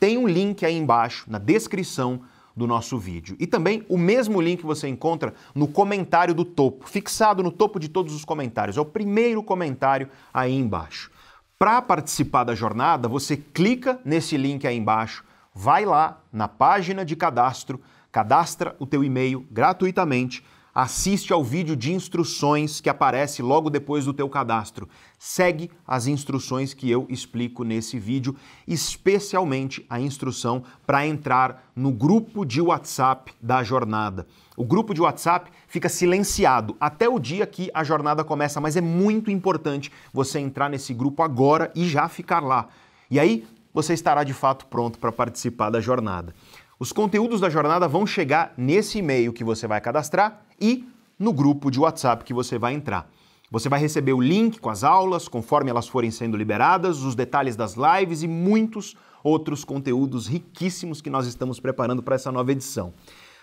Tem 0.00 0.18
um 0.18 0.26
link 0.26 0.66
aí 0.66 0.76
embaixo 0.76 1.24
na 1.30 1.38
descrição 1.38 2.22
do 2.56 2.66
nosso 2.66 2.98
vídeo. 2.98 3.36
E 3.38 3.46
também 3.46 3.86
o 3.88 3.96
mesmo 3.96 4.40
link 4.40 4.64
você 4.64 4.88
encontra 4.88 5.32
no 5.54 5.68
comentário 5.68 6.34
do 6.34 6.44
topo, 6.44 6.88
fixado 6.88 7.40
no 7.40 7.52
topo 7.52 7.78
de 7.78 7.88
todos 7.88 8.12
os 8.12 8.24
comentários. 8.24 8.76
É 8.76 8.80
o 8.80 8.84
primeiro 8.84 9.44
comentário 9.44 10.08
aí 10.34 10.52
embaixo. 10.52 11.08
Para 11.56 11.80
participar 11.80 12.42
da 12.42 12.54
jornada, 12.56 13.06
você 13.06 13.36
clica 13.36 14.00
nesse 14.04 14.36
link 14.36 14.66
aí 14.66 14.76
embaixo, 14.76 15.22
vai 15.54 15.84
lá 15.84 16.20
na 16.32 16.48
página 16.48 17.04
de 17.04 17.14
cadastro, 17.14 17.80
cadastra 18.10 18.74
o 18.80 18.86
teu 18.88 19.04
e-mail 19.04 19.46
gratuitamente 19.52 20.42
assiste 20.80 21.32
ao 21.32 21.42
vídeo 21.42 21.74
de 21.74 21.92
instruções 21.92 22.80
que 22.80 22.88
aparece 22.88 23.42
logo 23.42 23.68
depois 23.68 24.04
do 24.04 24.14
teu 24.14 24.28
cadastro. 24.28 24.88
Segue 25.18 25.72
as 25.84 26.06
instruções 26.06 26.72
que 26.72 26.88
eu 26.88 27.04
explico 27.08 27.64
nesse 27.64 27.98
vídeo, 27.98 28.36
especialmente 28.64 29.84
a 29.90 30.00
instrução 30.00 30.62
para 30.86 31.04
entrar 31.04 31.68
no 31.74 31.90
grupo 31.90 32.44
de 32.44 32.60
WhatsApp 32.60 33.34
da 33.42 33.64
jornada. 33.64 34.24
O 34.56 34.64
grupo 34.64 34.94
de 34.94 35.00
WhatsApp 35.00 35.50
fica 35.66 35.88
silenciado 35.88 36.76
até 36.78 37.08
o 37.08 37.18
dia 37.18 37.44
que 37.44 37.68
a 37.74 37.82
jornada 37.82 38.22
começa, 38.22 38.60
mas 38.60 38.76
é 38.76 38.80
muito 38.80 39.32
importante 39.32 39.90
você 40.12 40.38
entrar 40.38 40.70
nesse 40.70 40.94
grupo 40.94 41.24
agora 41.24 41.72
e 41.74 41.88
já 41.88 42.08
ficar 42.08 42.38
lá. 42.38 42.68
E 43.10 43.18
aí 43.18 43.44
você 43.74 43.94
estará 43.94 44.22
de 44.22 44.32
fato 44.32 44.66
pronto 44.66 44.96
para 45.00 45.10
participar 45.10 45.70
da 45.70 45.80
jornada. 45.80 46.32
Os 46.80 46.92
conteúdos 46.92 47.40
da 47.40 47.50
jornada 47.50 47.88
vão 47.88 48.06
chegar 48.06 48.54
nesse 48.56 48.98
e-mail 48.98 49.32
que 49.32 49.42
você 49.42 49.66
vai 49.66 49.80
cadastrar 49.80 50.42
e 50.60 50.86
no 51.18 51.32
grupo 51.32 51.72
de 51.72 51.80
WhatsApp 51.80 52.22
que 52.22 52.32
você 52.32 52.56
vai 52.56 52.72
entrar. 52.72 53.10
Você 53.50 53.68
vai 53.68 53.80
receber 53.80 54.12
o 54.12 54.20
link 54.20 54.60
com 54.60 54.70
as 54.70 54.84
aulas, 54.84 55.26
conforme 55.26 55.70
elas 55.70 55.88
forem 55.88 56.12
sendo 56.12 56.36
liberadas, 56.36 57.02
os 57.02 57.16
detalhes 57.16 57.56
das 57.56 57.74
lives 57.74 58.22
e 58.22 58.28
muitos 58.28 58.94
outros 59.24 59.64
conteúdos 59.64 60.28
riquíssimos 60.28 61.02
que 61.02 61.10
nós 61.10 61.26
estamos 61.26 61.58
preparando 61.58 62.00
para 62.00 62.14
essa 62.14 62.30
nova 62.30 62.52
edição. 62.52 62.94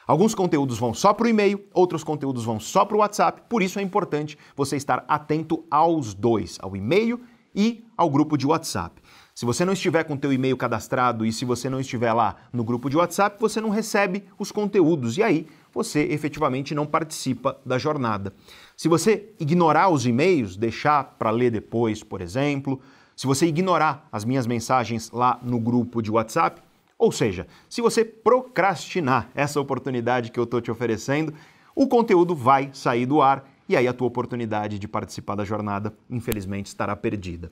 Alguns 0.07 0.33
conteúdos 0.33 0.77
vão 0.77 0.93
só 0.93 1.11
para 1.11 1.25
o 1.25 1.29
e-mail, 1.29 1.61
outros 1.73 2.05
conteúdos 2.05 2.45
vão 2.45 2.57
só 2.57 2.85
para 2.85 2.95
o 2.95 2.99
WhatsApp, 3.01 3.41
por 3.49 3.61
isso 3.61 3.79
é 3.79 3.81
importante 3.81 4.37
você 4.55 4.77
estar 4.77 5.03
atento 5.09 5.65
aos 5.69 6.13
dois, 6.13 6.57
ao 6.61 6.73
e-mail 6.73 7.19
e 7.53 7.83
ao 7.97 8.09
grupo 8.09 8.37
de 8.37 8.47
WhatsApp. 8.47 9.01
Se 9.37 9.43
você 9.43 9.65
não 9.65 9.73
estiver 9.73 10.05
com 10.05 10.13
o 10.13 10.17
teu 10.17 10.31
e-mail 10.31 10.55
cadastrado 10.55 11.25
e 11.25 11.33
se 11.33 11.43
você 11.43 11.69
não 11.69 11.81
estiver 11.81 12.13
lá 12.13 12.37
no 12.53 12.63
grupo 12.63 12.89
de 12.89 12.95
WhatsApp, 12.95 13.35
você 13.37 13.59
não 13.59 13.69
recebe 13.69 14.23
os 14.39 14.49
conteúdos 14.49 15.17
e 15.17 15.23
aí 15.23 15.45
você 15.73 16.03
efetivamente 16.03 16.73
não 16.73 16.85
participa 16.85 17.59
da 17.65 17.77
jornada. 17.77 18.33
Se 18.77 18.87
você 18.87 19.33
ignorar 19.37 19.89
os 19.89 20.05
e-mails, 20.05 20.55
deixar 20.55 21.03
para 21.19 21.31
ler 21.31 21.51
depois, 21.51 22.01
por 22.01 22.21
exemplo, 22.21 22.79
se 23.13 23.27
você 23.27 23.45
ignorar 23.45 24.07
as 24.09 24.23
minhas 24.23 24.47
mensagens 24.47 25.11
lá 25.11 25.37
no 25.43 25.59
grupo 25.59 26.01
de 26.01 26.09
WhatsApp, 26.09 26.61
ou 26.97 27.11
seja, 27.11 27.45
se 27.67 27.81
você 27.81 28.05
procrastinar 28.05 29.29
essa 29.35 29.59
oportunidade 29.59 30.31
que 30.31 30.39
eu 30.39 30.45
estou 30.45 30.61
te 30.61 30.71
oferecendo, 30.71 31.33
o 31.75 31.89
conteúdo 31.89 32.33
vai 32.33 32.69
sair 32.71 33.05
do 33.05 33.21
ar 33.21 33.45
e 33.67 33.75
aí 33.75 33.85
a 33.85 33.91
tua 33.91 34.07
oportunidade 34.07 34.79
de 34.79 34.87
participar 34.87 35.35
da 35.35 35.43
jornada, 35.43 35.93
infelizmente, 36.09 36.67
estará 36.67 36.95
perdida. 36.95 37.51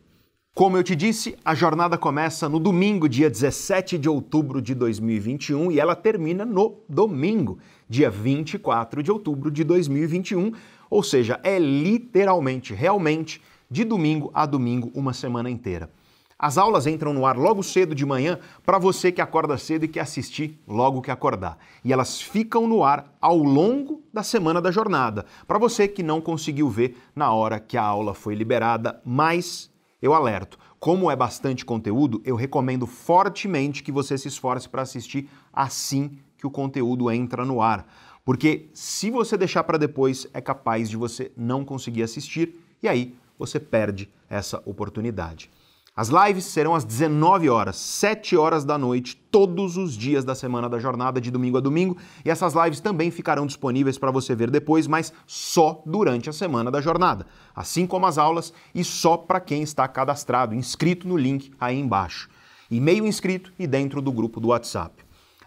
Como 0.56 0.78
eu 0.78 0.84
te 0.84 0.96
disse, 0.96 1.36
a 1.44 1.56
jornada 1.56 1.98
começa 1.98 2.48
no 2.48 2.60
domingo, 2.60 3.10
dia 3.10 3.28
17 3.28 3.98
de 3.98 4.08
outubro 4.08 4.62
de 4.62 4.76
2021, 4.76 5.72
e 5.72 5.80
ela 5.80 5.96
termina 5.96 6.46
no 6.46 6.78
domingo, 6.88 7.58
dia 7.90 8.08
24 8.08 9.02
de 9.02 9.12
outubro 9.12 9.50
de 9.50 9.64
2021. 9.64 10.52
Ou 10.92 11.02
seja, 11.02 11.40
é 11.44 11.58
literalmente, 11.58 12.72
realmente, 12.72 13.42
de 13.68 13.84
domingo 13.84 14.30
a 14.32 14.46
domingo, 14.46 14.92
uma 14.94 15.12
semana 15.12 15.50
inteira. 15.50 15.90
As 16.38 16.56
aulas 16.60 16.86
entram 16.86 17.14
no 17.14 17.26
ar 17.26 17.36
logo 17.36 17.64
cedo 17.64 17.96
de 17.96 18.06
manhã 18.06 18.38
para 18.64 18.78
você 18.78 19.12
que 19.12 19.22
acorda 19.22 19.58
cedo 19.58 19.86
e 19.86 19.88
quer 19.88 20.02
assistir 20.02 20.62
logo 20.68 21.02
que 21.02 21.10
acordar. 21.10 21.58
E 21.84 21.92
elas 21.92 22.22
ficam 22.22 22.68
no 22.68 22.84
ar 22.84 23.12
ao 23.20 23.40
longo 23.40 24.04
da 24.14 24.22
semana 24.22 24.62
da 24.62 24.70
jornada, 24.70 25.26
para 25.48 25.58
você 25.58 25.88
que 25.88 26.04
não 26.04 26.22
conseguiu 26.22 26.70
ver 26.70 26.96
na 27.16 27.34
hora 27.34 27.60
que 27.60 27.76
a 27.76 27.82
aula 27.82 28.14
foi 28.14 28.36
liberada, 28.36 29.02
mas 29.04 29.73
eu 30.04 30.14
alerto. 30.14 30.60
Como 30.82 31.10
é 31.10 31.16
bastante 31.16 31.64
conteúdo, 31.64 32.22
eu 32.26 32.36
recomendo 32.36 32.86
fortemente 32.86 33.82
que 33.82 33.90
você 33.90 34.18
se 34.18 34.28
esforce 34.28 34.68
para 34.68 34.82
assistir 34.82 35.30
assim 35.54 36.20
que 36.38 36.46
o 36.46 36.52
conteúdo 36.52 37.10
entra 37.10 37.46
no 37.46 37.62
ar. 37.62 37.88
Porque 38.26 38.68
se 38.74 39.10
você 39.10 39.38
deixar 39.38 39.64
para 39.64 39.78
depois, 39.78 40.28
é 40.34 40.42
capaz 40.42 40.90
de 40.90 40.98
você 40.98 41.32
não 41.38 41.64
conseguir 41.64 42.04
assistir 42.04 42.60
e 42.84 42.88
aí 42.90 43.16
você 43.40 43.62
perde 43.62 44.10
essa 44.30 44.62
oportunidade. 44.66 45.50
As 45.96 46.10
lives 46.10 46.46
serão 46.46 46.74
às 46.74 46.84
19 46.84 47.50
horas, 47.52 47.76
7 47.76 48.36
horas 48.36 48.66
da 48.66 48.80
noite, 48.80 49.16
todos 49.30 49.78
os 49.78 49.96
dias 49.96 50.26
da 50.26 50.34
semana 50.34 50.68
da 50.68 50.80
jornada, 50.80 51.22
de 51.22 51.30
domingo 51.30 51.60
a 51.60 51.62
domingo. 51.62 51.98
E 52.26 52.32
essas 52.32 52.56
lives 52.56 52.80
também 52.80 53.12
ficarão 53.12 53.46
disponíveis 53.46 53.96
para 53.96 54.10
você 54.10 54.34
ver 54.34 54.50
depois, 54.50 54.88
mas 54.88 55.14
só 55.28 55.84
durante 55.86 56.32
a 56.32 56.34
semana 56.34 56.72
da 56.72 56.82
jornada. 56.82 57.28
Assim 57.56 57.86
como 57.86 58.08
as 58.08 58.18
aulas 58.18 58.52
e 58.74 58.84
só 58.84 59.16
para 59.18 59.40
quem 59.40 59.62
está 59.62 59.88
cadastrado, 59.88 60.56
inscrito 60.56 61.08
no 61.08 61.16
link 61.16 61.52
aí 61.60 61.80
embaixo. 61.80 62.28
E-mail 62.72 63.06
inscrito 63.06 63.54
e 63.60 63.68
dentro 63.68 64.02
do 64.02 64.12
grupo 64.12 64.40
do 64.40 64.48
WhatsApp. 64.48 65.03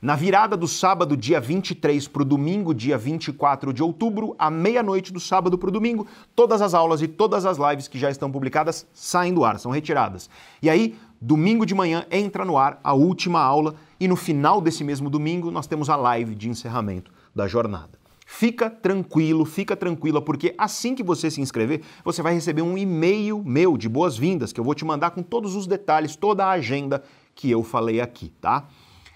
Na 0.06 0.14
virada 0.14 0.56
do 0.56 0.68
sábado, 0.68 1.16
dia 1.16 1.40
23 1.40 2.06
para 2.06 2.22
o 2.22 2.24
domingo, 2.24 2.72
dia 2.72 2.96
24 2.96 3.72
de 3.72 3.82
outubro, 3.82 4.36
à 4.38 4.48
meia-noite 4.48 5.12
do 5.12 5.18
sábado 5.18 5.58
para 5.58 5.68
o 5.68 5.72
domingo, 5.72 6.06
todas 6.32 6.62
as 6.62 6.74
aulas 6.74 7.02
e 7.02 7.08
todas 7.08 7.44
as 7.44 7.58
lives 7.58 7.88
que 7.88 7.98
já 7.98 8.08
estão 8.08 8.30
publicadas 8.30 8.86
saem 8.94 9.34
do 9.34 9.44
ar, 9.44 9.58
são 9.58 9.72
retiradas. 9.72 10.30
E 10.62 10.70
aí, 10.70 10.94
domingo 11.20 11.66
de 11.66 11.74
manhã, 11.74 12.06
entra 12.08 12.44
no 12.44 12.56
ar 12.56 12.78
a 12.84 12.94
última 12.94 13.40
aula 13.40 13.74
e 13.98 14.06
no 14.06 14.14
final 14.14 14.60
desse 14.60 14.84
mesmo 14.84 15.10
domingo 15.10 15.50
nós 15.50 15.66
temos 15.66 15.90
a 15.90 15.96
live 15.96 16.36
de 16.36 16.48
encerramento 16.48 17.10
da 17.34 17.48
jornada. 17.48 17.98
Fica 18.24 18.70
tranquilo, 18.70 19.44
fica 19.44 19.74
tranquila, 19.74 20.22
porque 20.22 20.54
assim 20.56 20.94
que 20.94 21.02
você 21.02 21.32
se 21.32 21.40
inscrever, 21.40 21.82
você 22.04 22.22
vai 22.22 22.32
receber 22.32 22.62
um 22.62 22.78
e-mail 22.78 23.42
meu 23.44 23.76
de 23.76 23.88
boas-vindas 23.88 24.52
que 24.52 24.60
eu 24.60 24.64
vou 24.64 24.72
te 24.76 24.84
mandar 24.84 25.10
com 25.10 25.22
todos 25.24 25.56
os 25.56 25.66
detalhes, 25.66 26.14
toda 26.14 26.46
a 26.46 26.50
agenda 26.50 27.02
que 27.34 27.50
eu 27.50 27.64
falei 27.64 28.00
aqui, 28.00 28.32
tá? 28.40 28.68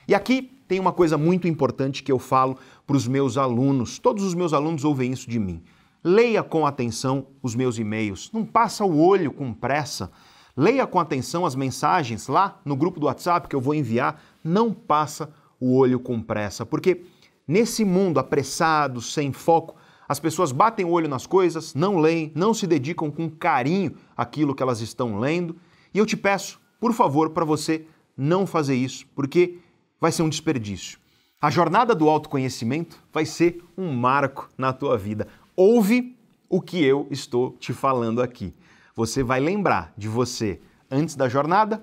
E 0.09 0.17
aqui 0.17 0.51
tem 0.71 0.79
uma 0.79 0.93
coisa 0.93 1.19
muito 1.19 1.49
importante 1.49 2.01
que 2.01 2.13
eu 2.13 2.19
falo 2.21 2.57
para 2.87 2.97
os 2.97 3.09
meus 3.09 3.37
alunos. 3.37 3.99
Todos 3.99 4.23
os 4.23 4.35
meus 4.35 4.53
alunos 4.53 4.85
ouvem 4.85 5.11
isso 5.11 5.29
de 5.29 5.37
mim. 5.37 5.61
Leia 6.05 6.45
com 6.45 6.65
atenção 6.65 7.27
os 7.43 7.57
meus 7.57 7.77
e-mails. 7.77 8.31
Não 8.33 8.45
passa 8.45 8.85
o 8.85 9.05
olho 9.05 9.33
com 9.33 9.53
pressa. 9.53 10.13
Leia 10.57 10.87
com 10.87 11.01
atenção 11.01 11.45
as 11.45 11.57
mensagens 11.57 12.29
lá 12.29 12.61
no 12.65 12.77
grupo 12.77 13.01
do 13.01 13.07
WhatsApp 13.07 13.49
que 13.49 13.57
eu 13.57 13.61
vou 13.61 13.75
enviar. 13.75 14.23
Não 14.45 14.73
passa 14.73 15.35
o 15.59 15.75
olho 15.75 15.99
com 15.99 16.23
pressa, 16.23 16.65
porque 16.65 17.03
nesse 17.49 17.85
mundo 17.85 18.21
apressado, 18.21 19.03
sem 19.03 19.33
foco, 19.33 19.75
as 20.09 20.21
pessoas 20.21 20.53
batem 20.53 20.87
o 20.87 20.91
olho 20.91 21.09
nas 21.09 21.27
coisas, 21.27 21.75
não 21.75 21.99
leem, 21.99 22.31
não 22.33 22.55
se 22.55 22.65
dedicam 22.65 23.11
com 23.11 23.29
carinho 23.29 23.97
àquilo 24.17 24.55
que 24.55 24.63
elas 24.63 24.81
estão 24.81 25.19
lendo. 25.19 25.57
E 25.93 25.99
eu 25.99 26.07
te 26.07 26.17
peço, 26.17 26.61
por 26.79 26.93
favor, 26.93 27.31
para 27.31 27.45
você 27.45 27.87
não 28.17 28.47
fazer 28.47 28.77
isso, 28.77 29.05
porque 29.17 29.59
vai 30.01 30.11
ser 30.11 30.23
um 30.23 30.29
desperdício. 30.29 30.99
A 31.41 31.51
jornada 31.51 31.95
do 31.95 32.09
autoconhecimento 32.09 32.99
vai 33.13 33.25
ser 33.25 33.63
um 33.77 33.93
marco 33.93 34.51
na 34.57 34.73
tua 34.73 34.97
vida. 34.97 35.27
Ouve 35.57 36.17
o 36.49 36.61
que 36.61 36.83
eu 36.83 37.07
estou 37.11 37.53
te 37.59 37.73
falando 37.73 38.21
aqui. 38.23 38.55
Você 38.95 39.23
vai 39.23 39.41
lembrar 39.41 39.93
de 39.97 40.09
você 40.09 40.61
antes 40.91 41.15
da 41.15 41.29
jornada 41.29 41.83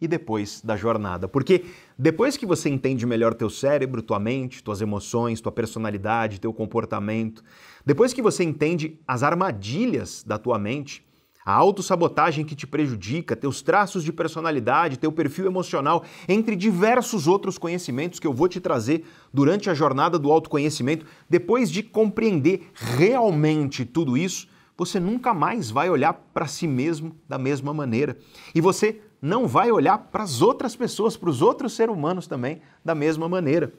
e 0.00 0.08
depois 0.08 0.60
da 0.60 0.76
jornada. 0.76 1.28
Porque 1.28 1.64
depois 1.96 2.36
que 2.36 2.44
você 2.44 2.68
entende 2.68 3.06
melhor 3.06 3.32
teu 3.32 3.48
cérebro, 3.48 4.02
tua 4.02 4.18
mente, 4.18 4.62
tuas 4.62 4.80
emoções, 4.80 5.40
tua 5.40 5.52
personalidade, 5.52 6.40
teu 6.40 6.52
comportamento, 6.52 7.44
depois 7.86 8.12
que 8.12 8.20
você 8.20 8.42
entende 8.42 8.98
as 9.06 9.22
armadilhas 9.22 10.24
da 10.26 10.36
tua 10.36 10.58
mente, 10.58 11.06
a 11.44 11.52
autossabotagem 11.52 12.44
que 12.44 12.54
te 12.54 12.66
prejudica, 12.66 13.36
teus 13.36 13.62
traços 13.62 14.04
de 14.04 14.12
personalidade, 14.12 14.98
teu 14.98 15.10
perfil 15.10 15.46
emocional, 15.46 16.04
entre 16.28 16.54
diversos 16.54 17.26
outros 17.26 17.58
conhecimentos 17.58 18.20
que 18.20 18.26
eu 18.26 18.32
vou 18.32 18.48
te 18.48 18.60
trazer 18.60 19.04
durante 19.32 19.68
a 19.68 19.74
jornada 19.74 20.18
do 20.18 20.30
autoconhecimento, 20.30 21.04
depois 21.28 21.70
de 21.70 21.82
compreender 21.82 22.70
realmente 22.74 23.84
tudo 23.84 24.16
isso, 24.16 24.48
você 24.76 24.98
nunca 24.98 25.32
mais 25.32 25.70
vai 25.70 25.90
olhar 25.90 26.12
para 26.12 26.46
si 26.46 26.66
mesmo 26.66 27.14
da 27.28 27.38
mesma 27.38 27.72
maneira. 27.72 28.16
E 28.54 28.60
você 28.60 29.00
não 29.20 29.46
vai 29.46 29.70
olhar 29.70 29.98
para 29.98 30.24
as 30.24 30.42
outras 30.42 30.74
pessoas, 30.74 31.16
para 31.16 31.30
os 31.30 31.40
outros 31.40 31.74
seres 31.74 31.94
humanos 31.94 32.26
também 32.26 32.60
da 32.84 32.94
mesma 32.94 33.28
maneira. 33.28 33.72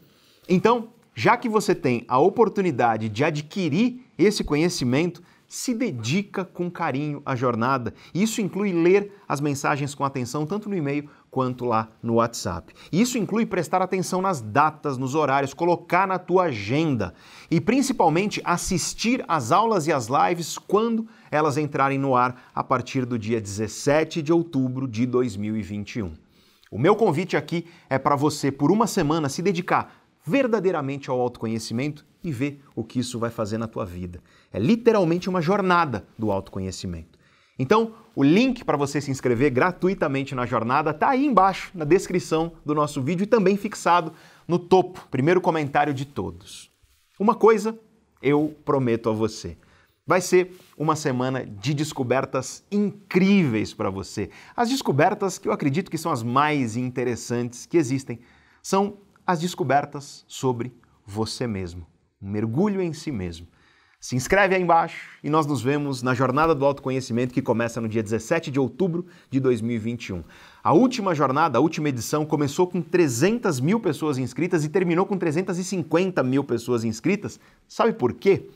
Então, 0.47 0.89
já 1.15 1.37
que 1.37 1.49
você 1.49 1.75
tem 1.75 2.05
a 2.07 2.17
oportunidade 2.17 3.09
de 3.09 3.23
adquirir 3.23 4.05
esse 4.17 4.43
conhecimento, 4.43 5.21
se 5.53 5.71
dedica 5.71 6.43
com 6.43 6.67
carinho 6.67 7.21
à 7.23 7.35
jornada. 7.35 7.93
Isso 8.11 8.41
inclui 8.41 8.73
ler 8.73 9.11
as 9.29 9.39
mensagens 9.39 9.93
com 9.93 10.03
atenção, 10.03 10.47
tanto 10.47 10.67
no 10.67 10.75
e-mail 10.75 11.07
quanto 11.29 11.63
lá 11.63 11.89
no 12.01 12.15
WhatsApp. 12.15 12.73
Isso 12.91 13.19
inclui 13.19 13.45
prestar 13.45 13.79
atenção 13.79 14.19
nas 14.19 14.41
datas, 14.41 14.97
nos 14.97 15.13
horários, 15.13 15.53
colocar 15.53 16.07
na 16.07 16.17
tua 16.17 16.45
agenda 16.45 17.13
e 17.51 17.61
principalmente 17.61 18.41
assistir 18.43 19.23
às 19.27 19.51
aulas 19.51 19.85
e 19.85 19.93
às 19.93 20.07
lives 20.07 20.57
quando 20.57 21.07
elas 21.29 21.55
entrarem 21.55 21.99
no 21.99 22.15
ar 22.15 22.49
a 22.55 22.63
partir 22.63 23.05
do 23.05 23.19
dia 23.19 23.39
17 23.39 24.23
de 24.23 24.33
outubro 24.33 24.87
de 24.87 25.05
2021. 25.05 26.13
O 26.71 26.79
meu 26.79 26.95
convite 26.95 27.37
aqui 27.37 27.67
é 27.87 27.99
para 27.99 28.15
você, 28.15 28.51
por 28.51 28.71
uma 28.71 28.87
semana, 28.87 29.29
se 29.29 29.43
dedicar 29.43 29.93
verdadeiramente 30.25 31.11
ao 31.11 31.21
autoconhecimento 31.21 32.03
e 32.23 32.31
ver 32.31 32.63
o 32.75 32.83
que 32.83 32.99
isso 32.99 33.19
vai 33.19 33.29
fazer 33.29 33.57
na 33.57 33.67
tua 33.67 33.85
vida. 33.85 34.21
É 34.51 34.59
literalmente 34.59 35.29
uma 35.29 35.41
jornada 35.41 36.05
do 36.17 36.31
autoconhecimento. 36.31 37.19
Então, 37.57 37.93
o 38.15 38.23
link 38.23 38.63
para 38.63 38.77
você 38.77 38.99
se 38.99 39.11
inscrever 39.11 39.51
gratuitamente 39.51 40.33
na 40.33 40.45
jornada 40.45 40.91
está 40.91 41.09
aí 41.09 41.25
embaixo 41.25 41.71
na 41.73 41.85
descrição 41.85 42.53
do 42.65 42.73
nosso 42.73 43.01
vídeo 43.01 43.23
e 43.23 43.27
também 43.27 43.57
fixado 43.57 44.13
no 44.47 44.57
topo, 44.57 45.07
primeiro 45.09 45.39
comentário 45.39 45.93
de 45.93 46.05
todos. 46.05 46.71
Uma 47.19 47.35
coisa 47.35 47.77
eu 48.21 48.55
prometo 48.65 49.09
a 49.09 49.13
você. 49.13 49.57
Vai 50.05 50.19
ser 50.19 50.57
uma 50.77 50.95
semana 50.95 51.45
de 51.45 51.73
descobertas 51.73 52.65
incríveis 52.71 53.73
para 53.73 53.89
você. 53.89 54.29
As 54.55 54.69
descobertas 54.69 55.37
que 55.37 55.47
eu 55.47 55.53
acredito 55.53 55.89
que 55.89 55.97
são 55.97 56.11
as 56.11 56.23
mais 56.23 56.75
interessantes 56.75 57.65
que 57.65 57.77
existem 57.77 58.19
são 58.61 58.97
as 59.25 59.39
descobertas 59.39 60.25
sobre 60.27 60.73
você 61.05 61.47
mesmo. 61.47 61.92
Um 62.23 62.29
mergulho 62.29 62.81
em 62.81 62.93
si 62.93 63.11
mesmo. 63.11 63.45
Se 63.99 64.15
inscreve 64.15 64.55
aí 64.55 64.61
embaixo 64.61 65.09
e 65.21 65.29
nós 65.29 65.45
nos 65.45 65.61
vemos 65.61 66.01
na 66.01 66.13
Jornada 66.13 66.55
do 66.55 66.65
Autoconhecimento 66.65 67.33
que 67.33 67.41
começa 67.41 67.81
no 67.81 67.87
dia 67.87 68.01
17 68.01 68.49
de 68.49 68.59
outubro 68.59 69.05
de 69.29 69.39
2021. 69.39 70.23
A 70.63 70.73
última 70.73 71.13
jornada, 71.13 71.57
a 71.57 71.61
última 71.61 71.89
edição, 71.89 72.25
começou 72.25 72.67
com 72.67 72.81
300 72.81 73.59
mil 73.59 73.79
pessoas 73.79 74.17
inscritas 74.17 74.63
e 74.63 74.69
terminou 74.69 75.05
com 75.05 75.17
350 75.17 76.23
mil 76.23 76.43
pessoas 76.43 76.83
inscritas. 76.83 77.39
Sabe 77.67 77.93
por 77.93 78.13
quê? 78.13 78.49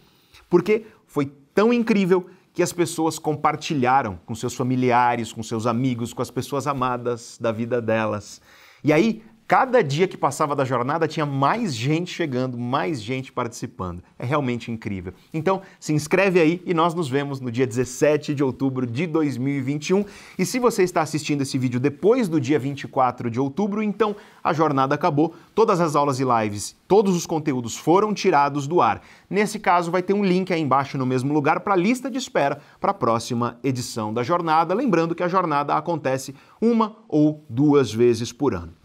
Porque 0.49 0.85
foi 1.05 1.31
tão 1.53 1.73
incrível 1.73 2.25
que 2.53 2.63
as 2.63 2.73
pessoas 2.73 3.19
compartilharam 3.19 4.19
com 4.25 4.33
seus 4.33 4.53
familiares, 4.53 5.31
com 5.31 5.43
seus 5.43 5.65
amigos, 5.65 6.13
com 6.13 6.21
as 6.21 6.31
pessoas 6.31 6.67
amadas 6.67 7.37
da 7.39 7.51
vida 7.51 7.81
delas. 7.81 8.41
E 8.83 8.91
aí 8.91 9.23
Cada 9.47 9.81
dia 9.81 10.09
que 10.09 10.17
passava 10.17 10.53
da 10.53 10.65
jornada 10.65 11.07
tinha 11.07 11.25
mais 11.25 11.73
gente 11.73 12.13
chegando, 12.13 12.57
mais 12.57 13.01
gente 13.01 13.31
participando. 13.31 14.03
É 14.19 14.25
realmente 14.25 14.69
incrível. 14.69 15.13
Então, 15.33 15.61
se 15.79 15.93
inscreve 15.93 16.41
aí 16.41 16.61
e 16.65 16.73
nós 16.73 16.93
nos 16.93 17.07
vemos 17.07 17.39
no 17.39 17.49
dia 17.49 17.65
17 17.65 18.35
de 18.35 18.43
outubro 18.43 18.85
de 18.85 19.07
2021. 19.07 20.03
E 20.37 20.45
se 20.45 20.59
você 20.59 20.83
está 20.83 21.01
assistindo 21.01 21.43
esse 21.43 21.57
vídeo 21.57 21.79
depois 21.79 22.27
do 22.27 22.41
dia 22.41 22.59
24 22.59 23.31
de 23.31 23.39
outubro, 23.39 23.81
então 23.81 24.17
a 24.43 24.51
jornada 24.51 24.95
acabou, 24.95 25.33
todas 25.55 25.79
as 25.79 25.95
aulas 25.95 26.19
e 26.19 26.25
lives, 26.25 26.75
todos 26.85 27.15
os 27.15 27.25
conteúdos 27.25 27.77
foram 27.77 28.13
tirados 28.13 28.67
do 28.67 28.81
ar. 28.81 29.01
Nesse 29.29 29.59
caso, 29.59 29.89
vai 29.89 30.03
ter 30.03 30.13
um 30.13 30.25
link 30.25 30.51
aí 30.51 30.59
embaixo 30.59 30.97
no 30.97 31.05
mesmo 31.05 31.33
lugar 31.33 31.61
para 31.61 31.73
a 31.73 31.77
lista 31.77 32.11
de 32.11 32.17
espera 32.17 32.59
para 32.81 32.91
a 32.91 32.93
próxima 32.93 33.57
edição 33.63 34.13
da 34.13 34.23
jornada. 34.23 34.73
Lembrando 34.73 35.15
que 35.15 35.23
a 35.23 35.29
jornada 35.29 35.73
acontece 35.73 36.35
uma 36.59 36.97
ou 37.07 37.45
duas 37.49 37.93
vezes 37.93 38.33
por 38.33 38.53
ano. 38.53 38.76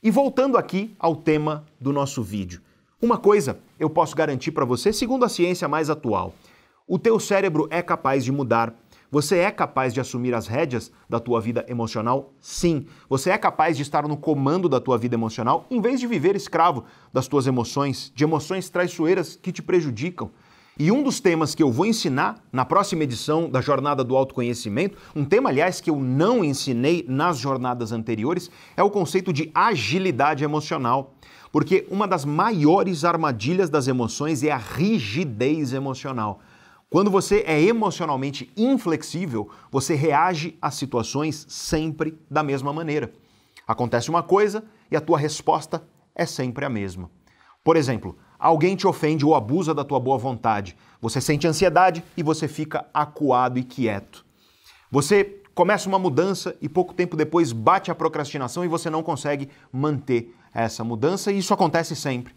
E 0.00 0.12
voltando 0.12 0.56
aqui 0.56 0.94
ao 0.96 1.16
tema 1.16 1.64
do 1.80 1.92
nosso 1.92 2.22
vídeo. 2.22 2.62
Uma 3.02 3.18
coisa 3.18 3.58
eu 3.80 3.90
posso 3.90 4.14
garantir 4.14 4.52
para 4.52 4.64
você, 4.64 4.92
segundo 4.92 5.24
a 5.24 5.28
ciência 5.28 5.66
mais 5.66 5.90
atual. 5.90 6.34
O 6.86 7.00
teu 7.00 7.18
cérebro 7.18 7.66
é 7.68 7.82
capaz 7.82 8.24
de 8.24 8.30
mudar. 8.30 8.72
Você 9.10 9.38
é 9.38 9.50
capaz 9.50 9.92
de 9.92 10.00
assumir 10.00 10.34
as 10.34 10.46
rédeas 10.46 10.92
da 11.08 11.18
tua 11.18 11.40
vida 11.40 11.66
emocional? 11.68 12.32
Sim. 12.40 12.86
Você 13.08 13.30
é 13.30 13.38
capaz 13.38 13.76
de 13.76 13.82
estar 13.82 14.06
no 14.06 14.16
comando 14.16 14.68
da 14.68 14.78
tua 14.78 14.96
vida 14.96 15.16
emocional 15.16 15.66
em 15.68 15.80
vez 15.80 15.98
de 15.98 16.06
viver 16.06 16.36
escravo 16.36 16.84
das 17.12 17.26
tuas 17.26 17.48
emoções, 17.48 18.12
de 18.14 18.22
emoções 18.22 18.70
traiçoeiras 18.70 19.34
que 19.34 19.50
te 19.50 19.62
prejudicam. 19.62 20.30
E 20.78 20.92
um 20.92 21.02
dos 21.02 21.18
temas 21.18 21.56
que 21.56 21.62
eu 21.62 21.72
vou 21.72 21.86
ensinar 21.86 22.40
na 22.52 22.64
próxima 22.64 23.02
edição 23.02 23.50
da 23.50 23.60
Jornada 23.60 24.04
do 24.04 24.16
Autoconhecimento, 24.16 24.96
um 25.14 25.24
tema, 25.24 25.48
aliás, 25.48 25.80
que 25.80 25.90
eu 25.90 25.96
não 25.96 26.44
ensinei 26.44 27.04
nas 27.08 27.38
jornadas 27.38 27.90
anteriores, 27.90 28.48
é 28.76 28.82
o 28.82 28.90
conceito 28.90 29.32
de 29.32 29.50
agilidade 29.52 30.44
emocional. 30.44 31.14
Porque 31.50 31.84
uma 31.90 32.06
das 32.06 32.24
maiores 32.24 33.04
armadilhas 33.04 33.68
das 33.68 33.88
emoções 33.88 34.44
é 34.44 34.52
a 34.52 34.56
rigidez 34.56 35.72
emocional. 35.72 36.38
Quando 36.88 37.10
você 37.10 37.42
é 37.44 37.60
emocionalmente 37.60 38.48
inflexível, 38.56 39.50
você 39.72 39.96
reage 39.96 40.56
às 40.62 40.76
situações 40.76 41.44
sempre 41.48 42.16
da 42.30 42.44
mesma 42.44 42.72
maneira. 42.72 43.12
Acontece 43.66 44.10
uma 44.10 44.22
coisa 44.22 44.62
e 44.92 44.96
a 44.96 45.00
tua 45.00 45.18
resposta 45.18 45.82
é 46.14 46.24
sempre 46.24 46.64
a 46.64 46.68
mesma. 46.68 47.10
Por 47.64 47.76
exemplo, 47.76 48.16
alguém 48.38 48.76
te 48.76 48.86
ofende 48.86 49.24
ou 49.24 49.34
abusa 49.34 49.74
da 49.74 49.84
tua 49.84 49.98
boa 49.98 50.16
vontade. 50.16 50.76
Você 51.00 51.20
sente 51.20 51.46
ansiedade 51.46 52.04
e 52.16 52.22
você 52.22 52.46
fica 52.46 52.86
acuado 52.92 53.58
e 53.58 53.64
quieto. 53.64 54.24
Você 54.90 55.38
começa 55.54 55.88
uma 55.88 55.98
mudança 55.98 56.54
e 56.62 56.68
pouco 56.68 56.94
tempo 56.94 57.16
depois 57.16 57.52
bate 57.52 57.90
a 57.90 57.94
procrastinação 57.94 58.64
e 58.64 58.68
você 58.68 58.88
não 58.88 59.02
consegue 59.02 59.48
manter 59.72 60.34
essa 60.54 60.82
mudança, 60.84 61.30
e 61.30 61.38
isso 61.38 61.52
acontece 61.52 61.94
sempre. 61.94 62.34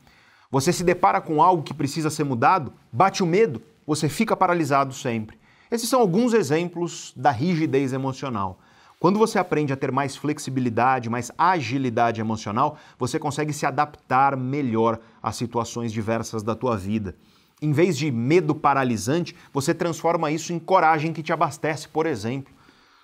Você 0.49 0.74
se 0.74 0.84
depara 0.84 1.22
com 1.22 1.41
algo 1.41 1.64
que 1.64 1.74
precisa 1.74 2.10
ser 2.10 2.24
mudado, 2.24 2.74
bate 2.91 3.24
o 3.24 3.26
medo, 3.26 3.62
você 3.86 4.10
fica 4.10 4.36
paralisado 4.36 4.93
sempre. 4.93 5.39
Esses 5.70 5.88
são 5.88 6.02
alguns 6.02 6.34
exemplos 6.34 7.14
da 7.16 7.32
rigidez 7.32 7.93
emocional. 7.93 8.60
Quando 9.02 9.18
você 9.18 9.39
aprende 9.39 9.74
a 9.74 9.76
ter 9.76 9.91
mais 9.91 10.16
flexibilidade, 10.16 11.10
mais 11.10 11.32
agilidade 11.36 12.22
emocional, 12.22 12.78
você 12.99 13.18
consegue 13.18 13.52
se 13.52 13.66
adaptar 13.66 14.38
melhor 14.38 14.99
às 15.24 15.38
situações 15.38 15.91
diversas 15.91 16.43
da 16.43 16.54
tua 16.54 16.78
vida. 16.78 17.16
Em 17.60 17.72
vez 17.72 17.97
de 17.97 18.12
medo 18.12 18.54
paralisante, 18.54 19.36
você 19.52 19.74
transforma 19.74 20.30
isso 20.30 20.54
em 20.54 20.60
coragem 20.60 21.14
que 21.14 21.24
te 21.24 21.34
abastece, 21.34 21.88
por 21.88 22.06
exemplo. 22.06 22.54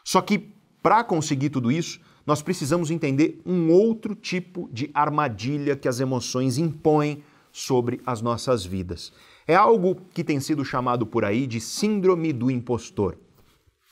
Só 0.04 0.22
que 0.22 0.54
para 0.84 1.04
conseguir 1.04 1.50
tudo 1.50 1.72
isso, 1.72 2.00
nós 2.28 2.44
precisamos 2.44 2.92
entender 2.92 3.42
um 3.44 3.72
outro 3.72 4.14
tipo 4.14 4.70
de 4.72 4.92
armadilha 4.94 5.76
que 5.76 5.88
as 5.88 6.00
emoções 6.00 6.60
impõem 6.60 7.24
sobre 7.52 8.00
as 8.06 8.22
nossas 8.22 8.64
vidas. 8.64 9.12
É 9.48 9.56
algo 9.56 9.96
que 10.14 10.24
tem 10.24 10.40
sido 10.40 10.64
chamado 10.64 11.08
por 11.08 11.26
aí 11.26 11.48
de 11.48 11.60
síndrome 11.60 12.32
do 12.32 12.52
impostor. 12.52 13.18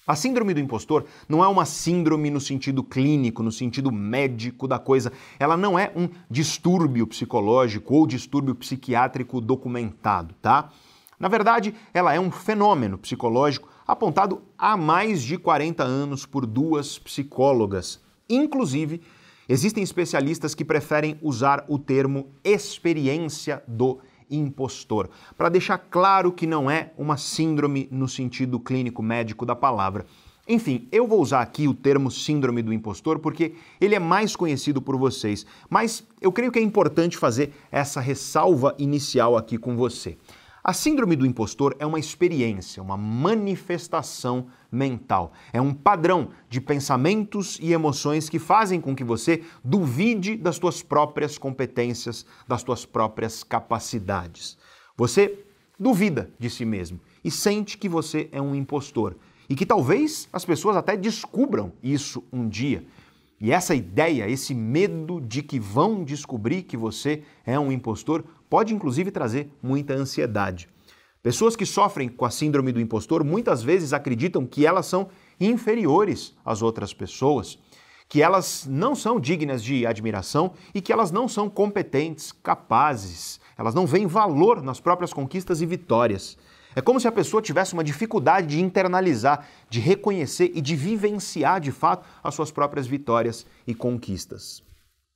A 0.08 0.16
síndrome 0.16 0.54
do 0.54 0.60
impostor 0.60 1.06
não 1.28 1.44
é 1.44 1.48
uma 1.48 1.66
síndrome 1.66 2.30
no 2.30 2.40
sentido 2.40 2.84
clínico, 2.84 3.42
no 3.42 3.52
sentido 3.52 3.92
médico 3.92 4.68
da 4.68 4.78
coisa. 4.78 5.12
Ela 5.40 5.58
não 5.58 5.80
é 5.80 5.92
um 5.96 6.08
distúrbio 6.30 7.08
psicológico 7.08 7.96
ou 7.96 8.06
distúrbio 8.06 8.54
psiquiátrico 8.54 9.42
documentado, 9.42 10.36
tá? 10.42 10.70
Na 11.20 11.28
verdade, 11.28 11.74
ela 11.94 12.14
é 12.14 12.20
um 12.20 12.30
fenômeno 12.30 13.00
psicológico 13.00 13.68
apontado 13.88 14.44
há 14.58 14.78
mais 14.78 15.24
de 15.24 15.38
40 15.38 15.84
anos 15.84 16.26
por 16.26 16.46
duas 16.46 17.00
psicólogas, 17.00 18.00
inclusive 18.30 19.02
Existem 19.48 19.84
especialistas 19.84 20.56
que 20.56 20.66
preferem 20.66 21.20
usar 21.22 21.66
o 21.68 21.78
termo 21.78 22.32
experiência 22.44 23.64
do 23.68 24.00
impostor, 24.00 24.06
para 25.38 25.50
deixar 25.50 25.78
claro 25.78 26.32
que 26.32 26.48
não 26.48 26.70
é 26.70 26.92
uma 26.98 27.18
síndrome 27.18 27.88
no 27.92 28.08
sentido 28.08 28.60
clínico 28.60 29.02
médico 29.02 29.46
da 29.46 29.56
palavra. 29.56 30.06
Enfim, 30.48 30.88
eu 30.92 31.08
vou 31.08 31.20
usar 31.22 31.42
aqui 31.42 31.68
o 31.68 31.74
termo 31.74 32.12
síndrome 32.12 32.62
do 32.62 32.72
impostor 32.72 33.18
porque 33.18 33.56
ele 33.82 33.96
é 33.96 34.00
mais 34.00 34.36
conhecido 34.36 34.80
por 34.80 34.96
vocês, 34.96 35.46
mas 35.68 36.06
eu 36.22 36.32
creio 36.32 36.52
que 36.52 36.60
é 36.60 36.62
importante 36.62 37.18
fazer 37.18 37.52
essa 37.72 38.00
ressalva 38.00 38.76
inicial 38.78 39.36
aqui 39.36 39.58
com 39.58 39.76
você. 39.76 40.18
A 40.68 40.74
síndrome 40.74 41.16
do 41.16 41.28
impostor 41.28 41.76
é 41.78 41.86
uma 41.86 42.00
experiência, 42.00 42.82
uma 42.82 42.98
manifestação 42.98 44.48
mental. 44.72 45.32
É 45.54 45.62
um 45.62 45.72
padrão 45.72 46.30
de 46.50 46.60
pensamentos 46.60 47.60
e 47.62 47.72
emoções 47.72 48.28
que 48.28 48.40
fazem 48.40 48.82
com 48.82 48.96
que 48.96 49.04
você 49.04 49.44
duvide 49.64 50.36
das 50.36 50.56
suas 50.56 50.82
próprias 50.82 51.38
competências, 51.38 52.26
das 52.48 52.64
suas 52.64 52.84
próprias 52.84 53.44
capacidades. 53.44 54.58
Você 54.98 55.46
duvida 55.80 56.32
de 56.40 56.50
si 56.50 56.66
mesmo 56.66 57.00
e 57.24 57.30
sente 57.30 57.78
que 57.78 57.88
você 57.88 58.28
é 58.32 58.42
um 58.42 58.56
impostor 58.56 59.16
e 59.48 59.54
que 59.54 59.68
talvez 59.68 60.28
as 60.34 60.46
pessoas 60.46 60.76
até 60.76 60.98
descubram 60.98 61.74
isso 61.84 62.24
um 62.34 62.50
dia. 62.50 62.84
E 63.40 63.52
essa 63.52 63.76
ideia, 63.76 64.30
esse 64.30 64.54
medo 64.54 65.20
de 65.20 65.44
que 65.44 65.60
vão 65.60 66.04
descobrir 66.04 66.64
que 66.64 66.78
você 66.78 67.24
é 67.46 67.60
um 67.60 67.72
impostor, 67.72 68.24
pode 68.50 68.74
inclusive 68.74 69.12
trazer 69.12 69.52
muita 69.62 69.94
ansiedade. 69.94 70.70
Pessoas 71.22 71.56
que 71.56 71.66
sofrem 71.66 72.08
com 72.08 72.24
a 72.24 72.30
síndrome 72.30 72.72
do 72.72 72.80
impostor 72.80 73.24
muitas 73.24 73.64
vezes 73.64 73.94
acreditam 73.94 74.46
que 74.46 74.66
elas 74.66 74.86
são 74.86 75.10
inferiores 75.40 76.36
às 76.46 76.62
outras 76.62 76.94
pessoas, 76.94 77.58
que 78.08 78.22
elas 78.22 78.68
não 78.70 78.96
são 78.96 79.20
dignas 79.20 79.64
de 79.64 79.86
admiração 79.86 80.54
e 80.74 80.80
que 80.82 80.94
elas 80.94 81.12
não 81.12 81.28
são 81.28 81.50
competentes, 81.50 82.32
capazes, 82.32 83.40
elas 83.58 83.74
não 83.74 83.88
veem 83.88 84.06
valor 84.06 84.62
nas 84.62 84.80
próprias 84.80 85.12
conquistas 85.12 85.62
e 85.62 85.66
vitórias. 85.66 86.38
É 86.76 86.82
como 86.82 87.00
se 87.00 87.08
a 87.08 87.12
pessoa 87.12 87.42
tivesse 87.42 87.74
uma 87.74 87.84
dificuldade 87.84 88.48
de 88.48 88.62
internalizar, 88.62 89.48
de 89.70 89.80
reconhecer 89.80 90.52
e 90.54 90.60
de 90.60 90.76
vivenciar 90.76 91.62
de 91.62 91.72
fato 91.72 92.06
as 92.22 92.36
suas 92.36 92.52
próprias 92.52 92.86
vitórias 92.86 93.46
e 93.66 93.74
conquistas. 93.74 94.62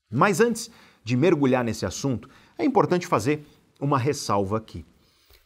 Mas 0.09 0.39
antes 0.39 0.71
de 1.03 1.17
mergulhar 1.17 1.63
nesse 1.63 1.85
assunto, 1.85 2.29
é 2.57 2.63
importante 2.63 3.05
fazer 3.05 3.45
uma 3.79 3.97
ressalva 3.97 4.57
aqui. 4.57 4.85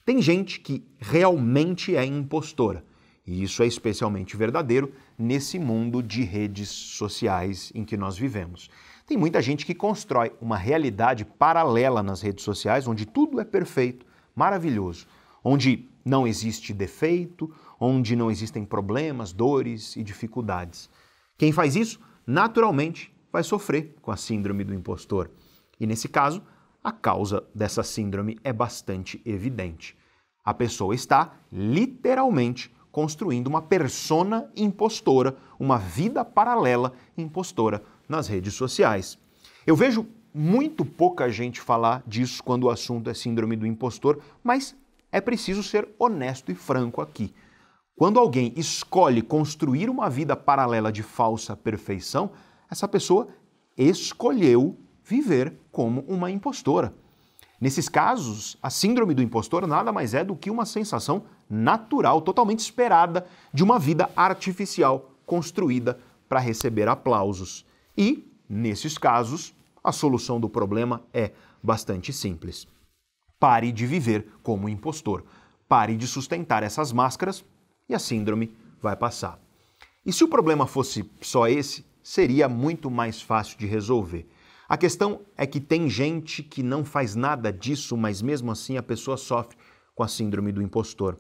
Tem 0.05 0.21
gente 0.21 0.59
que 0.59 0.85
realmente 0.99 1.95
é 1.95 2.05
impostora, 2.05 2.83
e 3.25 3.41
isso 3.41 3.63
é 3.63 3.67
especialmente 3.67 4.35
verdadeiro 4.35 4.93
nesse 5.17 5.57
mundo 5.57 6.03
de 6.03 6.23
redes 6.23 6.69
sociais 6.69 7.71
em 7.73 7.85
que 7.85 7.95
nós 7.95 8.17
vivemos. 8.17 8.69
Tem 9.07 9.17
muita 9.17 9.41
gente 9.41 9.65
que 9.65 9.73
constrói 9.73 10.31
uma 10.41 10.57
realidade 10.57 11.25
paralela 11.25 12.03
nas 12.03 12.21
redes 12.21 12.43
sociais, 12.43 12.87
onde 12.87 13.05
tudo 13.05 13.39
é 13.39 13.45
perfeito, 13.45 14.05
maravilhoso, 14.35 15.07
onde 15.43 15.89
não 16.05 16.27
existe 16.27 16.73
defeito, 16.73 17.53
onde 17.79 18.15
não 18.15 18.31
existem 18.31 18.65
problemas, 18.65 19.33
dores 19.33 19.95
e 19.95 20.03
dificuldades. 20.03 20.89
Quem 21.37 21.51
faz 21.51 21.75
isso, 21.75 21.99
naturalmente, 22.25 23.13
vai 23.31 23.43
sofrer 23.43 23.95
com 24.01 24.11
a 24.11 24.17
síndrome 24.17 24.63
do 24.63 24.73
impostor. 24.73 25.29
E 25.79 25.87
nesse 25.87 26.07
caso, 26.07 26.41
a 26.83 26.91
causa 26.91 27.43
dessa 27.53 27.81
síndrome 27.81 28.37
é 28.43 28.53
bastante 28.53 29.21
evidente. 29.25 29.97
A 30.45 30.53
pessoa 30.53 30.93
está 30.93 31.33
literalmente 31.51 32.73
construindo 32.91 33.47
uma 33.47 33.61
persona 33.61 34.51
impostora, 34.55 35.35
uma 35.57 35.79
vida 35.79 36.23
paralela 36.23 36.93
impostora 37.17 37.81
nas 38.07 38.27
redes 38.27 38.53
sociais. 38.53 39.17
Eu 39.65 39.75
vejo 39.75 40.05
muito 40.33 40.85
pouca 40.85 41.29
gente 41.29 41.59
falar 41.59 42.03
disso 42.05 42.43
quando 42.43 42.65
o 42.65 42.69
assunto 42.69 43.09
é 43.09 43.13
síndrome 43.13 43.55
do 43.55 43.65
impostor, 43.65 44.19
mas 44.43 44.75
é 45.13 45.21
preciso 45.21 45.61
ser 45.61 45.87
honesto 45.99 46.51
e 46.51 46.55
franco 46.55 46.99
aqui. 46.99 47.31
Quando 47.95 48.19
alguém 48.19 48.51
escolhe 48.57 49.21
construir 49.21 49.87
uma 49.87 50.09
vida 50.09 50.35
paralela 50.35 50.91
de 50.91 51.03
falsa 51.03 51.55
perfeição, 51.55 52.31
essa 52.69 52.87
pessoa 52.87 53.27
escolheu 53.77 54.75
viver 55.03 55.53
como 55.71 56.01
uma 56.07 56.31
impostora. 56.31 56.91
Nesses 57.61 57.87
casos, 57.87 58.57
a 58.61 58.71
síndrome 58.71 59.13
do 59.13 59.21
impostor 59.21 59.67
nada 59.67 59.91
mais 59.91 60.15
é 60.15 60.23
do 60.23 60.35
que 60.35 60.49
uma 60.49 60.65
sensação 60.65 61.25
natural, 61.47 62.19
totalmente 62.19 62.59
esperada, 62.59 63.27
de 63.53 63.63
uma 63.63 63.77
vida 63.77 64.09
artificial 64.15 65.11
construída 65.27 65.99
para 66.27 66.39
receber 66.39 66.87
aplausos. 66.87 67.63
E, 67.95 68.27
nesses 68.49 68.97
casos, 68.97 69.53
a 69.83 69.91
solução 69.91 70.39
do 70.39 70.49
problema 70.49 71.03
é 71.13 71.31
bastante 71.61 72.11
simples. 72.11 72.67
Pare 73.43 73.73
de 73.73 73.85
viver 73.85 74.25
como 74.41 74.69
impostor. 74.69 75.25
Pare 75.67 75.97
de 75.97 76.07
sustentar 76.07 76.63
essas 76.63 76.93
máscaras 76.93 77.43
e 77.89 77.93
a 77.93 77.99
síndrome 77.99 78.55
vai 78.81 78.95
passar. 78.95 79.37
E 80.05 80.13
se 80.13 80.23
o 80.23 80.29
problema 80.29 80.65
fosse 80.65 81.11
só 81.19 81.45
esse, 81.45 81.85
seria 82.01 82.47
muito 82.47 82.89
mais 82.89 83.21
fácil 83.21 83.57
de 83.57 83.65
resolver. 83.65 84.29
A 84.69 84.77
questão 84.77 85.19
é 85.35 85.45
que 85.45 85.59
tem 85.59 85.89
gente 85.89 86.41
que 86.41 86.63
não 86.63 86.85
faz 86.85 87.15
nada 87.15 87.51
disso, 87.51 87.97
mas 87.97 88.21
mesmo 88.21 88.49
assim 88.49 88.77
a 88.77 88.81
pessoa 88.81 89.17
sofre 89.17 89.57
com 89.93 90.03
a 90.03 90.07
síndrome 90.07 90.53
do 90.53 90.61
impostor. 90.61 91.19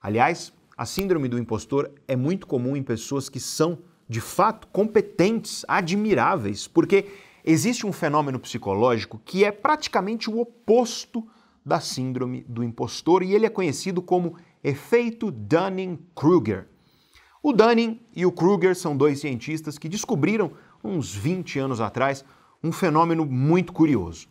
Aliás, 0.00 0.52
a 0.78 0.86
síndrome 0.86 1.26
do 1.26 1.36
impostor 1.36 1.90
é 2.06 2.14
muito 2.14 2.46
comum 2.46 2.76
em 2.76 2.82
pessoas 2.84 3.28
que 3.28 3.40
são, 3.40 3.80
de 4.08 4.20
fato, 4.20 4.68
competentes, 4.68 5.64
admiráveis, 5.66 6.68
porque 6.68 7.06
existe 7.44 7.84
um 7.84 7.92
fenômeno 7.92 8.38
psicológico 8.38 9.20
que 9.24 9.44
é 9.44 9.50
praticamente 9.50 10.30
o 10.30 10.38
oposto 10.38 11.26
da 11.66 11.80
síndrome 11.80 12.46
do 12.48 12.62
impostor 12.62 13.24
e 13.24 13.34
ele 13.34 13.44
é 13.44 13.50
conhecido 13.50 14.00
como 14.00 14.36
efeito 14.62 15.32
Dunning-Kruger. 15.32 16.68
O 17.42 17.52
Dunning 17.52 18.00
e 18.14 18.24
o 18.24 18.30
Kruger 18.30 18.76
são 18.76 18.96
dois 18.96 19.18
cientistas 19.18 19.76
que 19.76 19.88
descobriram, 19.88 20.52
uns 20.84 21.12
20 21.12 21.58
anos 21.58 21.80
atrás, 21.80 22.24
um 22.62 22.70
fenômeno 22.70 23.26
muito 23.26 23.72
curioso. 23.72 24.28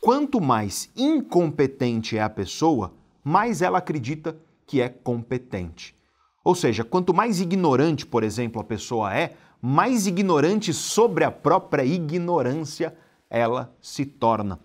Quanto 0.00 0.40
mais 0.40 0.88
incompetente 0.96 2.16
é 2.16 2.22
a 2.22 2.30
pessoa, 2.30 2.94
mais 3.24 3.60
ela 3.60 3.78
acredita 3.78 4.38
que 4.64 4.80
é 4.80 4.88
competente. 4.88 5.96
Ou 6.44 6.54
seja, 6.54 6.84
quanto 6.84 7.12
mais 7.12 7.40
ignorante, 7.40 8.06
por 8.06 8.22
exemplo, 8.22 8.60
a 8.60 8.64
pessoa 8.64 9.12
é, 9.12 9.34
mais 9.60 10.06
ignorante 10.06 10.72
sobre 10.72 11.24
a 11.24 11.30
própria 11.32 11.84
ignorância 11.84 12.96
ela 13.28 13.74
se 13.80 14.06
torna. 14.06 14.60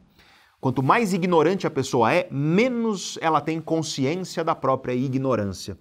Quanto 0.64 0.82
mais 0.82 1.12
ignorante 1.12 1.68
a 1.68 1.70
pessoa 1.70 2.14
é, 2.14 2.26
menos 2.32 3.20
ela 3.20 3.42
tem 3.42 3.60
consciência 3.60 4.46
da 4.46 4.56
própria 4.56 4.94
ignorância. 4.94 5.78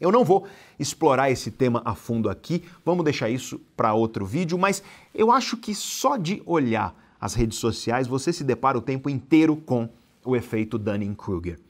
Eu 0.00 0.10
não 0.10 0.24
vou 0.24 0.48
explorar 0.80 1.30
esse 1.30 1.48
tema 1.48 1.80
a 1.84 1.94
fundo 1.94 2.28
aqui, 2.28 2.64
vamos 2.84 3.04
deixar 3.04 3.30
isso 3.30 3.60
para 3.76 3.94
outro 3.94 4.26
vídeo, 4.26 4.58
mas 4.58 4.82
eu 5.14 5.30
acho 5.30 5.56
que 5.56 5.72
só 5.76 6.16
de 6.16 6.42
olhar 6.44 6.92
as 7.20 7.34
redes 7.34 7.58
sociais 7.58 8.08
você 8.08 8.32
se 8.32 8.42
depara 8.42 8.76
o 8.76 8.82
tempo 8.82 9.08
inteiro 9.08 9.54
com 9.54 9.88
o 10.24 10.34
efeito 10.34 10.76
Dunning-Kruger. 10.76 11.60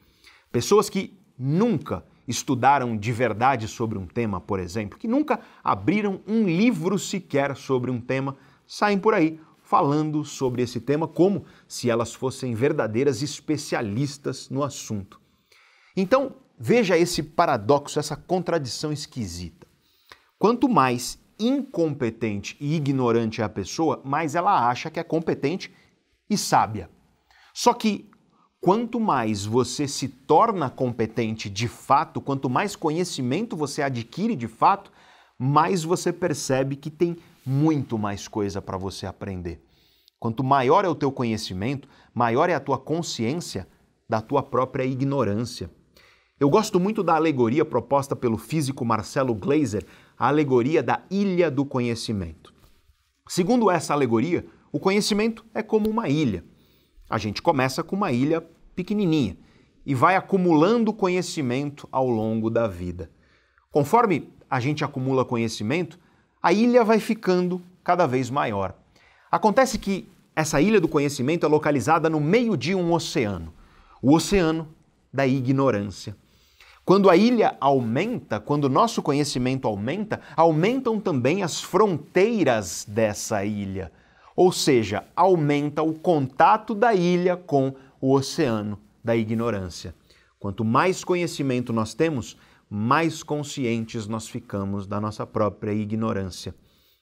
Pessoas 0.51 0.89
que 0.89 1.13
nunca 1.39 2.03
estudaram 2.27 2.97
de 2.97 3.13
verdade 3.13 3.69
sobre 3.69 3.99
um 3.99 4.07
tema, 4.07 4.41
por 4.41 4.59
exemplo, 4.59 4.99
que 4.99 5.07
nunca 5.07 5.41
abriram 5.63 6.23
um 6.27 6.45
livro 6.45 6.99
sequer 6.99 7.55
sobre 7.55 7.91
um 7.91 8.01
tema, 8.01 8.35
saem 8.67 8.99
por 8.99 9.13
aí 9.13 9.39
falando 9.71 10.25
sobre 10.25 10.63
esse 10.63 10.81
tema 10.81 11.07
como 11.07 11.45
se 11.69 11.89
elas 11.89 12.13
fossem 12.13 12.57
verdadeiras 12.57 13.23
especialistas 13.23 14.51
no 14.51 14.65
assunto. 14.65 15.21
Então, 15.97 16.35
veja 16.59 16.99
esse 16.99 17.23
paradoxo, 17.23 18.01
essa 18.01 18.17
contradição 18.17 18.93
esquisita. 18.93 19.69
Quanto 20.37 20.69
mais 20.69 21.21
incompetente 21.39 22.57
e 22.59 22.75
ignorante 22.75 23.43
é 23.43 23.45
a 23.45 23.49
pessoa, 23.49 24.03
mais 24.05 24.35
ela 24.35 24.69
acha 24.69 24.91
que 24.91 24.99
é 24.99 25.05
competente 25.05 25.73
e 26.29 26.37
sábia. 26.37 26.91
Só 27.55 27.73
que 27.73 28.11
quanto 28.61 28.99
mais 28.99 29.45
você 29.47 29.87
se 29.87 30.09
torna 30.09 30.69
competente 30.69 31.49
de 31.49 31.69
fato, 31.69 32.21
quanto 32.21 32.51
mais 32.51 32.75
conhecimento 32.75 33.57
você 33.57 33.83
adquire 33.83 34.35
de 34.35 34.49
fato, 34.49 34.91
mais 35.39 35.85
você 35.85 36.13
percebe 36.13 36.75
que 36.75 36.91
tem 36.91 37.17
muito 37.45 37.99
mais 37.99 38.29
coisa 38.29 38.61
para 38.61 38.77
você 38.77 39.07
aprender. 39.07 39.61
Quanto 40.19 40.45
maior 40.45 40.85
é 40.85 40.89
o 40.89 40.95
teu 40.95 41.11
conhecimento, 41.11 41.89
maior 42.15 42.51
é 42.51 42.55
a 42.55 42.61
tua 42.61 42.79
consciência 42.79 43.67
da 44.09 44.21
tua 44.21 44.43
própria 44.43 44.85
ignorância. 44.85 45.71
Eu 46.39 46.51
gosto 46.51 46.81
muito 46.81 47.03
da 47.03 47.15
alegoria 47.15 47.65
proposta 47.65 48.17
pelo 48.17 48.37
físico 48.37 48.85
Marcelo 48.85 49.35
Glaser, 49.35 49.87
a 50.19 50.29
alegoria 50.29 50.83
da 50.83 51.03
ilha 51.11 51.51
do 51.51 51.65
conhecimento. 51.65 52.53
Segundo 53.29 53.71
essa 53.71 53.95
alegoria, 53.95 54.45
o 54.73 54.81
conhecimento 54.81 55.45
é 55.55 55.63
como 55.63 55.89
uma 55.89 56.09
ilha. 56.09 56.45
A 57.09 57.19
gente 57.19 57.41
começa 57.41 57.83
com 57.83 57.97
uma 57.97 58.13
ilha 58.13 58.41
pequenininha 58.75 59.37
e 59.85 59.95
vai 59.95 60.17
acumulando 60.17 60.93
conhecimento 60.93 61.89
ao 61.91 62.09
longo 62.09 62.51
da 62.51 62.67
vida. 62.67 63.11
Conforme 63.71 64.33
a 64.49 64.61
gente 64.61 64.85
acumula 64.85 65.25
conhecimento, 65.25 65.99
a 66.43 66.53
ilha 66.53 66.85
vai 66.85 67.01
ficando 67.01 67.61
cada 67.83 68.07
vez 68.07 68.31
maior. 68.31 68.75
Acontece 69.31 69.79
que 69.79 70.09
essa 70.35 70.61
ilha 70.61 70.81
do 70.81 70.89
conhecimento 70.89 71.45
é 71.45 71.49
localizada 71.49 72.09
no 72.09 72.21
meio 72.21 72.57
de 72.57 72.75
um 72.75 72.93
oceano 72.93 73.53
o 74.03 74.15
oceano 74.15 74.69
da 75.13 75.27
ignorância. 75.27 76.17
Quando 76.85 77.11
a 77.11 77.17
ilha 77.17 77.57
aumenta, 77.61 78.41
quando 78.41 78.65
o 78.65 78.69
nosso 78.69 79.03
conhecimento 79.03 79.69
aumenta, 79.69 80.21
aumentam 80.35 80.99
também 80.99 81.43
as 81.43 81.61
fronteiras 81.61 82.85
dessa 82.89 83.45
ilha. 83.45 83.93
Ou 84.35 84.51
seja, 84.51 85.05
aumenta 85.15 85.83
o 85.83 85.93
contato 85.93 86.75
da 86.75 86.95
ilha 86.95 87.37
com 87.37 87.75
o 88.01 88.15
oceano 88.15 88.79
da 89.05 89.15
ignorância. 89.15 89.95
Quanto 90.39 90.65
mais 90.65 91.05
conhecimento 91.05 91.73
nós 91.73 91.93
temos, 91.93 92.37
mais 92.71 93.25
conscientes 93.25 94.07
nós 94.07 94.29
ficamos 94.29 94.87
da 94.87 95.01
nossa 95.01 95.27
própria 95.27 95.73
ignorância. 95.73 96.55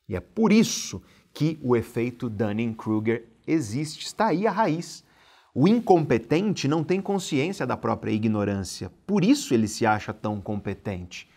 E 0.08 0.16
é 0.16 0.20
por 0.20 0.50
isso 0.50 1.02
que 1.34 1.58
o 1.62 1.76
efeito 1.76 2.30
Dunning-Kruger 2.30 3.28
existe, 3.46 4.06
está 4.06 4.28
aí 4.28 4.46
a 4.46 4.50
raiz. 4.50 5.04
O 5.54 5.68
incompetente 5.68 6.66
não 6.66 6.82
tem 6.82 7.02
consciência 7.02 7.66
da 7.66 7.76
própria 7.76 8.12
ignorância, 8.12 8.90
por 9.06 9.22
isso 9.22 9.52
ele 9.52 9.68
se 9.68 9.84
acha 9.84 10.14
tão 10.14 10.40
competente. 10.40 11.28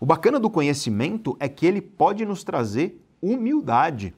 O 0.00 0.06
bacana 0.06 0.40
do 0.40 0.48
conhecimento 0.48 1.36
é 1.38 1.48
que 1.48 1.66
ele 1.66 1.82
pode 1.82 2.24
nos 2.24 2.42
trazer 2.42 3.04
humildade. 3.20 4.14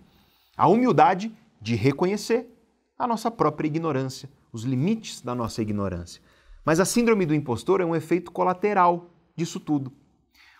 A 0.56 0.68
humildade 0.68 1.34
de 1.60 1.74
reconhecer 1.74 2.46
a 2.98 3.06
nossa 3.06 3.30
própria 3.30 3.66
ignorância, 3.66 4.30
os 4.52 4.62
limites 4.62 5.22
da 5.22 5.34
nossa 5.34 5.62
ignorância. 5.62 6.22
Mas 6.64 6.78
a 6.78 6.84
síndrome 6.84 7.24
do 7.24 7.34
impostor 7.34 7.80
é 7.80 7.84
um 7.84 7.96
efeito 7.96 8.30
colateral 8.30 9.10
disso 9.40 9.58
tudo. 9.58 9.90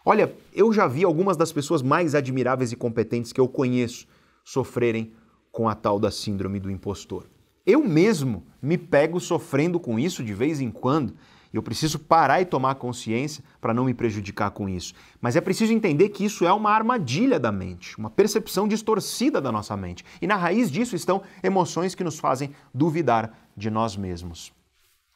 Olha, 0.05 0.35
eu 0.55 0.73
já 0.73 0.87
vi 0.87 1.05
algumas 1.05 1.37
das 1.37 1.53
pessoas 1.53 1.83
mais 1.83 2.15
admiráveis 2.15 2.73
e 2.73 2.77
competentes 2.77 3.33
que 3.33 3.41
eu 3.41 3.47
conheço 3.47 4.07
sofrerem 4.43 5.13
com 5.53 5.69
a 5.69 5.75
tal 5.75 6.01
da 6.01 6.11
síndrome 6.11 6.59
do 6.59 6.71
impostor. 6.71 7.27
Eu 7.67 7.85
mesmo 7.85 8.43
me 8.63 8.79
pego 8.79 9.21
sofrendo 9.21 9.79
com 9.79 9.99
isso 9.99 10.25
de 10.25 10.33
vez 10.33 10.61
em 10.61 10.71
quando. 10.71 11.15
Eu 11.53 11.63
preciso 11.63 11.99
parar 11.99 12.41
e 12.41 12.47
tomar 12.47 12.77
consciência 12.77 13.45
para 13.61 13.75
não 13.75 13.85
me 13.85 13.93
prejudicar 13.93 14.51
com 14.53 14.69
isso. 14.69 14.95
Mas 15.21 15.37
é 15.37 15.41
preciso 15.41 15.73
entender 15.73 16.09
que 16.09 16.25
isso 16.25 16.47
é 16.47 16.53
uma 16.53 16.71
armadilha 16.71 17.39
da 17.39 17.53
mente, 17.53 17.99
uma 17.99 18.09
percepção 18.09 18.67
distorcida 18.67 19.41
da 19.41 19.53
nossa 19.53 19.77
mente. 19.77 20.05
E 20.23 20.27
na 20.27 20.37
raiz 20.37 20.71
disso 20.71 20.97
estão 20.97 21.23
emoções 21.43 21.95
que 21.95 22.05
nos 22.05 22.19
fazem 22.19 22.55
duvidar 22.73 23.37
de 23.55 23.69
nós 23.69 23.97
mesmos. 23.97 24.53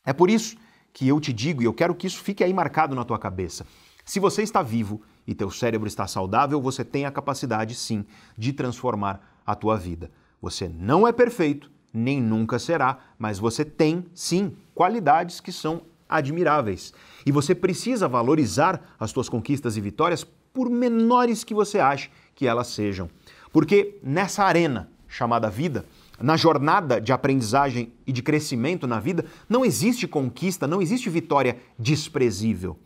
É 0.04 0.12
por 0.12 0.28
isso 0.28 0.56
que 0.94 1.08
eu 1.08 1.20
te 1.20 1.32
digo, 1.32 1.60
e 1.60 1.64
eu 1.64 1.74
quero 1.74 1.94
que 1.94 2.06
isso 2.06 2.22
fique 2.22 2.44
aí 2.44 2.54
marcado 2.54 2.94
na 2.94 3.04
tua 3.04 3.18
cabeça. 3.18 3.66
Se 4.04 4.20
você 4.20 4.42
está 4.42 4.62
vivo 4.62 5.02
e 5.26 5.34
teu 5.34 5.50
cérebro 5.50 5.88
está 5.88 6.06
saudável, 6.06 6.62
você 6.62 6.84
tem 6.84 7.04
a 7.04 7.10
capacidade 7.10 7.74
sim 7.74 8.06
de 8.38 8.52
transformar 8.52 9.20
a 9.44 9.56
tua 9.56 9.76
vida. 9.76 10.10
Você 10.40 10.68
não 10.68 11.06
é 11.06 11.12
perfeito, 11.12 11.70
nem 11.92 12.22
nunca 12.22 12.60
será, 12.60 12.98
mas 13.18 13.40
você 13.40 13.64
tem 13.64 14.06
sim 14.14 14.56
qualidades 14.72 15.40
que 15.40 15.50
são 15.50 15.82
admiráveis. 16.08 16.94
E 17.26 17.32
você 17.32 17.54
precisa 17.54 18.06
valorizar 18.06 18.94
as 18.98 19.10
suas 19.10 19.28
conquistas 19.28 19.76
e 19.76 19.80
vitórias 19.80 20.22
por 20.52 20.70
menores 20.70 21.42
que 21.42 21.54
você 21.54 21.80
ache 21.80 22.08
que 22.36 22.46
elas 22.46 22.68
sejam. 22.68 23.10
Porque 23.52 23.98
nessa 24.02 24.44
arena 24.44 24.88
chamada 25.08 25.50
vida, 25.50 25.84
na 26.20 26.36
jornada 26.36 27.00
de 27.00 27.12
aprendizagem 27.12 27.92
e 28.06 28.12
de 28.12 28.22
crescimento 28.22 28.86
na 28.86 29.00
vida, 29.00 29.24
não 29.48 29.64
existe 29.64 30.06
conquista, 30.06 30.66
não 30.66 30.80
existe 30.80 31.10
vitória 31.10 31.58
desprezível. 31.78 32.78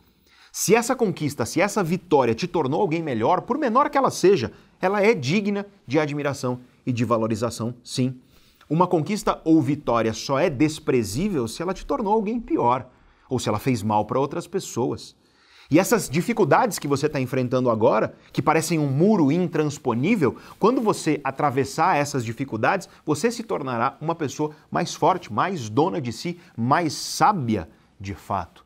Se 0.51 0.73
essa 0.73 0.95
conquista, 0.95 1.45
se 1.45 1.61
essa 1.61 1.83
vitória 1.83 2.33
te 2.33 2.47
tornou 2.47 2.81
alguém 2.81 3.03
melhor, 3.03 3.41
por 3.41 3.57
menor 3.57 3.89
que 3.89 3.97
ela 3.97 4.09
seja, 4.09 4.51
ela 4.81 5.01
é 5.01 5.13
digna 5.13 5.65
de 5.85 5.99
admiração 5.99 6.59
e 6.85 6.91
de 6.91 7.05
valorização, 7.05 7.75
sim. 7.83 8.19
Uma 8.69 8.87
conquista 8.87 9.39
ou 9.43 9.61
vitória 9.61 10.13
só 10.13 10.39
é 10.39 10.49
desprezível 10.49 11.47
se 11.47 11.61
ela 11.61 11.73
te 11.73 11.85
tornou 11.85 12.13
alguém 12.13 12.39
pior 12.39 12.87
ou 13.29 13.37
se 13.37 13.47
ela 13.47 13.59
fez 13.59 13.83
mal 13.83 14.05
para 14.05 14.19
outras 14.19 14.47
pessoas. 14.47 15.15
E 15.71 15.77
essas 15.77 16.09
dificuldades 16.09 16.79
que 16.79 16.87
você 16.87 17.05
está 17.05 17.19
enfrentando 17.19 17.69
agora, 17.69 18.15
que 18.33 18.41
parecem 18.41 18.79
um 18.79 18.87
muro 18.87 19.31
intransponível, 19.31 20.35
quando 20.57 20.81
você 20.81 21.21
atravessar 21.23 21.95
essas 21.95 22.25
dificuldades, 22.25 22.89
você 23.05 23.29
se 23.29 23.43
tornará 23.43 23.95
uma 24.01 24.15
pessoa 24.15 24.51
mais 24.71 24.95
forte, 24.95 25.31
mais 25.31 25.69
dona 25.69 26.01
de 26.01 26.11
si, 26.11 26.39
mais 26.57 26.93
sábia 26.93 27.69
de 27.99 28.15
fato. 28.15 28.65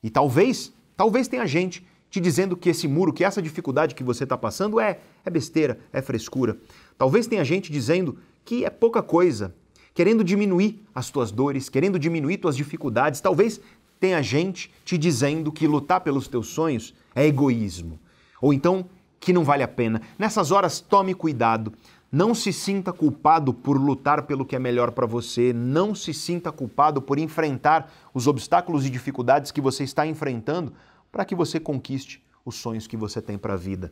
E 0.00 0.08
talvez, 0.08 0.72
talvez 0.96 1.26
tenha 1.26 1.46
gente 1.46 1.84
te 2.08 2.20
dizendo 2.20 2.56
que 2.56 2.68
esse 2.68 2.86
muro, 2.86 3.12
que 3.12 3.24
essa 3.24 3.42
dificuldade 3.42 3.96
que 3.96 4.04
você 4.04 4.22
está 4.22 4.38
passando 4.38 4.78
é, 4.78 5.00
é 5.24 5.30
besteira, 5.30 5.80
é 5.92 6.00
frescura. 6.00 6.56
Talvez 6.96 7.26
tenha 7.26 7.44
gente 7.44 7.72
dizendo 7.72 8.16
que 8.44 8.64
é 8.64 8.70
pouca 8.70 9.02
coisa, 9.02 9.52
querendo 9.92 10.22
diminuir 10.22 10.84
as 10.94 11.10
tuas 11.10 11.32
dores, 11.32 11.68
querendo 11.68 11.98
diminuir 11.98 12.36
tuas 12.36 12.56
dificuldades. 12.56 13.20
Talvez 13.20 13.60
tenha 14.04 14.22
gente 14.22 14.70
te 14.84 14.98
dizendo 14.98 15.50
que 15.50 15.66
lutar 15.66 16.02
pelos 16.02 16.28
teus 16.28 16.48
sonhos 16.48 16.92
é 17.14 17.26
egoísmo, 17.26 17.98
ou 18.38 18.52
então 18.52 18.84
que 19.18 19.32
não 19.32 19.42
vale 19.42 19.62
a 19.62 19.68
pena. 19.68 20.02
Nessas 20.18 20.50
horas, 20.50 20.78
tome 20.78 21.14
cuidado. 21.14 21.72
Não 22.12 22.34
se 22.34 22.52
sinta 22.52 22.92
culpado 22.92 23.54
por 23.54 23.78
lutar 23.80 24.24
pelo 24.24 24.44
que 24.44 24.54
é 24.54 24.58
melhor 24.58 24.90
para 24.90 25.06
você, 25.06 25.54
não 25.54 25.94
se 25.94 26.12
sinta 26.12 26.52
culpado 26.52 27.00
por 27.00 27.18
enfrentar 27.18 27.90
os 28.12 28.26
obstáculos 28.26 28.84
e 28.84 28.90
dificuldades 28.90 29.50
que 29.50 29.60
você 29.62 29.84
está 29.84 30.06
enfrentando 30.06 30.74
para 31.10 31.24
que 31.24 31.34
você 31.34 31.58
conquiste 31.58 32.22
os 32.44 32.56
sonhos 32.56 32.86
que 32.86 32.98
você 32.98 33.22
tem 33.22 33.38
para 33.38 33.54
a 33.54 33.56
vida. 33.56 33.90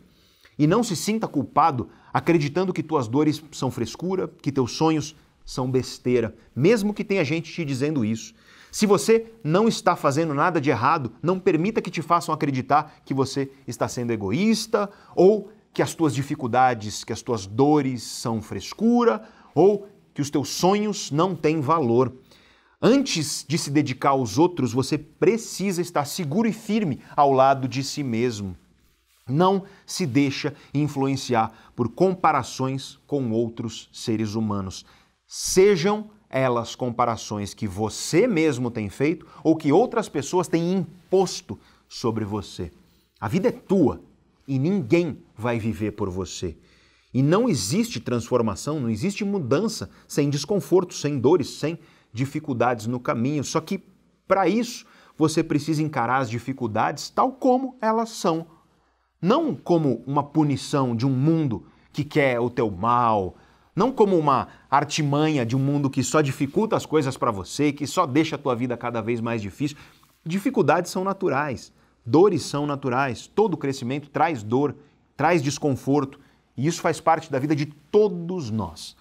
E 0.58 0.66
não 0.66 0.84
se 0.84 0.94
sinta 0.94 1.26
culpado 1.26 1.88
acreditando 2.12 2.74
que 2.74 2.82
tuas 2.82 3.08
dores 3.08 3.42
são 3.50 3.70
frescura, 3.70 4.30
que 4.42 4.52
teus 4.52 4.72
sonhos 4.72 5.16
são 5.42 5.70
besteira, 5.70 6.34
mesmo 6.54 6.92
que 6.92 7.02
tenha 7.02 7.24
gente 7.24 7.50
te 7.50 7.64
dizendo 7.64 8.04
isso. 8.04 8.34
Se 8.72 8.86
você 8.86 9.30
não 9.44 9.68
está 9.68 9.94
fazendo 9.94 10.32
nada 10.32 10.58
de 10.58 10.70
errado, 10.70 11.12
não 11.22 11.38
permita 11.38 11.82
que 11.82 11.90
te 11.90 12.00
façam 12.00 12.34
acreditar 12.34 13.02
que 13.04 13.12
você 13.12 13.52
está 13.68 13.86
sendo 13.86 14.12
egoísta 14.12 14.88
ou 15.14 15.52
que 15.74 15.82
as 15.82 15.94
tuas 15.94 16.14
dificuldades, 16.14 17.04
que 17.04 17.12
as 17.12 17.20
tuas 17.20 17.46
dores 17.46 18.02
são 18.02 18.40
frescura 18.40 19.28
ou 19.54 19.86
que 20.14 20.22
os 20.22 20.30
teus 20.30 20.48
sonhos 20.48 21.10
não 21.10 21.36
têm 21.36 21.60
valor. 21.60 22.16
Antes 22.80 23.44
de 23.46 23.58
se 23.58 23.70
dedicar 23.70 24.10
aos 24.10 24.38
outros, 24.38 24.72
você 24.72 24.96
precisa 24.96 25.82
estar 25.82 26.06
seguro 26.06 26.48
e 26.48 26.52
firme 26.52 26.98
ao 27.14 27.30
lado 27.30 27.68
de 27.68 27.84
si 27.84 28.02
mesmo. 28.02 28.56
Não 29.28 29.64
se 29.84 30.06
deixa 30.06 30.54
influenciar 30.72 31.52
por 31.76 31.90
comparações 31.90 32.98
com 33.06 33.32
outros 33.32 33.90
seres 33.92 34.34
humanos. 34.34 34.86
Sejam 35.26 36.10
elas 36.32 36.74
comparações 36.74 37.54
que 37.54 37.68
você 37.68 38.26
mesmo 38.26 38.70
tem 38.70 38.88
feito 38.88 39.26
ou 39.44 39.54
que 39.54 39.70
outras 39.70 40.08
pessoas 40.08 40.48
têm 40.48 40.72
imposto 40.72 41.58
sobre 41.88 42.24
você. 42.24 42.72
A 43.20 43.28
vida 43.28 43.48
é 43.48 43.52
tua 43.52 44.00
e 44.48 44.58
ninguém 44.58 45.18
vai 45.36 45.58
viver 45.58 45.92
por 45.92 46.10
você. 46.10 46.56
E 47.14 47.22
não 47.22 47.48
existe 47.48 48.00
transformação, 48.00 48.80
não 48.80 48.88
existe 48.88 49.24
mudança 49.24 49.90
sem 50.08 50.30
desconforto, 50.30 50.94
sem 50.94 51.18
dores, 51.18 51.50
sem 51.50 51.78
dificuldades 52.12 52.86
no 52.86 52.98
caminho. 52.98 53.44
Só 53.44 53.60
que 53.60 53.80
para 54.26 54.48
isso 54.48 54.86
você 55.16 55.44
precisa 55.44 55.82
encarar 55.82 56.18
as 56.18 56.30
dificuldades 56.30 57.10
tal 57.10 57.32
como 57.32 57.76
elas 57.80 58.08
são 58.08 58.46
não 59.22 59.54
como 59.54 60.02
uma 60.04 60.24
punição 60.24 60.96
de 60.96 61.06
um 61.06 61.10
mundo 61.10 61.64
que 61.92 62.02
quer 62.02 62.40
o 62.40 62.50
teu 62.50 62.68
mal, 62.68 63.36
não 63.74 63.90
como 63.90 64.18
uma 64.18 64.48
artimanha 64.70 65.46
de 65.46 65.56
um 65.56 65.58
mundo 65.58 65.88
que 65.88 66.02
só 66.02 66.20
dificulta 66.20 66.76
as 66.76 66.84
coisas 66.84 67.16
para 67.16 67.30
você, 67.30 67.72
que 67.72 67.86
só 67.86 68.06
deixa 68.06 68.36
a 68.36 68.38
tua 68.38 68.54
vida 68.54 68.76
cada 68.76 69.00
vez 69.00 69.20
mais 69.20 69.40
difícil. 69.40 69.76
Dificuldades 70.24 70.90
são 70.90 71.02
naturais, 71.02 71.72
dores 72.04 72.42
são 72.42 72.66
naturais, 72.66 73.26
todo 73.26 73.56
crescimento 73.56 74.10
traz 74.10 74.42
dor, 74.42 74.76
traz 75.16 75.42
desconforto, 75.42 76.20
e 76.56 76.66
isso 76.66 76.82
faz 76.82 77.00
parte 77.00 77.30
da 77.30 77.38
vida 77.38 77.56
de 77.56 77.66
todos 77.66 78.50
nós. 78.50 78.96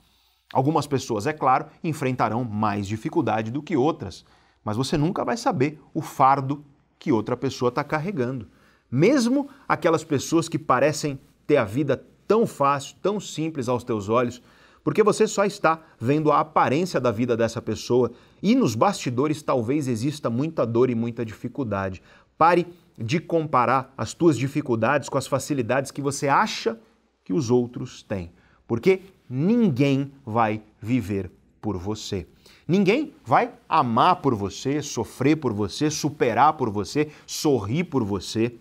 Algumas 0.53 0.88
pessoas, 0.88 1.28
é 1.28 1.34
claro, 1.34 1.67
enfrentarão 1.84 2.43
mais 2.43 2.88
dificuldade 2.88 3.51
do 3.51 3.61
que 3.61 3.76
outras, 3.76 4.26
mas 4.63 4.78
você 4.78 4.97
nunca 4.97 5.24
vai 5.24 5.38
saber 5.38 5.82
o 5.93 6.01
fardo 6.01 6.63
que 6.99 7.11
outra 7.11 7.36
pessoa 7.36 7.69
está 7.69 7.84
carregando. 7.84 8.47
Mesmo 8.89 9.49
aquelas 9.67 10.03
pessoas 10.03 10.47
que 10.47 10.59
parecem 10.59 11.19
ter 11.47 11.57
a 11.57 11.63
vida 11.63 12.03
tão 12.28 12.45
fácil, 12.45 12.95
tão 13.01 13.19
simples 13.19 13.67
aos 13.67 13.84
teus 13.84 14.07
olhos, 14.07 14.41
porque 14.84 15.03
você 15.03 15.27
só 15.27 15.45
está 15.45 15.82
vendo 15.99 16.32
a 16.32 16.39
aparência 16.39 16.99
da 16.99 17.11
vida 17.11 17.38
dessa 17.38 17.61
pessoa 17.61 18.11
e 18.41 18.55
nos 18.55 18.75
bastidores 18.75 19.41
talvez 19.41 19.88
exista 19.88 20.29
muita 20.29 20.65
dor 20.65 20.89
e 20.89 20.95
muita 20.95 21.25
dificuldade. 21.25 22.01
Pare 22.38 22.67
de 22.97 23.19
comparar 23.19 23.93
as 23.97 24.13
tuas 24.13 24.38
dificuldades 24.38 25.09
com 25.09 25.17
as 25.17 25.27
facilidades 25.27 25.91
que 25.91 26.01
você 26.01 26.27
acha 26.27 26.79
que 27.23 27.34
os 27.34 27.51
outros 27.51 28.03
têm, 28.03 28.32
porque 28.67 29.01
ninguém 29.29 30.11
vai 30.25 30.61
viver 30.82 31.32
por 31.61 31.77
você. 31.77 32.27
Ninguém 32.67 33.13
vai 33.23 33.53
amar 33.67 34.17
por 34.17 34.34
você, 34.34 34.82
sofrer 34.82 35.36
por 35.36 35.53
você, 35.53 35.89
superar 35.89 36.53
por 36.53 36.69
você, 36.69 37.09
sorrir 37.27 37.84
por 37.84 38.03
você. 38.03 38.55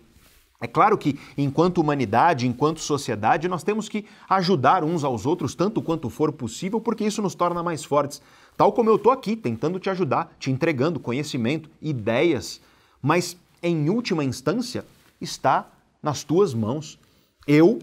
É 0.61 0.67
claro 0.67 0.95
que, 0.95 1.19
enquanto 1.35 1.79
humanidade, 1.79 2.47
enquanto 2.47 2.79
sociedade, 2.79 3.47
nós 3.47 3.63
temos 3.63 3.89
que 3.89 4.05
ajudar 4.29 4.83
uns 4.83 5.03
aos 5.03 5.25
outros 5.25 5.55
tanto 5.55 5.81
quanto 5.81 6.07
for 6.07 6.31
possível, 6.31 6.79
porque 6.79 7.03
isso 7.03 7.19
nos 7.19 7.33
torna 7.33 7.63
mais 7.63 7.83
fortes. 7.83 8.21
Tal 8.55 8.71
como 8.71 8.87
eu 8.87 8.95
estou 8.95 9.11
aqui, 9.11 9.35
tentando 9.35 9.79
te 9.79 9.89
ajudar, 9.89 10.31
te 10.37 10.51
entregando 10.51 10.99
conhecimento, 10.99 11.67
ideias, 11.81 12.61
mas 13.01 13.35
em 13.63 13.89
última 13.89 14.23
instância 14.23 14.85
está 15.19 15.67
nas 16.01 16.23
tuas 16.23 16.53
mãos. 16.53 16.99
Eu 17.47 17.79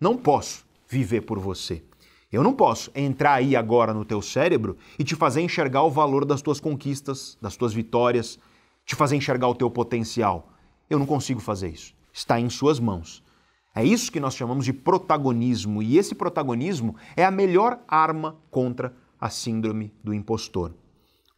não 0.00 0.16
posso 0.16 0.64
viver 0.88 1.20
por 1.20 1.38
você. 1.38 1.82
Eu 2.32 2.42
não 2.42 2.54
posso 2.54 2.90
entrar 2.94 3.34
aí 3.34 3.54
agora 3.54 3.92
no 3.92 4.06
teu 4.06 4.22
cérebro 4.22 4.78
e 4.98 5.04
te 5.04 5.14
fazer 5.14 5.42
enxergar 5.42 5.82
o 5.82 5.90
valor 5.90 6.24
das 6.24 6.40
tuas 6.40 6.58
conquistas, 6.58 7.36
das 7.42 7.56
tuas 7.56 7.74
vitórias, 7.74 8.38
te 8.86 8.96
fazer 8.96 9.16
enxergar 9.16 9.48
o 9.48 9.54
teu 9.54 9.70
potencial. 9.70 10.48
Eu 10.88 10.98
não 10.98 11.04
consigo 11.04 11.40
fazer 11.40 11.68
isso. 11.68 11.92
Está 12.12 12.38
em 12.38 12.50
suas 12.50 12.78
mãos. 12.78 13.22
É 13.74 13.84
isso 13.84 14.12
que 14.12 14.20
nós 14.20 14.34
chamamos 14.34 14.64
de 14.64 14.72
protagonismo, 14.72 15.82
e 15.82 15.96
esse 15.96 16.14
protagonismo 16.14 16.94
é 17.16 17.24
a 17.24 17.30
melhor 17.30 17.80
arma 17.88 18.36
contra 18.50 18.94
a 19.18 19.30
síndrome 19.30 19.92
do 20.04 20.12
impostor. 20.12 20.74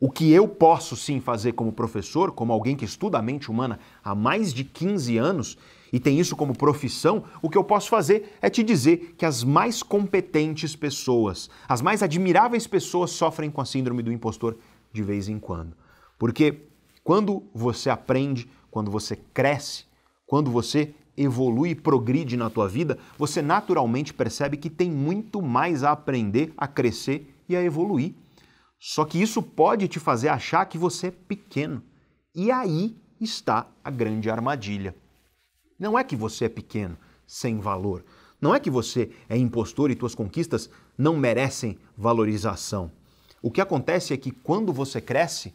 O 0.01 0.11
que 0.11 0.31
eu 0.33 0.49
posso 0.49 0.97
sim 0.97 1.21
fazer 1.21 1.53
como 1.53 1.73
professor, 1.73 2.33
como 2.33 2.53
alguém 2.53 2.77
que 2.77 2.85
estuda 2.85 3.19
a 3.19 3.23
mente 3.23 3.51
humana 3.51 3.79
há 4.03 4.15
mais 4.15 4.53
de 4.53 4.65
15 4.65 5.17
anos 5.17 5.57
e 5.93 6.01
tem 6.01 6.19
isso 6.19 6.35
como 6.35 6.59
profissão, 6.59 7.25
o 7.41 7.49
que 7.49 7.57
eu 7.57 7.63
posso 7.63 7.89
fazer 7.89 8.37
é 8.43 8.51
te 8.51 8.65
dizer 8.65 9.15
que 9.17 9.25
as 9.25 9.45
mais 9.45 9.81
competentes 9.81 10.75
pessoas, 10.75 11.49
as 11.69 11.81
mais 11.81 12.03
admiráveis 12.03 12.67
pessoas 12.67 13.13
sofrem 13.13 13.49
com 13.49 13.61
a 13.61 13.65
síndrome 13.65 14.03
do 14.03 14.11
impostor 14.11 14.59
de 14.93 15.03
vez 15.05 15.29
em 15.29 15.39
quando. 15.39 15.77
Porque 16.19 16.63
quando 17.05 17.45
você 17.55 17.89
aprende, 17.91 18.51
quando 18.73 18.91
você 18.91 19.15
cresce, 19.15 19.85
quando 20.35 20.51
você 20.51 20.93
evolui 21.17 21.71
e 21.71 21.75
progride 21.77 22.37
na 22.37 22.51
tua 22.51 22.67
vida, 22.69 22.99
você 23.17 23.41
naturalmente 23.41 24.13
percebe 24.13 24.57
que 24.57 24.69
tem 24.69 24.91
muito 24.91 25.41
mais 25.41 25.85
a 25.85 25.93
aprender, 25.93 26.53
a 26.57 26.67
crescer 26.67 27.33
e 27.49 27.55
a 27.55 27.63
evoluir. 27.63 28.15
Só 28.77 29.05
que 29.05 29.23
isso 29.23 29.41
pode 29.41 29.87
te 29.87 30.01
fazer 30.01 30.29
achar 30.29 30.65
que 30.67 30.77
você 30.77 31.07
é 31.07 31.11
pequeno. 31.13 31.81
E 32.35 32.51
aí 32.51 32.97
está 33.21 33.69
a 33.85 33.93
grande 33.93 34.29
armadilha. 34.29 34.93
Não 35.79 35.97
é 35.97 36.03
que 36.03 36.17
você 36.17 36.47
é 36.47 36.49
pequeno, 36.49 36.99
sem 37.25 37.61
valor. 37.61 38.05
Não 38.41 38.53
é 38.53 38.59
que 38.59 38.71
você 38.71 39.13
é 39.29 39.39
impostor 39.39 39.93
e 39.93 39.95
tuas 39.95 40.17
conquistas 40.17 40.69
não 40.99 41.17
merecem 41.17 41.79
valorização. 41.97 42.91
O 43.41 43.53
que 43.53 43.61
acontece 43.61 44.13
é 44.13 44.17
que 44.17 44.33
quando 44.33 44.73
você 44.73 45.01
cresce, 45.01 45.55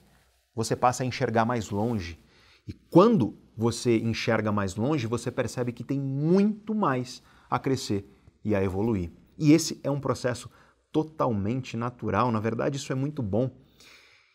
você 0.56 0.74
passa 0.74 1.04
a 1.04 1.06
enxergar 1.06 1.44
mais 1.44 1.70
longe. 1.70 2.18
E 2.66 2.72
quando 2.90 3.36
você 3.60 3.98
enxerga 3.98 4.54
mais 4.54 4.76
longe, 4.78 5.06
você 5.06 5.30
percebe 5.30 5.74
que 5.74 5.84
tem 5.84 6.00
muito 6.00 6.74
mais 6.74 7.22
a 7.50 7.60
crescer 7.60 8.10
e 8.44 8.56
a 8.56 8.64
evoluir. 8.64 9.12
E 9.38 9.52
esse 9.52 9.82
é 9.84 9.92
um 9.92 10.00
processo 10.00 10.50
totalmente 10.94 11.76
natural. 11.76 12.32
Na 12.32 12.40
verdade, 12.40 12.78
isso 12.78 12.94
é 12.94 12.96
muito 12.96 13.22
bom. 13.22 13.52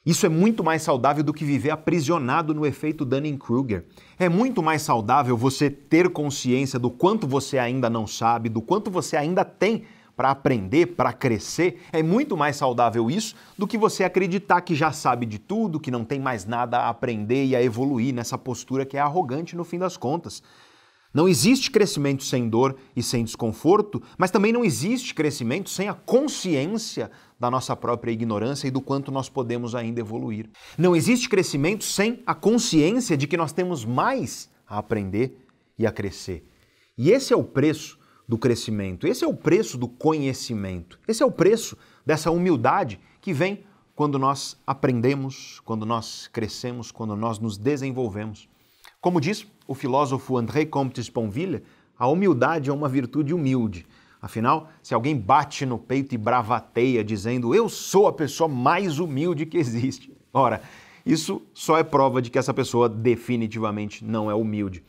Isso 0.05 0.27
é 0.27 0.29
muito 0.29 0.63
mais 0.63 0.83
saudável 0.83 1.25
do 1.25 1.33
que 1.33 1.43
viver 1.43 1.71
aprisionado 1.71 2.53
no 2.53 2.67
efeito 2.67 3.03
Dunning-Kruger. 3.03 3.87
É 4.19 4.29
muito 4.29 4.63
mais 4.63 4.83
saudável 4.83 5.39
você 5.39 5.71
ter 5.71 6.11
consciência 6.11 6.79
do 6.79 6.91
quanto 6.91 7.27
você 7.27 7.57
ainda 7.57 7.89
não 7.89 8.07
sabe, 8.07 8.51
do 8.51 8.61
quanto 8.61 8.91
você 8.91 9.17
ainda 9.17 9.43
tem 9.43 9.85
para 10.17 10.31
aprender, 10.31 10.95
para 10.95 11.13
crescer. 11.13 11.83
É 11.93 12.03
muito 12.03 12.37
mais 12.37 12.57
saudável 12.57 13.11
isso 13.11 13.35
do 13.59 13.67
que 13.67 13.79
você 13.79 14.05
acreditar 14.05 14.61
que 14.61 14.75
já 14.75 14.93
sabe 14.93 15.27
de 15.27 15.39
tudo, 15.39 15.81
que 15.81 15.91
não 15.91 16.05
tem 16.05 16.21
mais 16.21 16.45
nada 16.45 16.79
a 16.79 16.89
aprender 16.89 17.45
e 17.47 17.57
a 17.57 17.63
evoluir 17.63 18.15
nessa 18.15 18.39
postura 18.39 18.87
que 18.87 18.97
é 18.97 19.01
arrogante 19.01 19.57
no 19.57 19.65
fim 19.65 19.79
das 19.79 19.97
contas. 19.97 20.43
Não 21.15 21.29
existe 21.29 21.71
crescimento 21.71 22.25
sem 22.25 22.49
dor 22.49 22.77
e 22.97 23.01
sem 23.01 23.23
desconforto, 23.23 24.03
mas 24.19 24.33
também 24.33 24.53
não 24.53 24.65
existe 24.65 25.15
crescimento 25.15 25.71
sem 25.71 25.89
a 25.89 25.95
consciência 25.95 27.09
da 27.39 27.49
nossa 27.49 27.77
própria 27.77 28.11
ignorância 28.11 28.67
e 28.67 28.71
do 28.71 28.81
quanto 28.81 29.13
nós 29.13 29.29
podemos 29.29 29.77
ainda 29.77 30.01
evoluir. 30.01 30.51
Não 30.77 30.97
existe 30.97 31.29
crescimento 31.29 31.85
sem 31.85 32.21
a 32.27 32.35
consciência 32.35 33.17
de 33.17 33.29
que 33.29 33.37
nós 33.37 33.53
temos 33.53 33.85
mais 33.85 34.51
a 34.67 34.79
aprender 34.79 35.47
e 35.79 35.87
a 35.87 35.93
crescer. 35.93 36.45
E 36.99 37.13
esse 37.13 37.33
é 37.33 37.37
o 37.37 37.45
preço 37.45 37.97
do 38.27 38.39
crescimento, 38.39 39.07
esse 39.07 39.25
é 39.25 39.29
o 39.29 39.35
preço 39.35 39.77
do 39.77 39.87
conhecimento, 39.87 40.99
esse 41.07 41.23
é 41.23 41.27
o 41.27 41.31
preço 41.31 41.77
dessa 42.05 42.31
humildade 42.31 42.99
que 43.21 43.33
vem 43.33 43.65
quando 43.95 44.19
nós 44.19 44.61
aprendemos, 44.67 45.61
quando 45.65 45.87
nós 45.87 46.29
crescemos, 46.33 46.91
quando 46.91 47.15
nós 47.15 47.39
nos 47.39 47.57
desenvolvemos. 47.57 48.49
Como 49.01 49.21
diz 49.21 49.47
o 49.69 49.75
filósofo 49.75 50.37
André 50.37 50.65
Comte 50.65 51.01
Sponville, 51.01 51.63
a 51.99 52.09
humildade 52.09 52.71
é 52.71 52.73
uma 52.73 52.89
virtude 52.89 53.33
humilde. 53.33 53.87
Afinal, 54.21 54.71
se 54.83 54.95
alguém 54.95 55.17
bate 55.17 55.67
no 55.67 55.79
peito 55.79 56.15
e 56.15 56.19
bravateia 56.19 57.05
dizendo 57.05 57.55
eu 57.55 57.69
sou 57.69 58.07
a 58.07 58.13
pessoa 58.13 58.49
mais 58.49 58.99
humilde 58.99 59.45
que 59.47 59.59
existe, 59.59 60.17
ora, 60.33 60.63
isso 61.05 61.43
só 61.53 61.77
é 61.77 61.85
prova 61.85 62.23
de 62.23 62.31
que 62.31 62.39
essa 62.39 62.55
pessoa 62.55 62.89
definitivamente 62.89 64.03
não 64.03 64.31
é 64.31 64.35
humilde. 64.35 64.83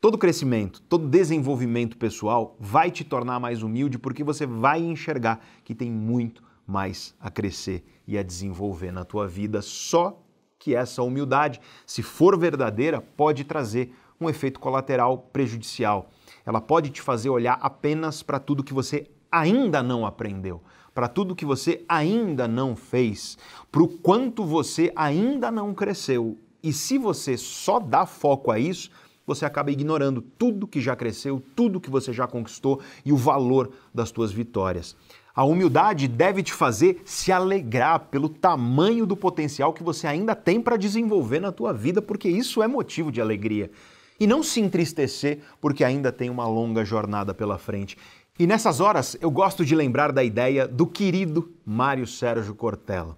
Todo 0.00 0.16
crescimento, 0.16 0.80
todo 0.88 1.06
desenvolvimento 1.06 1.94
pessoal 1.98 2.56
vai 2.58 2.90
te 2.90 3.04
tornar 3.04 3.38
mais 3.38 3.62
humilde 3.62 3.98
porque 3.98 4.24
você 4.24 4.46
vai 4.46 4.80
enxergar 4.80 5.44
que 5.62 5.74
tem 5.74 5.90
muito 5.90 6.42
mais 6.66 7.14
a 7.20 7.30
crescer 7.30 7.84
e 8.06 8.16
a 8.16 8.22
desenvolver 8.22 8.92
na 8.92 9.04
tua 9.04 9.28
vida 9.28 9.60
só 9.60 10.18
que 10.58 10.74
essa 10.74 11.02
humildade, 11.02 11.60
se 11.84 12.02
for 12.02 12.38
verdadeira, 12.38 13.02
pode 13.02 13.44
trazer 13.44 13.94
um 14.18 14.30
efeito 14.30 14.58
colateral 14.58 15.18
prejudicial. 15.18 16.08
Ela 16.46 16.62
pode 16.62 16.88
te 16.88 17.02
fazer 17.02 17.28
olhar 17.28 17.58
apenas 17.60 18.22
para 18.22 18.38
tudo 18.40 18.64
que 18.64 18.72
você 18.72 19.06
ainda 19.30 19.82
não 19.82 20.06
aprendeu, 20.06 20.62
para 20.94 21.08
tudo 21.08 21.36
que 21.36 21.44
você 21.44 21.84
ainda 21.86 22.48
não 22.48 22.74
fez, 22.74 23.36
para 23.70 23.82
o 23.82 23.88
quanto 23.88 24.44
você 24.44 24.90
ainda 24.96 25.50
não 25.50 25.74
cresceu. 25.74 26.38
E 26.62 26.72
se 26.72 26.96
você 26.96 27.36
só 27.36 27.78
dá 27.78 28.06
foco 28.06 28.50
a 28.50 28.58
isso, 28.58 28.90
você 29.30 29.44
acaba 29.44 29.70
ignorando 29.70 30.20
tudo 30.20 30.66
que 30.66 30.80
já 30.80 30.96
cresceu, 30.96 31.40
tudo 31.54 31.80
que 31.80 31.88
você 31.88 32.12
já 32.12 32.26
conquistou 32.26 32.80
e 33.04 33.12
o 33.12 33.16
valor 33.16 33.70
das 33.94 34.08
suas 34.08 34.32
vitórias. 34.32 34.96
A 35.32 35.44
humildade 35.44 36.08
deve 36.08 36.42
te 36.42 36.52
fazer 36.52 37.00
se 37.04 37.30
alegrar 37.30 38.08
pelo 38.10 38.28
tamanho 38.28 39.06
do 39.06 39.16
potencial 39.16 39.72
que 39.72 39.84
você 39.84 40.08
ainda 40.08 40.34
tem 40.34 40.60
para 40.60 40.76
desenvolver 40.76 41.38
na 41.38 41.52
tua 41.52 41.72
vida, 41.72 42.02
porque 42.02 42.28
isso 42.28 42.60
é 42.60 42.66
motivo 42.66 43.12
de 43.12 43.20
alegria. 43.20 43.70
E 44.18 44.26
não 44.26 44.42
se 44.42 44.60
entristecer 44.60 45.38
porque 45.60 45.84
ainda 45.84 46.10
tem 46.10 46.28
uma 46.28 46.48
longa 46.48 46.84
jornada 46.84 47.32
pela 47.32 47.56
frente. 47.56 47.96
E 48.36 48.48
nessas 48.48 48.80
horas 48.80 49.16
eu 49.20 49.30
gosto 49.30 49.64
de 49.64 49.76
lembrar 49.76 50.10
da 50.10 50.24
ideia 50.24 50.66
do 50.66 50.88
querido 50.88 51.54
Mário 51.64 52.06
Sérgio 52.06 52.54
Cortella. 52.54 53.16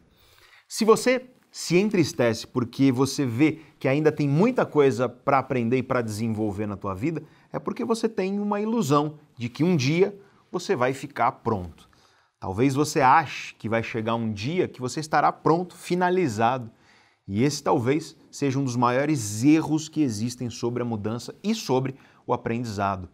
Se 0.68 0.84
você 0.84 1.24
se 1.52 1.76
entristece 1.76 2.46
porque 2.46 2.90
você 2.90 3.26
vê 3.26 3.60
que 3.78 3.86
ainda 3.86 4.10
tem 4.10 4.26
muita 4.26 4.64
coisa 4.64 5.06
para 5.06 5.38
aprender 5.38 5.76
e 5.76 5.82
para 5.82 6.00
desenvolver 6.00 6.66
na 6.66 6.78
tua 6.78 6.94
vida, 6.94 7.22
é 7.52 7.58
porque 7.58 7.84
você 7.84 8.08
tem 8.08 8.40
uma 8.40 8.58
ilusão 8.58 9.18
de 9.36 9.50
que 9.50 9.62
um 9.62 9.76
dia 9.76 10.18
você 10.50 10.74
vai 10.74 10.94
ficar 10.94 11.30
pronto. 11.30 11.90
Talvez 12.40 12.74
você 12.74 13.02
ache 13.02 13.54
que 13.54 13.68
vai 13.68 13.82
chegar 13.82 14.14
um 14.14 14.32
dia 14.32 14.66
que 14.66 14.80
você 14.80 14.98
estará 14.98 15.30
pronto, 15.30 15.76
finalizado. 15.76 16.70
E 17.28 17.44
esse 17.44 17.62
talvez 17.62 18.16
seja 18.30 18.58
um 18.58 18.64
dos 18.64 18.74
maiores 18.74 19.44
erros 19.44 19.90
que 19.90 20.00
existem 20.00 20.48
sobre 20.48 20.82
a 20.82 20.86
mudança 20.86 21.34
e 21.44 21.54
sobre 21.54 21.94
o 22.26 22.32
aprendizado. 22.32 23.10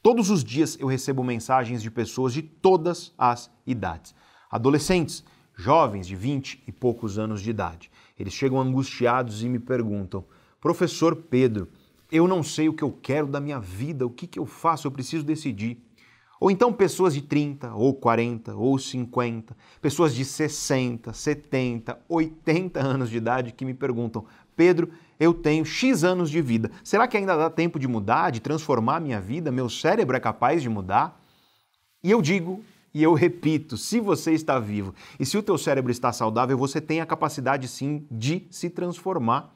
Todos 0.00 0.30
os 0.30 0.44
dias 0.44 0.78
eu 0.78 0.86
recebo 0.86 1.24
mensagens 1.24 1.82
de 1.82 1.90
pessoas 1.90 2.32
de 2.32 2.42
todas 2.42 3.12
as 3.18 3.50
idades. 3.66 4.14
Adolescentes, 4.48 5.24
jovens 5.54 6.06
de 6.06 6.16
20 6.16 6.62
e 6.66 6.72
poucos 6.72 7.18
anos 7.18 7.40
de 7.40 7.50
idade. 7.50 7.90
Eles 8.18 8.32
chegam 8.32 8.60
angustiados 8.60 9.42
e 9.42 9.48
me 9.48 9.58
perguntam: 9.58 10.24
Professor 10.60 11.16
Pedro, 11.16 11.68
eu 12.10 12.28
não 12.28 12.42
sei 12.42 12.68
o 12.68 12.74
que 12.74 12.82
eu 12.82 12.92
quero 12.92 13.26
da 13.26 13.40
minha 13.40 13.58
vida, 13.58 14.06
o 14.06 14.10
que, 14.10 14.26
que 14.26 14.38
eu 14.38 14.46
faço, 14.46 14.86
eu 14.86 14.90
preciso 14.92 15.24
decidir. 15.24 15.82
Ou 16.38 16.50
então 16.50 16.72
pessoas 16.72 17.14
de 17.14 17.22
30, 17.22 17.72
ou 17.72 17.94
40, 17.94 18.54
ou 18.56 18.76
50, 18.76 19.56
pessoas 19.80 20.12
de 20.12 20.24
60, 20.24 21.12
70, 21.12 21.98
80 22.08 22.80
anos 22.80 23.10
de 23.10 23.16
idade 23.16 23.52
que 23.52 23.64
me 23.64 23.72
perguntam: 23.72 24.24
Pedro, 24.56 24.90
eu 25.20 25.32
tenho 25.32 25.64
X 25.64 26.02
anos 26.02 26.28
de 26.28 26.42
vida. 26.42 26.70
Será 26.82 27.06
que 27.06 27.16
ainda 27.16 27.36
dá 27.36 27.48
tempo 27.48 27.78
de 27.78 27.86
mudar, 27.86 28.30
de 28.30 28.40
transformar 28.40 28.96
a 28.96 29.00
minha 29.00 29.20
vida? 29.20 29.52
Meu 29.52 29.70
cérebro 29.70 30.16
é 30.16 30.20
capaz 30.20 30.60
de 30.60 30.68
mudar? 30.68 31.20
E 32.02 32.10
eu 32.10 32.20
digo 32.20 32.64
e 32.94 33.02
eu 33.02 33.14
repito, 33.14 33.76
se 33.76 34.00
você 34.00 34.32
está 34.32 34.58
vivo 34.58 34.94
e 35.18 35.24
se 35.24 35.38
o 35.38 35.42
teu 35.42 35.56
cérebro 35.56 35.90
está 35.90 36.12
saudável, 36.12 36.58
você 36.58 36.80
tem 36.80 37.00
a 37.00 37.06
capacidade 37.06 37.66
sim 37.66 38.06
de 38.10 38.46
se 38.50 38.68
transformar. 38.68 39.54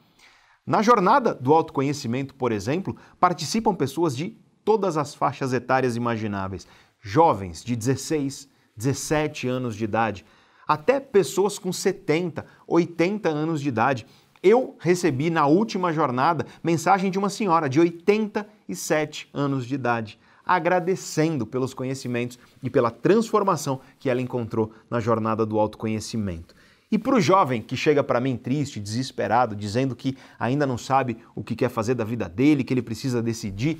Na 0.65 0.81
jornada 0.81 1.33
do 1.33 1.53
autoconhecimento, 1.53 2.33
por 2.35 2.51
exemplo, 2.51 2.95
participam 3.19 3.75
pessoas 3.75 4.17
de 4.17 4.37
todas 4.65 4.97
as 4.97 5.15
faixas 5.15 5.53
etárias 5.53 5.95
imagináveis, 5.95 6.67
jovens 6.99 7.63
de 7.63 7.75
16, 7.75 8.49
17 8.75 9.47
anos 9.47 9.75
de 9.75 9.85
idade, 9.85 10.25
até 10.67 10.99
pessoas 10.99 11.57
com 11.57 11.71
70, 11.71 12.45
80 12.67 13.29
anos 13.29 13.61
de 13.61 13.69
idade. 13.69 14.05
Eu 14.43 14.75
recebi 14.79 15.29
na 15.29 15.45
última 15.47 15.93
jornada 15.93 16.45
mensagem 16.63 17.09
de 17.09 17.17
uma 17.17 17.29
senhora 17.29 17.69
de 17.69 17.79
87 17.79 19.29
anos 19.33 19.65
de 19.65 19.75
idade, 19.75 20.19
agradecendo 20.47 21.45
pelos 21.45 21.73
conhecimentos 21.73 22.39
e 22.63 22.69
pela 22.69 22.89
transformação 22.89 23.81
que 23.99 24.09
ela 24.09 24.21
encontrou 24.21 24.71
na 24.89 24.99
jornada 24.99 25.45
do 25.45 25.59
autoconhecimento. 25.59 26.55
E 26.89 26.97
para 26.97 27.15
o 27.15 27.21
jovem 27.21 27.61
que 27.61 27.75
chega 27.75 28.01
para 28.01 28.21
mim 28.21 28.37
triste, 28.37 28.79
desesperado, 28.79 29.55
dizendo 29.55 29.95
que 29.95 30.17
ainda 30.39 30.65
não 30.65 30.77
sabe 30.77 31.17
o 31.35 31.43
que 31.43 31.55
quer 31.55 31.69
fazer 31.69 31.95
da 31.95 32.05
vida 32.05 32.29
dele, 32.29 32.63
que 32.63 32.73
ele 32.73 32.81
precisa 32.81 33.21
decidir, 33.21 33.79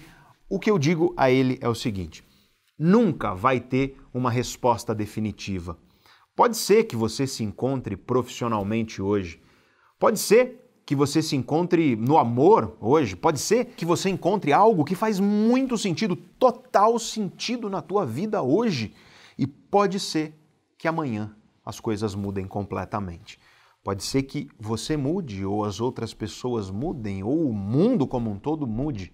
o 0.49 0.59
que 0.59 0.69
eu 0.69 0.77
digo 0.77 1.13
a 1.15 1.31
ele 1.31 1.57
é 1.61 1.69
o 1.69 1.75
seguinte: 1.75 2.23
nunca 2.77 3.33
vai 3.33 3.59
ter 3.59 3.97
uma 4.13 4.29
resposta 4.29 4.93
definitiva. 4.93 5.77
Pode 6.35 6.57
ser 6.57 6.83
que 6.83 6.95
você 6.95 7.25
se 7.25 7.43
encontre 7.43 7.95
profissionalmente 7.95 9.01
hoje, 9.01 9.41
pode 9.97 10.19
ser 10.19 10.66
que 10.87 10.95
você 10.95 11.21
se 11.21 11.35
encontre 11.35 11.97
no 11.97 12.17
amor 12.17 12.77
hoje, 12.79 13.13
pode 13.13 13.39
ser 13.39 13.65
que 13.65 13.83
você 13.85 14.09
encontre 14.09 14.53
algo 14.53 14.85
que 14.85 14.95
faz 14.95 15.19
muito 15.19 15.77
sentido, 15.77 16.15
total 16.15 16.97
sentido 16.97 17.69
na 17.69 17.81
tua 17.81 18.05
vida 18.05 18.41
hoje, 18.41 18.95
e 19.37 19.45
pode 19.45 19.99
ser 19.99 20.33
que 20.77 20.87
amanhã 20.87 21.35
as 21.65 21.81
coisas 21.81 22.15
mudem 22.15 22.47
completamente. 22.47 23.37
Pode 23.83 24.01
ser 24.01 24.23
que 24.23 24.47
você 24.57 24.95
mude, 24.95 25.43
ou 25.43 25.65
as 25.65 25.81
outras 25.81 26.13
pessoas 26.13 26.71
mudem, 26.71 27.21
ou 27.21 27.49
o 27.49 27.53
mundo 27.53 28.07
como 28.07 28.31
um 28.31 28.39
todo 28.39 28.65
mude. 28.65 29.11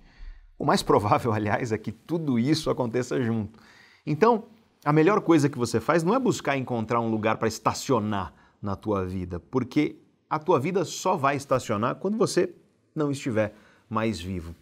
O 0.59 0.65
mais 0.65 0.83
provável, 0.85 1.33
aliás, 1.33 1.71
é 1.71 1.77
que 1.79 1.91
tudo 1.91 2.37
isso 2.37 2.69
aconteça 2.69 3.19
junto. 3.19 3.59
Então, 4.05 4.43
a 4.85 4.93
melhor 4.93 5.21
coisa 5.21 5.49
que 5.49 5.57
você 5.57 5.79
faz 5.79 6.03
não 6.03 6.13
é 6.13 6.19
buscar 6.19 6.55
encontrar 6.55 7.01
um 7.01 7.09
lugar 7.09 7.37
para 7.37 7.47
estacionar 7.47 8.31
na 8.61 8.75
tua 8.75 9.03
vida, 9.03 9.39
porque 9.39 10.02
a 10.35 10.39
tua 10.39 10.59
vida 10.59 10.83
só 10.83 11.15
vai 11.15 11.35
estacionar 11.35 11.95
quando 11.95 12.17
você 12.17 12.53
não 12.95 13.11
estiver 13.11 13.53
mais 13.89 14.19
vivo. 14.19 14.55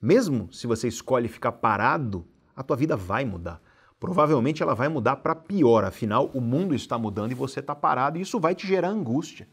Mesmo 0.00 0.52
se 0.52 0.66
você 0.66 0.88
escolhe 0.88 1.28
ficar 1.28 1.52
parado, 1.52 2.26
a 2.54 2.62
tua 2.62 2.76
vida 2.76 2.96
vai 2.96 3.24
mudar 3.24 3.60
provavelmente 4.04 4.62
ela 4.62 4.74
vai 4.74 4.86
mudar 4.86 5.16
para 5.16 5.34
pior, 5.34 5.82
afinal 5.82 6.30
o 6.34 6.40
mundo 6.40 6.74
está 6.74 6.98
mudando 6.98 7.32
e 7.32 7.34
você 7.34 7.60
está 7.60 7.74
parado 7.74 8.18
e 8.18 8.20
isso 8.20 8.38
vai 8.38 8.54
te 8.54 8.66
gerar 8.66 8.88
angústia. 8.88 9.48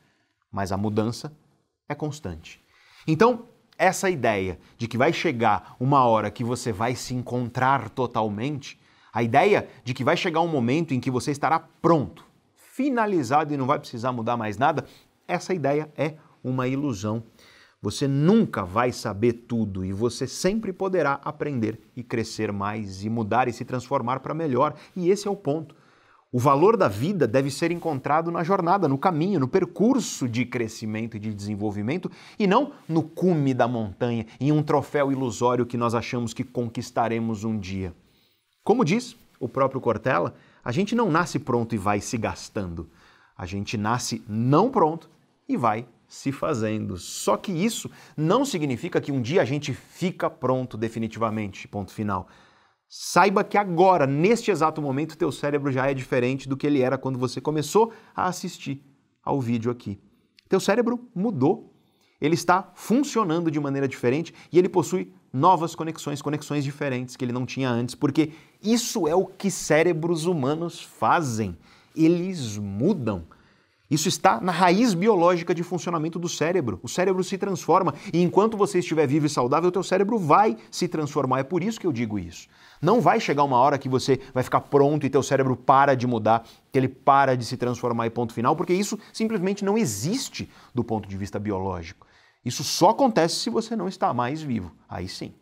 Mas 0.52 0.74
a 0.74 0.78
mudança 0.78 1.32
é 1.88 1.96
constante. 1.96 2.62
Então, 3.08 3.46
essa 3.78 4.10
ideia 4.10 4.60
de 4.78 4.90
que 4.90 4.98
vai 4.98 5.14
chegar 5.14 5.74
uma 5.80 6.04
hora 6.04 6.30
que 6.30 6.44
você 6.44 6.74
vai 6.74 6.96
se 6.96 7.14
encontrar 7.14 7.90
totalmente, 7.92 8.78
a 9.14 9.24
ideia 9.24 9.70
de 9.86 9.94
que 9.94 10.04
vai 10.04 10.18
chegar 10.18 10.42
um 10.42 10.50
momento 10.50 10.94
em 10.94 11.00
que 11.00 11.10
você 11.10 11.32
estará 11.32 11.58
pronto, 11.82 12.26
finalizado 12.58 13.54
e 13.54 13.58
não 13.58 13.66
vai 13.66 13.80
precisar 13.80 14.12
mudar 14.12 14.36
mais 14.36 14.58
nada, 14.58 14.86
essa 15.32 15.54
ideia 15.54 15.92
é 15.98 16.16
uma 16.44 16.68
ilusão. 16.68 17.24
Você 17.82 18.08
nunca 18.08 18.64
vai 18.64 18.92
saber 18.92 19.34
tudo 19.34 19.84
e 19.84 19.92
você 19.92 20.28
sempre 20.28 20.72
poderá 20.72 21.20
aprender 21.24 21.80
e 21.96 22.04
crescer 22.04 22.52
mais 22.52 23.04
e 23.04 23.10
mudar 23.10 23.48
e 23.48 23.54
se 23.54 23.66
transformar 23.66 24.20
para 24.20 24.36
melhor. 24.36 24.76
E 24.96 25.10
esse 25.10 25.28
é 25.28 25.32
o 25.32 25.36
ponto. 25.36 25.76
O 26.32 26.40
valor 26.40 26.78
da 26.78 26.88
vida 26.88 27.28
deve 27.28 27.50
ser 27.50 27.72
encontrado 27.72 28.32
na 28.32 28.44
jornada, 28.44 28.88
no 28.88 28.98
caminho, 28.98 29.40
no 29.40 29.48
percurso 29.48 30.30
de 30.30 30.46
crescimento 30.46 31.18
e 31.18 31.20
de 31.20 31.34
desenvolvimento 31.34 32.10
e 32.40 32.48
não 32.48 32.72
no 32.88 33.04
cume 33.04 33.54
da 33.54 33.68
montanha, 33.68 34.26
em 34.40 34.52
um 34.52 34.64
troféu 34.64 35.12
ilusório 35.12 35.66
que 35.66 35.76
nós 35.76 35.94
achamos 35.94 36.34
que 36.34 36.44
conquistaremos 36.44 37.44
um 37.44 37.60
dia. 37.60 37.94
Como 38.64 38.86
diz 38.86 39.18
o 39.40 39.50
próprio 39.50 39.82
Cortella, 39.82 40.36
a 40.64 40.72
gente 40.72 40.96
não 40.96 41.12
nasce 41.12 41.40
pronto 41.40 41.74
e 41.74 41.78
vai 41.78 42.00
se 42.00 42.18
gastando. 42.18 42.88
A 43.36 43.46
gente 43.46 43.76
nasce 43.76 44.24
não 44.30 44.70
pronto 44.70 45.10
e 45.54 45.58
vai 45.58 45.86
se 46.08 46.32
fazendo. 46.32 46.98
Só 46.98 47.38
que 47.38 47.52
isso 47.52 47.90
não 48.18 48.44
significa 48.44 49.00
que 49.00 49.12
um 49.12 49.22
dia 49.22 49.42
a 49.42 49.46
gente 49.46 49.74
fica 49.74 50.30
pronto 50.30 50.78
definitivamente, 50.78 51.68
ponto 51.68 51.92
final. 51.94 52.28
Saiba 52.88 53.44
que 53.44 53.58
agora, 53.58 54.06
neste 54.06 54.52
exato 54.52 54.82
momento, 54.82 55.18
teu 55.18 55.32
cérebro 55.32 55.72
já 55.72 55.90
é 55.90 55.94
diferente 55.94 56.50
do 56.50 56.58
que 56.58 56.68
ele 56.68 56.82
era 56.82 56.98
quando 56.98 57.18
você 57.18 57.40
começou 57.40 57.94
a 58.14 58.26
assistir 58.26 58.84
ao 59.24 59.40
vídeo 59.40 59.72
aqui. 59.72 59.98
Teu 60.50 60.60
cérebro 60.60 61.10
mudou. 61.16 61.74
Ele 62.20 62.36
está 62.36 62.72
funcionando 62.76 63.50
de 63.50 63.60
maneira 63.60 63.88
diferente 63.88 64.34
e 64.52 64.60
ele 64.60 64.68
possui 64.68 65.14
novas 65.32 65.74
conexões, 65.74 66.22
conexões 66.22 66.64
diferentes 66.64 67.16
que 67.16 67.24
ele 67.24 67.32
não 67.32 67.46
tinha 67.46 67.70
antes, 67.70 67.96
porque 67.96 68.34
isso 68.62 69.08
é 69.08 69.16
o 69.16 69.26
que 69.26 69.50
cérebros 69.50 70.26
humanos 70.26 70.84
fazem. 70.84 71.58
Eles 71.96 72.58
mudam. 72.58 73.24
Isso 73.92 74.08
está 74.08 74.40
na 74.40 74.54
raiz 74.54 74.94
biológica 74.94 75.54
de 75.54 75.64
funcionamento 75.64 76.18
do 76.18 76.30
cérebro. 76.30 76.80
O 76.82 76.88
cérebro 76.88 77.22
se 77.26 77.38
transforma 77.38 77.94
e 78.14 78.22
enquanto 78.22 78.56
você 78.56 78.80
estiver 78.80 79.06
vivo 79.06 79.26
e 79.26 79.30
saudável, 79.30 79.68
o 79.68 79.72
teu 79.72 79.84
cérebro 79.84 80.18
vai 80.18 80.56
se 80.72 80.88
transformar. 80.88 81.40
É 81.40 81.44
por 81.44 81.62
isso 81.62 81.78
que 81.78 81.86
eu 81.86 81.92
digo 81.92 82.18
isso. 82.18 82.48
Não 82.82 83.02
vai 83.02 83.20
chegar 83.20 83.44
uma 83.44 83.58
hora 83.58 83.78
que 83.78 83.90
você 83.90 84.22
vai 84.34 84.44
ficar 84.44 84.62
pronto 84.62 85.06
e 85.06 85.10
teu 85.10 85.22
cérebro 85.22 85.58
para 85.58 85.94
de 85.94 86.08
mudar, 86.08 86.48
que 86.72 86.80
ele 86.80 86.88
para 86.88 87.36
de 87.36 87.44
se 87.44 87.58
transformar 87.58 88.08
e 88.08 88.10
ponto 88.10 88.34
final, 88.34 88.56
porque 88.56 88.74
isso 88.74 88.98
simplesmente 89.12 89.66
não 89.66 89.78
existe 89.78 90.50
do 90.74 90.86
ponto 90.86 91.10
de 91.10 91.18
vista 91.18 91.38
biológico. 91.38 92.08
Isso 92.46 92.64
só 92.64 92.92
acontece 92.92 93.36
se 93.36 93.50
você 93.50 93.76
não 93.76 93.90
está 93.90 94.14
mais 94.14 94.42
vivo. 94.42 94.72
Aí 94.88 95.10
sim. 95.10 95.34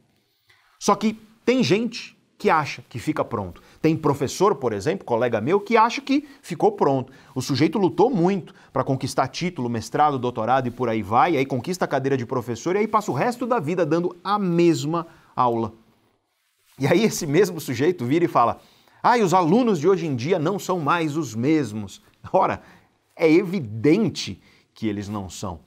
Só 0.80 0.95
que 0.95 1.14
tem 1.45 1.64
gente 1.64 2.18
que 2.40 2.50
acha 2.50 2.82
que 2.88 2.98
fica 2.98 3.24
pronto. 3.26 3.62
Tem 3.82 3.98
professor, 3.98 4.56
por 4.56 4.72
exemplo, 4.72 5.06
colega 5.06 5.42
meu, 5.42 5.60
que 5.60 5.76
acha 5.76 6.00
que 6.00 6.26
ficou 6.42 6.72
pronto. 6.72 7.12
O 7.36 7.42
sujeito 7.42 7.78
lutou 7.78 8.10
muito 8.10 8.56
para 8.72 8.82
conquistar 8.82 9.28
título, 9.28 9.70
mestrado, 9.70 10.18
doutorado 10.18 10.66
e 10.66 10.72
por 10.72 10.88
aí 10.88 11.04
vai, 11.04 11.34
e 11.34 11.38
aí 11.38 11.46
conquista 11.46 11.84
a 11.84 11.88
cadeira 11.88 12.16
de 12.16 12.26
professor 12.26 12.78
e 12.78 12.80
aí 12.80 12.88
passa 12.88 13.12
o 13.12 13.14
resto 13.14 13.46
da 13.46 13.60
vida 13.60 13.86
dando 13.86 14.16
a 14.24 14.40
mesma 14.40 15.06
aula. 15.36 15.74
E 16.80 16.88
aí 16.88 17.04
esse 17.04 17.28
mesmo 17.28 17.60
sujeito 17.60 18.06
vira 18.06 18.24
e 18.24 18.30
fala: 18.30 18.62
"Ah, 19.04 19.18
e 19.18 19.22
os 19.22 19.34
alunos 19.34 19.78
de 19.78 19.90
hoje 19.90 20.08
em 20.08 20.16
dia 20.16 20.40
não 20.40 20.58
são 20.58 20.80
mais 20.80 21.18
os 21.18 21.36
mesmos". 21.36 22.02
Ora, 22.32 22.62
é 23.18 23.30
evidente 23.30 24.42
que 24.74 24.88
eles 24.88 25.10
não 25.10 25.30
são. 25.30 25.60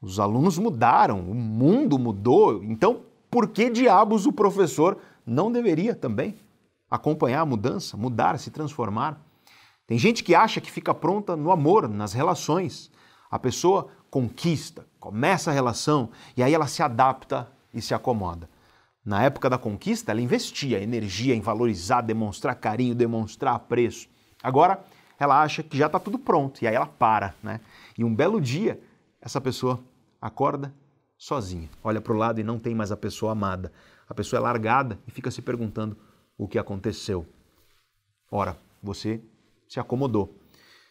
Os 0.00 0.18
alunos 0.18 0.56
mudaram, 0.56 1.20
o 1.20 1.34
mundo 1.34 1.98
mudou, 1.98 2.64
então 2.64 3.02
por 3.30 3.48
que 3.48 3.68
diabos 3.68 4.24
o 4.24 4.32
professor 4.32 4.96
não 5.26 5.50
deveria 5.50 5.94
também 5.94 6.34
acompanhar 6.90 7.40
a 7.40 7.46
mudança, 7.46 7.96
mudar, 7.96 8.38
se 8.38 8.50
transformar. 8.50 9.20
Tem 9.86 9.98
gente 9.98 10.22
que 10.22 10.34
acha 10.34 10.60
que 10.60 10.70
fica 10.70 10.94
pronta 10.94 11.36
no 11.36 11.50
amor, 11.50 11.88
nas 11.88 12.12
relações. 12.12 12.90
A 13.30 13.38
pessoa 13.38 13.88
conquista, 14.10 14.86
começa 15.00 15.50
a 15.50 15.54
relação 15.54 16.10
e 16.36 16.42
aí 16.42 16.54
ela 16.54 16.66
se 16.66 16.82
adapta 16.82 17.50
e 17.72 17.82
se 17.82 17.92
acomoda. 17.92 18.48
Na 19.04 19.22
época 19.22 19.50
da 19.50 19.58
conquista, 19.58 20.12
ela 20.12 20.20
investia 20.20 20.80
energia 20.80 21.34
em 21.34 21.40
valorizar, 21.40 22.00
demonstrar 22.00 22.54
carinho, 22.54 22.94
demonstrar 22.94 23.54
apreço. 23.54 24.08
Agora, 24.42 24.82
ela 25.18 25.42
acha 25.42 25.62
que 25.62 25.76
já 25.76 25.86
está 25.86 25.98
tudo 25.98 26.18
pronto 26.18 26.62
e 26.62 26.66
aí 26.66 26.74
ela 26.74 26.86
para, 26.86 27.34
né? 27.42 27.60
E 27.98 28.04
um 28.04 28.14
belo 28.14 28.40
dia, 28.40 28.80
essa 29.20 29.40
pessoa 29.40 29.80
acorda 30.20 30.72
sozinha, 31.18 31.68
olha 31.82 32.00
para 32.00 32.12
o 32.12 32.16
lado 32.16 32.40
e 32.40 32.44
não 32.44 32.58
tem 32.58 32.74
mais 32.74 32.90
a 32.90 32.96
pessoa 32.96 33.32
amada 33.32 33.72
a 34.08 34.14
pessoa 34.14 34.38
é 34.38 34.42
largada 34.42 34.98
e 35.06 35.10
fica 35.10 35.30
se 35.30 35.42
perguntando 35.42 35.96
o 36.36 36.48
que 36.48 36.58
aconteceu. 36.58 37.26
Ora, 38.30 38.56
você 38.82 39.20
se 39.68 39.78
acomodou. 39.78 40.38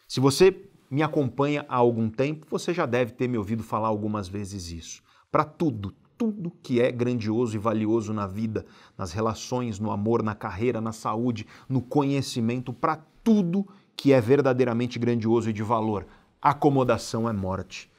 Se 0.08 0.20
você 0.20 0.68
me 0.90 1.02
acompanha 1.02 1.64
há 1.68 1.76
algum 1.76 2.08
tempo, 2.08 2.46
você 2.48 2.72
já 2.72 2.86
deve 2.86 3.12
ter 3.12 3.28
me 3.28 3.38
ouvido 3.38 3.62
falar 3.62 3.88
algumas 3.88 4.28
vezes 4.28 4.70
isso. 4.70 5.02
Para 5.30 5.44
tudo, 5.44 5.94
tudo 6.16 6.52
que 6.62 6.80
é 6.80 6.90
grandioso 6.90 7.56
e 7.56 7.58
valioso 7.58 8.12
na 8.12 8.26
vida, 8.26 8.64
nas 8.96 9.12
relações, 9.12 9.78
no 9.78 9.90
amor, 9.90 10.22
na 10.22 10.34
carreira, 10.34 10.80
na 10.80 10.92
saúde, 10.92 11.46
no 11.68 11.82
conhecimento, 11.82 12.72
para 12.72 12.96
tudo 13.22 13.66
que 13.96 14.12
é 14.12 14.20
verdadeiramente 14.20 14.98
grandioso 14.98 15.50
e 15.50 15.52
de 15.52 15.62
valor, 15.62 16.06
acomodação 16.40 17.28
é 17.28 17.32
morte. 17.32 17.90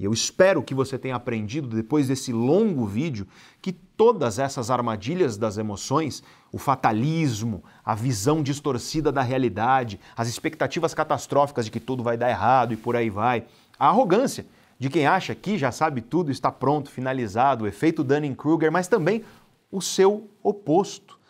E 0.00 0.04
eu 0.04 0.14
espero 0.14 0.62
que 0.62 0.74
você 0.74 0.98
tenha 0.98 1.14
aprendido, 1.14 1.68
depois 1.68 2.08
desse 2.08 2.32
longo 2.32 2.86
vídeo, 2.86 3.28
que 3.60 3.70
todas 3.70 4.38
essas 4.38 4.70
armadilhas 4.70 5.36
das 5.36 5.58
emoções, 5.58 6.22
o 6.50 6.56
fatalismo, 6.56 7.62
a 7.84 7.94
visão 7.94 8.42
distorcida 8.42 9.12
da 9.12 9.20
realidade, 9.20 10.00
as 10.16 10.26
expectativas 10.26 10.94
catastróficas 10.94 11.66
de 11.66 11.70
que 11.70 11.78
tudo 11.78 12.02
vai 12.02 12.16
dar 12.16 12.30
errado 12.30 12.72
e 12.72 12.78
por 12.78 12.96
aí 12.96 13.10
vai, 13.10 13.44
a 13.78 13.88
arrogância 13.88 14.46
de 14.78 14.88
quem 14.88 15.06
acha 15.06 15.34
que 15.34 15.58
já 15.58 15.70
sabe 15.70 16.00
tudo, 16.00 16.30
está 16.30 16.50
pronto, 16.50 16.90
finalizado, 16.90 17.66
o 17.66 17.68
efeito 17.68 18.02
Dunning-Kruger, 18.02 18.72
mas 18.72 18.88
também 18.88 19.22
o 19.70 19.82
seu 19.82 20.30
oposto. 20.42 21.20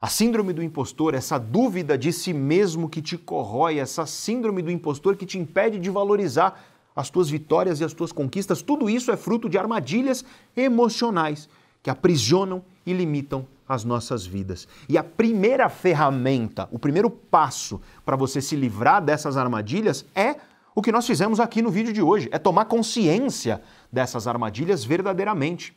A 0.00 0.06
síndrome 0.06 0.52
do 0.52 0.62
impostor, 0.62 1.14
essa 1.14 1.36
dúvida 1.36 1.98
de 1.98 2.12
si 2.12 2.32
mesmo 2.32 2.88
que 2.88 3.02
te 3.02 3.18
corrói, 3.18 3.78
essa 3.78 4.06
síndrome 4.06 4.62
do 4.62 4.70
impostor 4.70 5.16
que 5.16 5.26
te 5.26 5.36
impede 5.36 5.80
de 5.80 5.90
valorizar 5.90 6.73
as 6.94 7.10
tuas 7.10 7.28
vitórias 7.28 7.80
e 7.80 7.84
as 7.84 7.92
tuas 7.92 8.12
conquistas, 8.12 8.62
tudo 8.62 8.88
isso 8.88 9.10
é 9.10 9.16
fruto 9.16 9.48
de 9.48 9.58
armadilhas 9.58 10.24
emocionais 10.56 11.48
que 11.82 11.90
aprisionam 11.90 12.64
e 12.86 12.92
limitam 12.92 13.46
as 13.68 13.84
nossas 13.84 14.24
vidas. 14.26 14.68
E 14.88 14.96
a 14.96 15.02
primeira 15.02 15.68
ferramenta, 15.68 16.68
o 16.70 16.78
primeiro 16.78 17.10
passo 17.10 17.80
para 18.04 18.16
você 18.16 18.40
se 18.40 18.56
livrar 18.56 19.02
dessas 19.02 19.36
armadilhas 19.36 20.04
é 20.14 20.36
O 20.74 20.82
que 20.82 20.90
nós 20.90 21.06
fizemos 21.06 21.38
aqui 21.38 21.62
no 21.62 21.70
vídeo 21.70 21.92
de 21.92 22.02
hoje 22.02 22.28
é 22.32 22.38
tomar 22.38 22.64
consciência 22.64 23.62
dessas 23.92 24.26
armadilhas 24.26 24.84
verdadeiramente. 24.84 25.72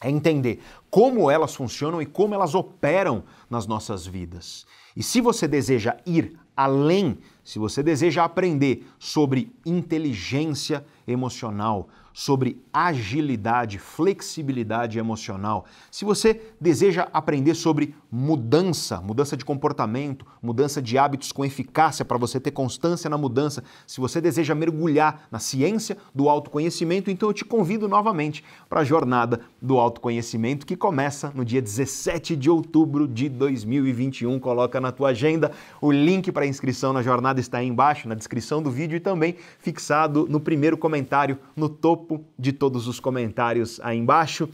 É 0.00 0.10
entender 0.10 0.62
como 0.90 1.30
elas 1.30 1.54
funcionam 1.54 2.02
e 2.02 2.04
como 2.06 2.34
elas 2.34 2.54
operam 2.54 3.24
nas 3.48 3.66
nossas 3.66 4.06
vidas. 4.06 4.66
E 4.94 5.02
se 5.02 5.20
você 5.22 5.48
deseja 5.48 5.96
ir 6.04 6.38
além, 6.56 7.18
se 7.42 7.58
você 7.58 7.82
deseja 7.82 8.24
aprender 8.24 8.86
sobre 8.98 9.52
inteligência 9.64 10.84
emocional, 11.06 11.88
sobre 12.12 12.62
agilidade, 12.72 13.78
flexibilidade 13.78 14.98
emocional, 14.98 15.66
se 15.90 16.04
você 16.04 16.40
deseja 16.60 17.08
aprender 17.12 17.54
sobre 17.54 17.94
mudança, 18.16 19.00
mudança 19.00 19.36
de 19.36 19.44
comportamento, 19.44 20.24
mudança 20.40 20.80
de 20.80 20.96
hábitos 20.96 21.32
com 21.32 21.44
eficácia 21.44 22.04
para 22.04 22.16
você 22.16 22.38
ter 22.38 22.52
constância 22.52 23.10
na 23.10 23.18
mudança, 23.18 23.64
se 23.88 24.00
você 24.00 24.20
deseja 24.20 24.54
mergulhar 24.54 25.26
na 25.32 25.40
ciência 25.40 25.96
do 26.14 26.28
autoconhecimento, 26.28 27.10
então 27.10 27.28
eu 27.28 27.32
te 27.32 27.44
convido 27.44 27.88
novamente 27.88 28.44
para 28.68 28.82
a 28.82 28.84
jornada 28.84 29.40
do 29.60 29.80
autoconhecimento 29.80 30.64
que 30.64 30.76
começa 30.76 31.32
no 31.34 31.44
dia 31.44 31.60
17 31.60 32.36
de 32.36 32.48
outubro 32.48 33.08
de 33.08 33.28
2021. 33.28 34.38
Coloca 34.38 34.80
na 34.80 34.92
tua 34.92 35.08
agenda 35.08 35.50
o 35.80 35.90
link 35.90 36.30
para 36.30 36.46
inscrição 36.46 36.92
na 36.92 37.02
jornada 37.02 37.40
está 37.40 37.58
aí 37.58 37.66
embaixo 37.66 38.08
na 38.08 38.14
descrição 38.14 38.62
do 38.62 38.70
vídeo 38.70 38.94
e 38.94 39.00
também 39.00 39.34
fixado 39.58 40.24
no 40.30 40.38
primeiro 40.38 40.78
comentário 40.78 41.36
no 41.56 41.68
topo 41.68 42.24
de 42.38 42.52
todos 42.52 42.86
os 42.86 43.00
comentários 43.00 43.80
aí 43.82 43.98
embaixo. 43.98 44.48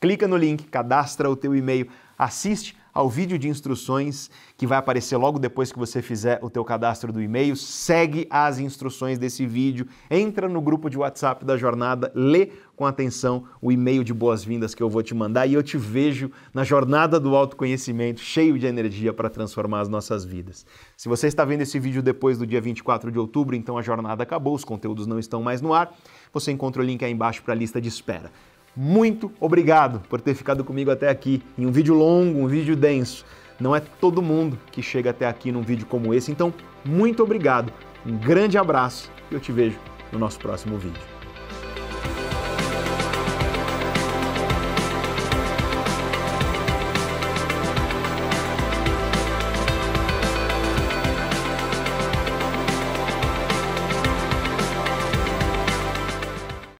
Clica 0.00 0.26
no 0.26 0.36
link, 0.36 0.64
cadastra 0.64 1.30
o 1.30 1.36
teu 1.36 1.54
e-mail, 1.54 1.86
assiste 2.18 2.76
ao 2.94 3.10
vídeo 3.10 3.36
de 3.36 3.48
instruções 3.48 4.30
que 4.56 4.66
vai 4.66 4.78
aparecer 4.78 5.16
logo 5.16 5.38
depois 5.38 5.72
que 5.72 5.78
você 5.78 6.00
fizer 6.00 6.38
o 6.42 6.48
teu 6.48 6.64
cadastro 6.64 7.12
do 7.12 7.20
e-mail, 7.20 7.56
segue 7.56 8.26
as 8.30 8.60
instruções 8.60 9.18
desse 9.18 9.44
vídeo, 9.44 9.88
entra 10.08 10.48
no 10.48 10.60
grupo 10.60 10.88
de 10.88 10.96
WhatsApp 10.96 11.44
da 11.44 11.56
jornada, 11.56 12.12
lê 12.14 12.50
com 12.76 12.86
atenção 12.86 13.44
o 13.60 13.72
e-mail 13.72 14.04
de 14.04 14.14
boas-vindas 14.14 14.74
que 14.74 14.82
eu 14.82 14.88
vou 14.88 15.02
te 15.02 15.14
mandar 15.14 15.46
e 15.46 15.54
eu 15.54 15.62
te 15.62 15.76
vejo 15.76 16.30
na 16.52 16.62
jornada 16.62 17.18
do 17.18 17.34
autoconhecimento, 17.34 18.20
cheio 18.20 18.58
de 18.58 18.66
energia 18.66 19.12
para 19.12 19.28
transformar 19.28 19.80
as 19.80 19.88
nossas 19.88 20.24
vidas. 20.24 20.64
Se 20.96 21.08
você 21.08 21.26
está 21.26 21.44
vendo 21.44 21.62
esse 21.62 21.78
vídeo 21.80 22.02
depois 22.02 22.38
do 22.38 22.46
dia 22.46 22.60
24 22.60 23.10
de 23.10 23.18
outubro, 23.18 23.56
então 23.56 23.76
a 23.76 23.82
jornada 23.82 24.22
acabou, 24.22 24.54
os 24.54 24.64
conteúdos 24.64 25.06
não 25.06 25.18
estão 25.18 25.42
mais 25.42 25.60
no 25.60 25.74
ar, 25.74 25.92
você 26.32 26.52
encontra 26.52 26.80
o 26.80 26.84
link 26.84 27.04
aí 27.04 27.12
embaixo 27.12 27.42
para 27.42 27.54
a 27.54 27.56
lista 27.56 27.80
de 27.80 27.88
espera 27.88 28.30
muito 28.76 29.30
obrigado 29.40 30.00
por 30.08 30.20
ter 30.20 30.34
ficado 30.34 30.64
comigo 30.64 30.90
até 30.90 31.08
aqui 31.08 31.42
em 31.56 31.66
um 31.66 31.70
vídeo 31.70 31.94
longo, 31.94 32.40
um 32.40 32.46
vídeo 32.46 32.74
denso. 32.74 33.24
Não 33.60 33.74
é 33.74 33.80
todo 33.80 34.20
mundo 34.20 34.58
que 34.72 34.82
chega 34.82 35.10
até 35.10 35.26
aqui 35.26 35.52
num 35.52 35.62
vídeo 35.62 35.86
como 35.86 36.12
esse, 36.12 36.32
então 36.32 36.52
muito 36.84 37.22
obrigado. 37.22 37.72
Um 38.04 38.16
grande 38.16 38.58
abraço 38.58 39.10
e 39.30 39.34
eu 39.34 39.40
te 39.40 39.52
vejo 39.52 39.78
no 40.12 40.18
nosso 40.18 40.38
próximo 40.38 40.76
vídeo. 40.76 41.13